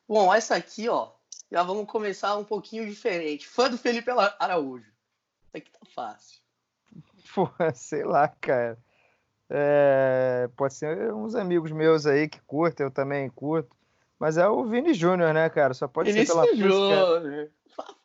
Bom, 0.09 0.35
essa 0.35 0.57
aqui, 0.57 0.89
ó, 0.89 1.13
já 1.51 1.63
vamos 1.63 1.87
começar 1.87 2.37
um 2.37 2.45
pouquinho 2.45 2.89
diferente. 2.89 3.47
Fã 3.49 3.71
do 3.71 3.79
Felipe 3.79 4.11
Araújo. 4.39 4.91
Isso 5.47 5.57
aqui 5.57 5.71
tá 5.71 5.87
fácil. 5.95 6.41
Pô, 7.35 7.49
sei 7.75 8.05
lá, 8.05 8.29
cara. 8.29 8.79
É, 9.55 10.49
pode 10.57 10.73
ser 10.73 11.13
uns 11.13 11.35
amigos 11.35 11.71
meus 11.73 12.07
aí 12.07 12.27
que 12.27 12.41
curtem, 12.47 12.87
eu 12.87 12.91
também 12.91 13.29
curto. 13.29 13.77
Mas 14.19 14.39
é 14.39 14.49
o 14.49 14.65
Vini 14.65 14.95
Júnior, 14.95 15.35
né, 15.35 15.51
cara? 15.51 15.75
Só 15.75 15.87
pode 15.87 16.11
Vinícius 16.11 16.41
ser 16.41 16.47
pela 16.53 16.57
Júnior. 16.57 17.51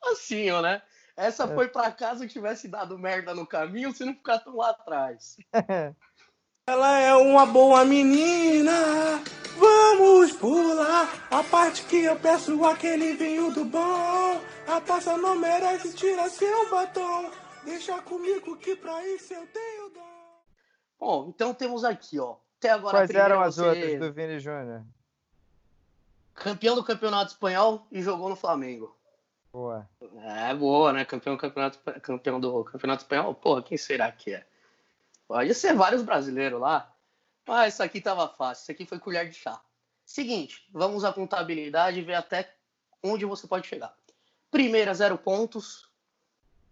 Facinho, 0.01 0.61
né? 0.61 0.81
Essa 1.15 1.45
é. 1.45 1.47
foi 1.47 1.69
para 1.69 1.89
caso 1.91 2.27
tivesse 2.27 2.67
dado 2.67 2.99
merda 2.99 3.33
no 3.33 3.47
caminho, 3.47 3.93
se 3.93 4.03
não 4.03 4.13
ficar 4.13 4.39
tão 4.39 4.57
lá 4.57 4.71
atrás. 4.71 5.37
Ela 6.69 6.99
é 6.99 7.13
uma 7.15 7.45
boa 7.45 7.85
menina, 7.85 8.73
vamos 9.57 10.33
pular 10.33 11.27
a 11.31 11.41
parte 11.41 11.83
que 11.83 12.03
eu 12.03 12.17
peço 12.17 12.65
aquele 12.65 13.13
vinho 13.13 13.53
do 13.53 13.63
bom. 13.63 14.41
A 14.67 14.81
taça 14.81 15.17
não 15.17 15.37
merece, 15.37 15.95
tira 15.95 16.29
seu 16.29 16.69
batom. 16.69 17.31
Deixa 17.63 18.01
comigo 18.01 18.57
que 18.57 18.75
pra 18.75 19.07
isso 19.07 19.33
eu 19.33 19.47
tenho 19.47 19.89
dom. 19.91 20.16
Bom, 20.99 21.29
então 21.29 21.53
temos 21.53 21.83
aqui, 21.83 22.19
ó. 22.19 22.35
Até 22.57 22.71
agora 22.71 22.97
Quais 22.97 23.11
eram 23.11 23.41
as 23.41 23.55
você... 23.55 23.67
outras 23.67 23.99
do 23.99 24.13
Vini 24.13 24.39
Júnior? 24.39 24.83
Campeão 26.33 26.75
do 26.75 26.83
Campeonato 26.83 27.31
Espanhol 27.31 27.87
e 27.91 28.01
jogou 28.01 28.29
no 28.29 28.35
Flamengo. 28.35 28.95
Boa. 29.51 29.87
É 30.23 30.53
boa, 30.53 30.93
né? 30.93 31.05
Campeão 31.05 31.35
do 31.35 31.39
Campeonato, 31.39 31.79
campeão 32.01 32.39
do 32.39 32.63
Campeonato 32.63 33.03
Espanhol. 33.03 33.33
Porra, 33.33 33.63
quem 33.63 33.77
será 33.77 34.11
que 34.11 34.33
é? 34.33 34.45
Pode 35.27 35.53
ser 35.53 35.73
vários 35.73 36.03
brasileiros 36.03 36.59
lá. 36.59 36.93
Mas 37.45 37.73
isso 37.73 37.83
aqui 37.83 38.01
tava 38.01 38.27
fácil. 38.27 38.63
Isso 38.63 38.71
aqui 38.71 38.85
foi 38.85 38.99
colher 38.99 39.27
de 39.27 39.35
chá. 39.35 39.59
Seguinte, 40.05 40.67
vamos 40.71 41.03
à 41.03 41.11
contabilidade 41.11 41.99
e 41.99 42.03
ver 42.03 42.15
até 42.15 42.53
onde 43.03 43.25
você 43.25 43.47
pode 43.47 43.67
chegar. 43.67 43.95
Primeira, 44.49 44.93
zero 44.93 45.17
pontos. 45.17 45.89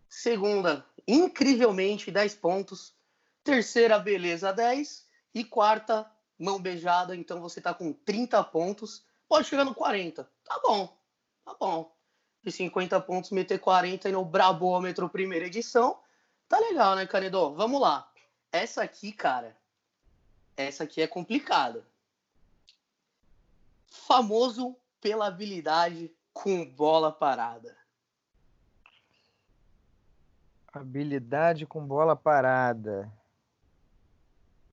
Segunda, 0.07 0.85
incrivelmente, 1.07 2.11
10 2.11 2.35
pontos. 2.35 2.94
Terceira, 3.45 3.99
beleza, 3.99 4.51
10. 4.51 5.05
E 5.35 5.43
quarta, 5.43 6.11
mão 6.37 6.59
beijada. 6.59 7.15
Então 7.15 7.39
você 7.39 7.61
tá 7.61 7.75
com 7.75 7.93
30 7.93 8.43
pontos. 8.45 9.05
Pode 9.29 9.47
chegar 9.47 9.63
no 9.63 9.75
40. 9.75 10.27
Tá 10.43 10.59
bom, 10.63 10.97
tá 11.45 11.55
bom. 11.59 11.95
De 12.43 12.51
50 12.51 12.99
pontos, 13.01 13.29
meter 13.29 13.59
40 13.59 14.11
no 14.11 14.25
Brabômetro 14.25 15.07
primeira 15.07 15.45
edição. 15.45 15.99
Tá 16.49 16.57
legal, 16.57 16.95
né, 16.95 17.05
Canedo? 17.05 17.53
Vamos 17.53 17.79
lá. 17.79 18.11
Essa 18.51 18.81
aqui, 18.81 19.11
cara, 19.11 19.55
essa 20.57 20.83
aqui 20.83 20.99
é 20.99 21.07
complicada. 21.07 21.85
Famoso 23.87 24.75
pela 24.99 25.27
habilidade 25.27 26.11
com 26.33 26.65
bola 26.65 27.11
parada. 27.11 27.77
Habilidade 30.73 31.67
com 31.67 31.85
bola 31.85 32.15
parada. 32.15 33.11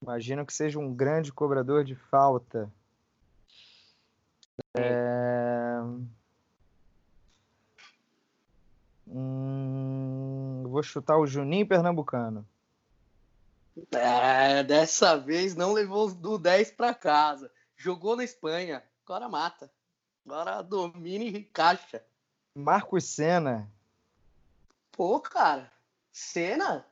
Imagino 0.03 0.45
que 0.45 0.53
seja 0.53 0.81
um 0.81 0.93
grande 0.93 1.33
cobrador 1.33 1.85
de 1.85 1.95
falta. 1.95 2.69
É... 4.77 5.81
Hum... 9.07 10.65
Vou 10.69 10.83
chutar 10.83 11.19
o 11.19 11.27
Juninho 11.27 11.67
Pernambucano. 11.67 12.49
É, 13.93 14.63
dessa 14.65 15.17
vez 15.17 15.55
não 15.55 15.73
levou 15.73 16.13
do 16.13 16.37
10 16.37 16.73
para 16.73 16.95
casa. 16.95 17.51
Jogou 17.77 18.17
na 18.17 18.25
Espanha. 18.25 18.83
Agora 19.05 19.29
mata. 19.29 19.71
Agora 20.27 20.63
domina 20.63 21.25
e 21.25 21.45
caixa. 21.45 22.03
Marcos 22.55 23.05
Senna. 23.05 23.71
Pô, 24.91 25.21
cara. 25.21 25.71
Senna? 26.11 26.87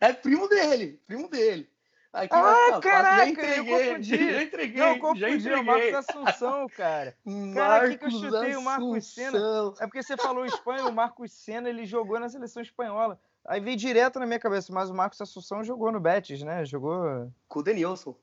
É 0.00 0.12
primo 0.12 0.48
dele. 0.48 1.00
Primo 1.06 1.28
dele. 1.28 1.70
Aqui 2.12 2.34
ah, 2.34 2.80
caraca, 2.82 3.16
já 3.16 3.28
entreguei, 3.28 3.58
eu 3.58 3.64
confundi. 3.94 4.32
Já 4.32 4.42
entreguei, 4.42 4.80
não, 4.80 4.98
confundi, 4.98 5.20
já 5.20 5.30
entreguei. 5.30 5.60
o 5.60 5.64
Marcos 5.64 5.94
Assunção, 5.94 6.66
cara. 6.68 7.16
cara, 7.54 7.86
aqui 7.86 7.98
que 7.98 8.04
eu 8.04 8.10
chutei 8.10 8.56
o 8.56 8.62
Marcos 8.62 9.14
Senna. 9.14 9.38
É 9.78 9.86
porque 9.86 10.02
você 10.02 10.16
falou 10.16 10.44
Espanha, 10.44 10.86
o 10.86 10.92
Marcos 10.92 11.32
Senna, 11.32 11.68
ele 11.68 11.86
jogou 11.86 12.18
na 12.18 12.28
seleção 12.28 12.62
espanhola. 12.62 13.20
Aí 13.46 13.60
veio 13.60 13.76
direto 13.76 14.18
na 14.18 14.26
minha 14.26 14.40
cabeça, 14.40 14.72
mas 14.72 14.90
o 14.90 14.94
Marcos 14.94 15.20
Assunção 15.20 15.62
jogou 15.62 15.92
no 15.92 16.00
Betis, 16.00 16.42
né? 16.42 16.64
Jogou. 16.64 17.32
Com 17.48 17.60
o 17.60 17.62
Denilson. 17.62 18.16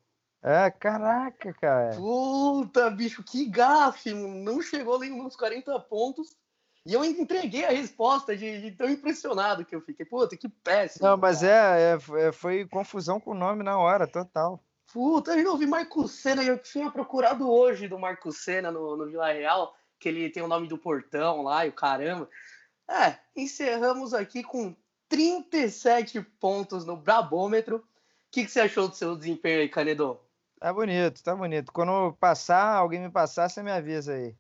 É, 0.44 0.70
caraca, 0.70 1.54
cara. 1.54 1.96
Puta, 1.96 2.90
bicho, 2.92 3.24
que 3.24 3.46
gafe! 3.46 4.14
Não 4.14 4.62
chegou 4.62 5.00
nem 5.00 5.10
nos 5.10 5.36
40 5.36 5.80
pontos. 5.82 6.36
E 6.88 6.94
eu 6.94 7.04
entreguei 7.04 7.66
a 7.66 7.72
resposta 7.72 8.34
de, 8.34 8.62
de, 8.62 8.72
tão 8.72 8.90
impressionado 8.90 9.66
que 9.66 9.76
eu 9.76 9.82
fiquei. 9.82 10.06
Puta, 10.06 10.38
que 10.38 10.48
péssimo. 10.48 11.06
Não, 11.06 11.18
mas 11.18 11.44
é, 11.44 11.98
é, 12.18 12.32
foi 12.32 12.66
confusão 12.66 13.20
com 13.20 13.32
o 13.32 13.38
nome 13.38 13.62
na 13.62 13.78
hora, 13.78 14.08
total. 14.08 14.64
Puta, 14.94 15.38
eu 15.38 15.52
ouvi 15.52 15.68
Marco 15.68 16.08
Senna, 16.08 16.46
eu 16.46 16.58
tinha 16.58 16.90
procurado 16.90 17.52
hoje 17.52 17.90
do 17.90 18.00
Marco 18.00 18.32
Senna 18.32 18.72
no, 18.72 18.96
no 18.96 19.06
Vila 19.06 19.34
Real, 19.34 19.76
que 20.00 20.08
ele 20.08 20.30
tem 20.30 20.42
o 20.42 20.48
nome 20.48 20.70
do 20.70 20.78
portão 20.78 21.42
lá 21.42 21.66
e 21.66 21.70
o 21.70 21.74
caramba. 21.74 22.30
É, 22.90 23.18
encerramos 23.36 24.14
aqui 24.14 24.42
com 24.42 24.74
37 25.10 26.22
pontos 26.40 26.86
no 26.86 26.96
Brabômetro. 26.96 27.80
O 27.80 27.84
que, 28.32 28.46
que 28.46 28.52
você 28.52 28.62
achou 28.62 28.88
do 28.88 28.96
seu 28.96 29.14
desempenho 29.14 29.60
aí, 29.60 29.68
Canedo? 29.68 30.22
Tá 30.58 30.72
bonito, 30.72 31.22
tá 31.22 31.36
bonito. 31.36 31.70
Quando 31.74 32.14
passar, 32.14 32.76
alguém 32.76 33.02
me 33.02 33.12
passar, 33.12 33.50
você 33.50 33.62
me 33.62 33.72
avisa 33.72 34.14
aí. 34.14 34.34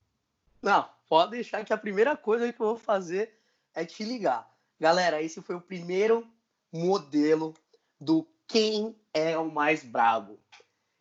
Não, 0.61 0.89
pode 1.09 1.31
deixar 1.31 1.63
que 1.65 1.73
a 1.73 1.77
primeira 1.77 2.15
coisa 2.15 2.51
que 2.51 2.59
eu 2.59 2.67
vou 2.67 2.77
fazer 2.77 3.33
é 3.73 3.85
te 3.85 4.03
ligar. 4.03 4.49
Galera, 4.79 5.21
esse 5.21 5.41
foi 5.41 5.55
o 5.55 5.61
primeiro 5.61 6.27
modelo 6.71 7.53
do 7.99 8.27
quem 8.47 8.95
é 9.13 9.37
o 9.37 9.51
mais 9.51 9.83
brabo. 9.83 10.39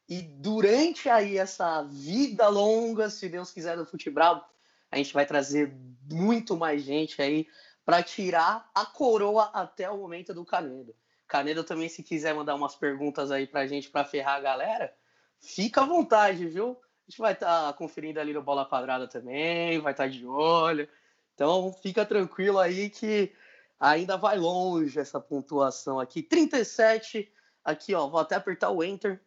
E 0.09 0.23
durante 0.23 1.09
aí 1.09 1.37
essa 1.37 1.83
vida 1.83 2.49
longa, 2.49 3.11
se 3.11 3.29
Deus 3.29 3.51
quiser, 3.51 3.77
do 3.77 3.85
Futebol, 3.85 4.45
a 4.91 4.97
gente 4.97 5.13
vai 5.13 5.27
trazer 5.27 5.75
muito 6.11 6.57
mais 6.57 6.83
gente 6.83 7.21
aí 7.21 7.49
para 7.85 8.03
tirar 8.03 8.71
a 8.75 8.87
coroa 8.87 9.51
até 9.53 9.91
o 9.91 9.99
momento 9.99 10.33
do 10.33 10.45
Canedo. 10.45 10.95
Canedo 11.27 11.65
também, 11.65 11.89
se 11.89 12.03
quiser 12.03 12.35
mandar 12.35 12.55
umas 12.55 12.77
perguntas 12.77 13.31
aí 13.31 13.47
para 13.47 13.61
a 13.61 13.67
gente 13.67 13.91
para 13.91 14.05
ferrar 14.05 14.37
a 14.37 14.41
galera, 14.41 14.95
fica 15.41 15.83
à 15.83 15.87
vontade, 15.87 16.47
viu? 16.47 16.81
A 17.07 17.11
gente 17.11 17.19
vai 17.19 17.33
estar 17.33 17.67
tá 17.67 17.73
conferindo 17.73 18.19
ali 18.19 18.33
no 18.33 18.43
Bola 18.43 18.67
Quadrada 18.67 19.07
também, 19.07 19.79
vai 19.79 19.93
estar 19.93 20.05
tá 20.05 20.11
de 20.11 20.27
olho. 20.27 20.89
Então 21.35 21.73
fica 21.73 22.05
tranquilo 22.05 22.59
aí 22.59 22.91
que 22.91 23.33
ainda 23.79 24.17
vai 24.17 24.37
longe 24.37 24.99
essa 24.99 25.21
pontuação 25.21 26.01
aqui. 26.01 26.23
37, 26.23 27.33
aqui 27.65 27.95
ó, 27.95 28.09
vou 28.09 28.21
até 28.21 28.35
apertar 28.35 28.71
o 28.71 28.83
Enter. 28.83 29.21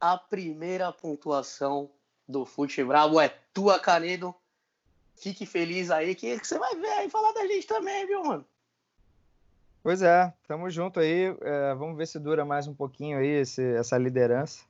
A 0.00 0.18
primeira 0.18 0.92
pontuação 0.92 1.90
do 2.26 2.44
Fute 2.44 2.80
é 2.80 3.28
tua, 3.52 3.78
Canedo 3.78 4.34
fique 5.22 5.46
feliz 5.46 5.90
aí, 5.90 6.14
que 6.14 6.36
você 6.38 6.58
vai 6.58 6.74
ver 6.74 6.88
aí 6.88 7.08
falar 7.08 7.32
da 7.32 7.46
gente 7.46 7.66
também, 7.66 8.06
viu, 8.06 8.24
mano? 8.24 8.44
Pois 9.82 10.02
é, 10.02 10.32
tamo 10.46 10.70
junto 10.70 11.00
aí. 11.00 11.36
É, 11.40 11.74
vamos 11.74 11.96
ver 11.96 12.06
se 12.06 12.18
dura 12.18 12.44
mais 12.44 12.66
um 12.66 12.74
pouquinho 12.74 13.18
aí 13.18 13.26
esse, 13.26 13.62
essa 13.74 13.96
liderança. 13.98 14.64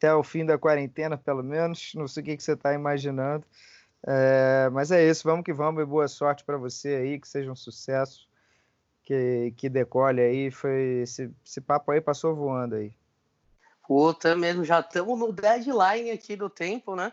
Até 0.00 0.14
o 0.14 0.22
fim 0.22 0.46
da 0.46 0.56
quarentena, 0.56 1.18
pelo 1.18 1.42
menos. 1.42 1.92
Não 1.94 2.08
sei 2.08 2.22
o 2.22 2.24
que, 2.24 2.36
que 2.38 2.42
você 2.42 2.52
está 2.52 2.72
imaginando. 2.72 3.44
É, 4.06 4.70
mas 4.72 4.90
é 4.90 5.06
isso, 5.06 5.24
vamos 5.24 5.44
que 5.44 5.52
vamos 5.52 5.82
e 5.82 5.84
boa 5.84 6.08
sorte 6.08 6.42
para 6.42 6.56
você 6.56 6.94
aí, 6.94 7.20
que 7.20 7.28
seja 7.28 7.52
um 7.52 7.54
sucesso, 7.54 8.26
que, 9.02 9.52
que 9.58 9.68
decole 9.68 10.22
aí. 10.22 10.50
Foi, 10.50 11.02
esse, 11.02 11.30
esse 11.44 11.60
papo 11.60 11.90
aí 11.92 12.00
passou 12.00 12.34
voando 12.34 12.76
aí. 12.76 12.94
Puta 13.86 14.34
mesmo, 14.34 14.64
já 14.64 14.80
estamos 14.80 15.18
no 15.18 15.32
deadline 15.32 16.10
aqui 16.10 16.34
do 16.34 16.48
tempo, 16.48 16.96
né? 16.96 17.12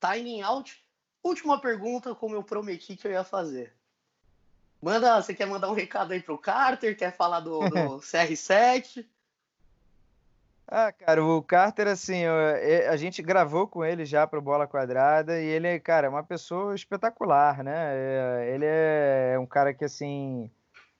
Timing 0.00 0.42
out 0.42 0.82
Última 1.22 1.60
pergunta, 1.60 2.14
como 2.14 2.34
eu 2.34 2.42
prometi 2.42 2.96
que 2.96 3.06
eu 3.06 3.12
ia 3.12 3.22
fazer. 3.22 3.72
Manda, 4.80 5.20
você 5.20 5.34
quer 5.34 5.46
mandar 5.46 5.70
um 5.70 5.74
recado 5.74 6.12
aí 6.12 6.20
pro 6.20 6.38
Carter? 6.38 6.96
Quer 6.96 7.14
falar 7.14 7.40
do, 7.40 7.60
do 7.68 7.98
CR7? 8.00 9.06
Ah, 10.72 10.92
cara, 10.92 11.24
o 11.24 11.42
Carter, 11.42 11.88
assim, 11.88 12.22
a 12.88 12.96
gente 12.96 13.20
gravou 13.22 13.66
com 13.66 13.84
ele 13.84 14.04
já 14.04 14.24
pro 14.24 14.40
Bola 14.40 14.68
Quadrada 14.68 15.40
e 15.40 15.44
ele, 15.44 15.80
cara, 15.80 16.06
é 16.06 16.10
uma 16.10 16.22
pessoa 16.22 16.76
espetacular, 16.76 17.64
né? 17.64 17.74
É, 17.76 18.54
ele 18.54 18.64
é 18.66 19.36
um 19.36 19.46
cara 19.46 19.74
que, 19.74 19.84
assim, 19.84 20.48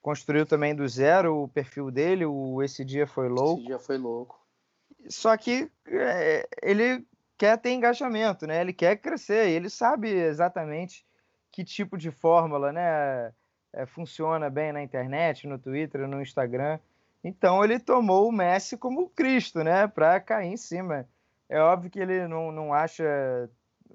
construiu 0.03 0.45
também 0.45 0.75
do 0.75 0.89
zero 0.89 1.45
o 1.45 1.49
perfil 1.49 1.89
dele, 1.89 2.27
o 2.27 2.61
Esse 2.61 2.85
Dia 2.85 3.07
Foi 3.07 3.29
Louco. 3.29 3.61
Esse 3.61 3.67
Dia 3.69 3.79
Foi 3.79 3.97
Louco. 3.97 4.45
Só 5.09 5.37
que 5.37 5.71
é, 5.87 6.49
ele 6.61 7.07
quer 7.39 7.57
ter 7.57 7.71
engajamento, 7.71 8.49
né? 8.49 8.61
Ele 8.61 8.73
quer 8.73 8.97
crescer, 8.97 9.51
ele 9.51 9.71
sabe 9.71 10.11
exatamente 10.11 11.07
que 11.53 11.65
tipo 11.65 11.97
de 11.97 12.11
fórmula, 12.11 12.73
né? 12.73 13.33
É, 13.73 13.87
funciona 13.87 14.51
bem 14.51 14.73
na 14.73 14.83
internet, 14.83 15.47
no 15.47 15.61
Twitter, 15.61 16.09
no 16.09 16.21
Instagram. 16.21 16.81
Então 17.23 17.63
ele 17.65 17.79
tomou 17.79 18.29
o 18.29 18.33
Messi 18.33 18.77
como 18.77 19.09
Cristo, 19.11 19.63
né? 19.63 19.87
Para 19.87 20.21
cair 20.21 20.53
em 20.53 20.57
cima. 20.57 21.07
É 21.49 21.61
óbvio 21.61 21.91
que 21.91 21.99
ele 21.99 22.27
não, 22.27 22.51
não 22.51 22.73
acha 22.73 23.05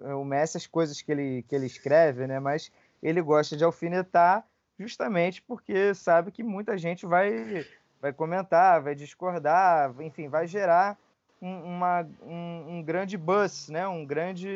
é, 0.02 0.14
o 0.14 0.24
Messi 0.24 0.58
as 0.58 0.68
coisas 0.68 1.02
que 1.02 1.12
ele, 1.12 1.44
que 1.44 1.56
ele 1.56 1.66
escreve, 1.66 2.28
né? 2.28 2.40
Mas 2.40 2.72
ele 3.02 3.22
gosta 3.22 3.56
de 3.56 3.64
alfinetar 3.64 4.46
justamente 4.78 5.42
porque 5.42 5.94
sabe 5.94 6.32
que 6.32 6.44
muita 6.44 6.78
gente 6.78 7.06
vai, 7.06 7.66
vai 8.02 8.14
comentar, 8.14 8.82
vai 8.82 8.94
discordar, 8.94 9.94
enfim, 10.02 10.28
vai 10.28 10.48
gerar 10.48 10.98
um, 11.42 11.76
uma, 11.76 12.08
um, 12.22 12.78
um 12.78 12.84
grande 12.84 13.18
buzz, 13.18 13.70
né? 13.70 13.88
Um 13.88 14.06
grande 14.06 14.50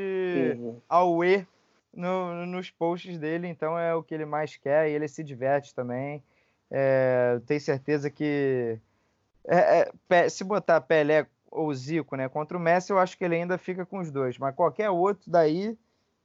uhum. 0.57 0.81
auê 0.87 1.45
no, 1.93 2.45
nos 2.45 2.69
posts 2.69 3.17
dele. 3.17 3.47
Então 3.47 3.77
é 3.77 3.93
o 3.95 4.03
que 4.03 4.13
ele 4.13 4.25
mais 4.25 4.57
quer 4.57 4.89
e 4.89 4.93
ele 4.93 5.07
se 5.07 5.23
diverte 5.23 5.73
também. 5.73 6.23
É, 6.71 7.39
tenho 7.45 7.59
certeza 7.61 8.09
que 8.09 8.79
é, 9.45 9.91
é, 10.09 10.29
se 10.29 10.43
botar 10.43 10.81
Pelé 10.81 11.27
ou 11.49 11.73
Zico, 11.73 12.15
né? 12.15 12.29
Contra 12.29 12.57
o 12.57 12.59
Messi, 12.59 12.91
eu 12.91 12.99
acho 12.99 13.17
que 13.17 13.23
ele 13.23 13.35
ainda 13.35 13.57
fica 13.57 13.85
com 13.85 13.99
os 13.99 14.11
dois. 14.11 14.37
Mas 14.37 14.55
qualquer 14.55 14.89
outro 14.89 15.29
daí, 15.29 15.77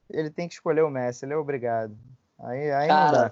ele 0.09 0.29
tem 0.29 0.47
que 0.47 0.53
escolher 0.53 0.83
o 0.83 0.89
Messi. 0.89 1.25
Ele 1.25 1.33
é 1.33 1.37
obrigado. 1.37 1.97
Aí, 2.39 2.71
aí 2.71 2.87
Cara, 2.87 3.05
não 3.05 3.11
dá. 3.11 3.31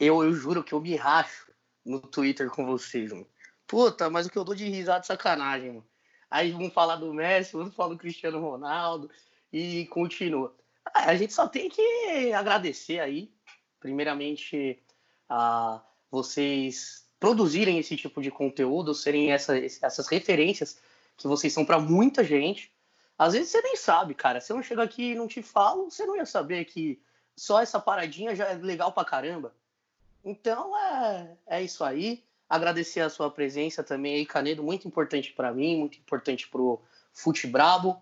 Eu, 0.00 0.24
eu 0.24 0.32
juro 0.32 0.64
que 0.64 0.72
eu 0.72 0.80
me 0.80 0.96
racho 0.96 1.50
no 1.84 2.00
Twitter 2.00 2.50
com 2.50 2.64
vocês, 2.64 3.12
mano. 3.12 3.26
Puta, 3.66 4.08
mas 4.08 4.26
o 4.26 4.30
que 4.30 4.38
eu 4.38 4.44
dou 4.44 4.54
de 4.54 4.68
risada 4.68 5.00
de 5.00 5.06
sacanagem, 5.06 5.68
mano. 5.68 5.86
Aí 6.30 6.50
vamos 6.50 6.72
falar 6.72 6.96
do 6.96 7.12
Messi, 7.14 7.52
vamos 7.52 7.74
falar 7.74 7.90
do 7.90 7.98
Cristiano 7.98 8.40
Ronaldo 8.40 9.10
e 9.52 9.86
continua. 9.86 10.54
A 10.94 11.14
gente 11.14 11.32
só 11.32 11.48
tem 11.48 11.68
que 11.68 12.32
agradecer 12.32 13.00
aí, 13.00 13.30
primeiramente, 13.80 14.82
a 15.28 15.82
vocês 16.10 17.04
produzirem 17.18 17.78
esse 17.78 17.96
tipo 17.96 18.20
de 18.20 18.30
conteúdo, 18.30 18.94
serem 18.94 19.32
essa, 19.32 19.56
essas 19.58 20.06
referências 20.08 20.78
que 21.16 21.26
vocês 21.26 21.52
são 21.52 21.64
para 21.64 21.78
muita 21.78 22.22
gente. 22.22 22.72
Às 23.18 23.32
vezes 23.32 23.50
você 23.50 23.62
nem 23.62 23.76
sabe, 23.76 24.14
cara. 24.14 24.40
Se 24.40 24.52
eu 24.52 24.56
não 24.56 24.62
chego 24.62 24.82
aqui 24.82 25.12
e 25.12 25.14
não 25.14 25.26
te 25.26 25.42
falo, 25.42 25.90
você 25.90 26.04
não 26.04 26.16
ia 26.16 26.26
saber 26.26 26.64
que 26.66 27.00
só 27.34 27.60
essa 27.60 27.80
paradinha 27.80 28.34
já 28.34 28.46
é 28.46 28.54
legal 28.54 28.92
pra 28.92 29.04
caramba. 29.04 29.54
Então 30.24 30.76
é, 30.76 31.36
é 31.46 31.62
isso 31.62 31.82
aí. 31.82 32.22
Agradecer 32.48 33.00
a 33.00 33.10
sua 33.10 33.30
presença 33.30 33.82
também 33.82 34.16
aí, 34.16 34.26
Canedo, 34.26 34.62
muito 34.62 34.86
importante 34.86 35.32
para 35.32 35.52
mim, 35.52 35.78
muito 35.78 35.98
importante 35.98 36.46
pro 36.48 36.80
Fute 37.12 37.46
Brabo. 37.46 38.00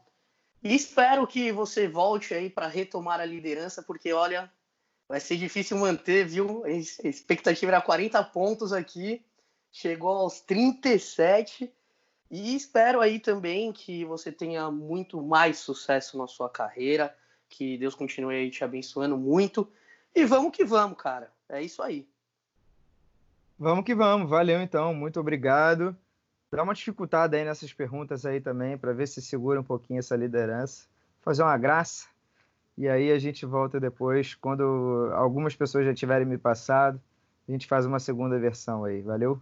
E 0.63 0.75
espero 0.75 1.27
que 1.27 1.53
você 1.53 1.89
volte 1.89 2.35
aí 2.35 2.51
para 2.51 2.67
retomar 2.67 3.21
a 3.21 3.25
liderança, 3.25 3.83
porque 3.83 4.13
olha, 4.13 4.51
vai 5.09 5.21
ser 5.21 5.37
difícil 5.37 5.79
manter, 5.79 6.27
viu? 6.27 6.65
A 6.65 6.71
expectativa 6.71 7.73
era 7.73 7.81
40 7.81 8.23
pontos 8.25 8.73
aqui, 8.73 9.25
chegou 9.71 10.11
aos 10.11 10.41
37. 10.41 11.73
E 12.31 12.57
espero 12.57 13.01
aí 13.01 13.21
também 13.21 13.73
que 13.73 14.05
você 14.05 14.33
tenha 14.33 14.71
muito 14.71 15.23
mais 15.23 15.59
sucesso 15.59 16.19
na 16.19 16.27
sua 16.27 16.49
carreira, 16.49 17.15
que 17.49 17.79
Deus 17.79 17.95
continue 17.95 18.35
aí 18.35 18.51
te 18.51 18.65
abençoando 18.65 19.17
muito. 19.17 19.71
E 20.15 20.25
vamos 20.25 20.51
que 20.57 20.65
vamos, 20.65 20.99
cara. 20.99 21.31
É 21.49 21.63
isso 21.63 21.83
aí. 21.83 22.09
Vamos 23.59 23.85
que 23.85 23.95
vamos. 23.95 24.29
Valeu 24.29 24.61
então. 24.61 24.95
Muito 24.95 25.21
obrigado. 25.21 25.97
Dá 26.51 26.63
uma 26.63 26.75
dificultada 26.75 27.37
aí 27.37 27.45
nessas 27.45 27.73
perguntas 27.73 28.25
aí 28.25 28.41
também, 28.41 28.79
para 28.79 28.93
ver 28.93 29.09
se 29.09 29.21
segura 29.21 29.61
um 29.61 29.65
pouquinho 29.65 29.99
essa 29.99 30.17
liderança. 30.17 30.87
Fazer 31.21 31.43
uma 31.43 31.59
graça. 31.59 32.07
E 32.77 32.89
aí 32.89 33.13
a 33.13 33.19
gente 33.19 33.47
volta 33.47 33.79
depois, 33.79 34.35
quando 34.35 35.11
algumas 35.15 35.55
pessoas 35.55 35.85
já 35.85 35.95
tiverem 35.95 36.27
me 36.27 36.37
passado, 36.37 37.01
a 37.49 37.53
gente 37.53 37.67
faz 37.67 37.87
uma 37.87 38.01
segunda 38.01 38.39
versão 38.39 38.85
aí. 38.85 39.01
Valeu? 39.01 39.41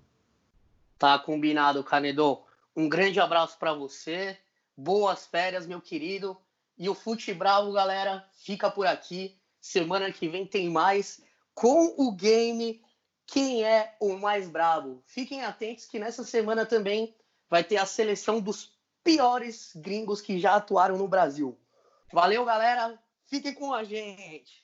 Tá 0.98 1.18
combinado, 1.18 1.82
Canedo. 1.82 2.42
Um 2.76 2.88
grande 2.88 3.20
abraço 3.20 3.58
para 3.58 3.72
você. 3.72 4.36
Boas 4.76 5.26
férias, 5.26 5.66
meu 5.66 5.80
querido. 5.80 6.36
E 6.78 6.88
o 6.88 6.94
Fute 6.94 7.32
Bravo, 7.32 7.72
galera, 7.72 8.24
fica 8.32 8.70
por 8.70 8.86
aqui. 8.86 9.36
Semana 9.60 10.12
que 10.12 10.28
vem 10.28 10.46
tem 10.46 10.68
mais 10.68 11.22
com 11.54 11.94
o 11.96 12.12
game 12.12 12.82
Quem 13.26 13.64
é 13.64 13.96
o 14.00 14.16
mais 14.16 14.48
bravo. 14.48 15.02
Fiquem 15.06 15.44
atentos 15.44 15.86
que 15.86 15.98
nessa 15.98 16.24
semana 16.24 16.66
também 16.66 17.14
vai 17.48 17.62
ter 17.64 17.76
a 17.76 17.86
seleção 17.86 18.40
dos 18.40 18.76
piores 19.04 19.72
gringos 19.76 20.20
que 20.20 20.38
já 20.38 20.56
atuaram 20.56 20.98
no 20.98 21.08
Brasil. 21.08 21.56
Valeu, 22.12 22.44
galera. 22.44 22.98
Fiquem 23.32 23.54
com 23.54 23.72
a 23.72 23.82
gente. 23.82 24.61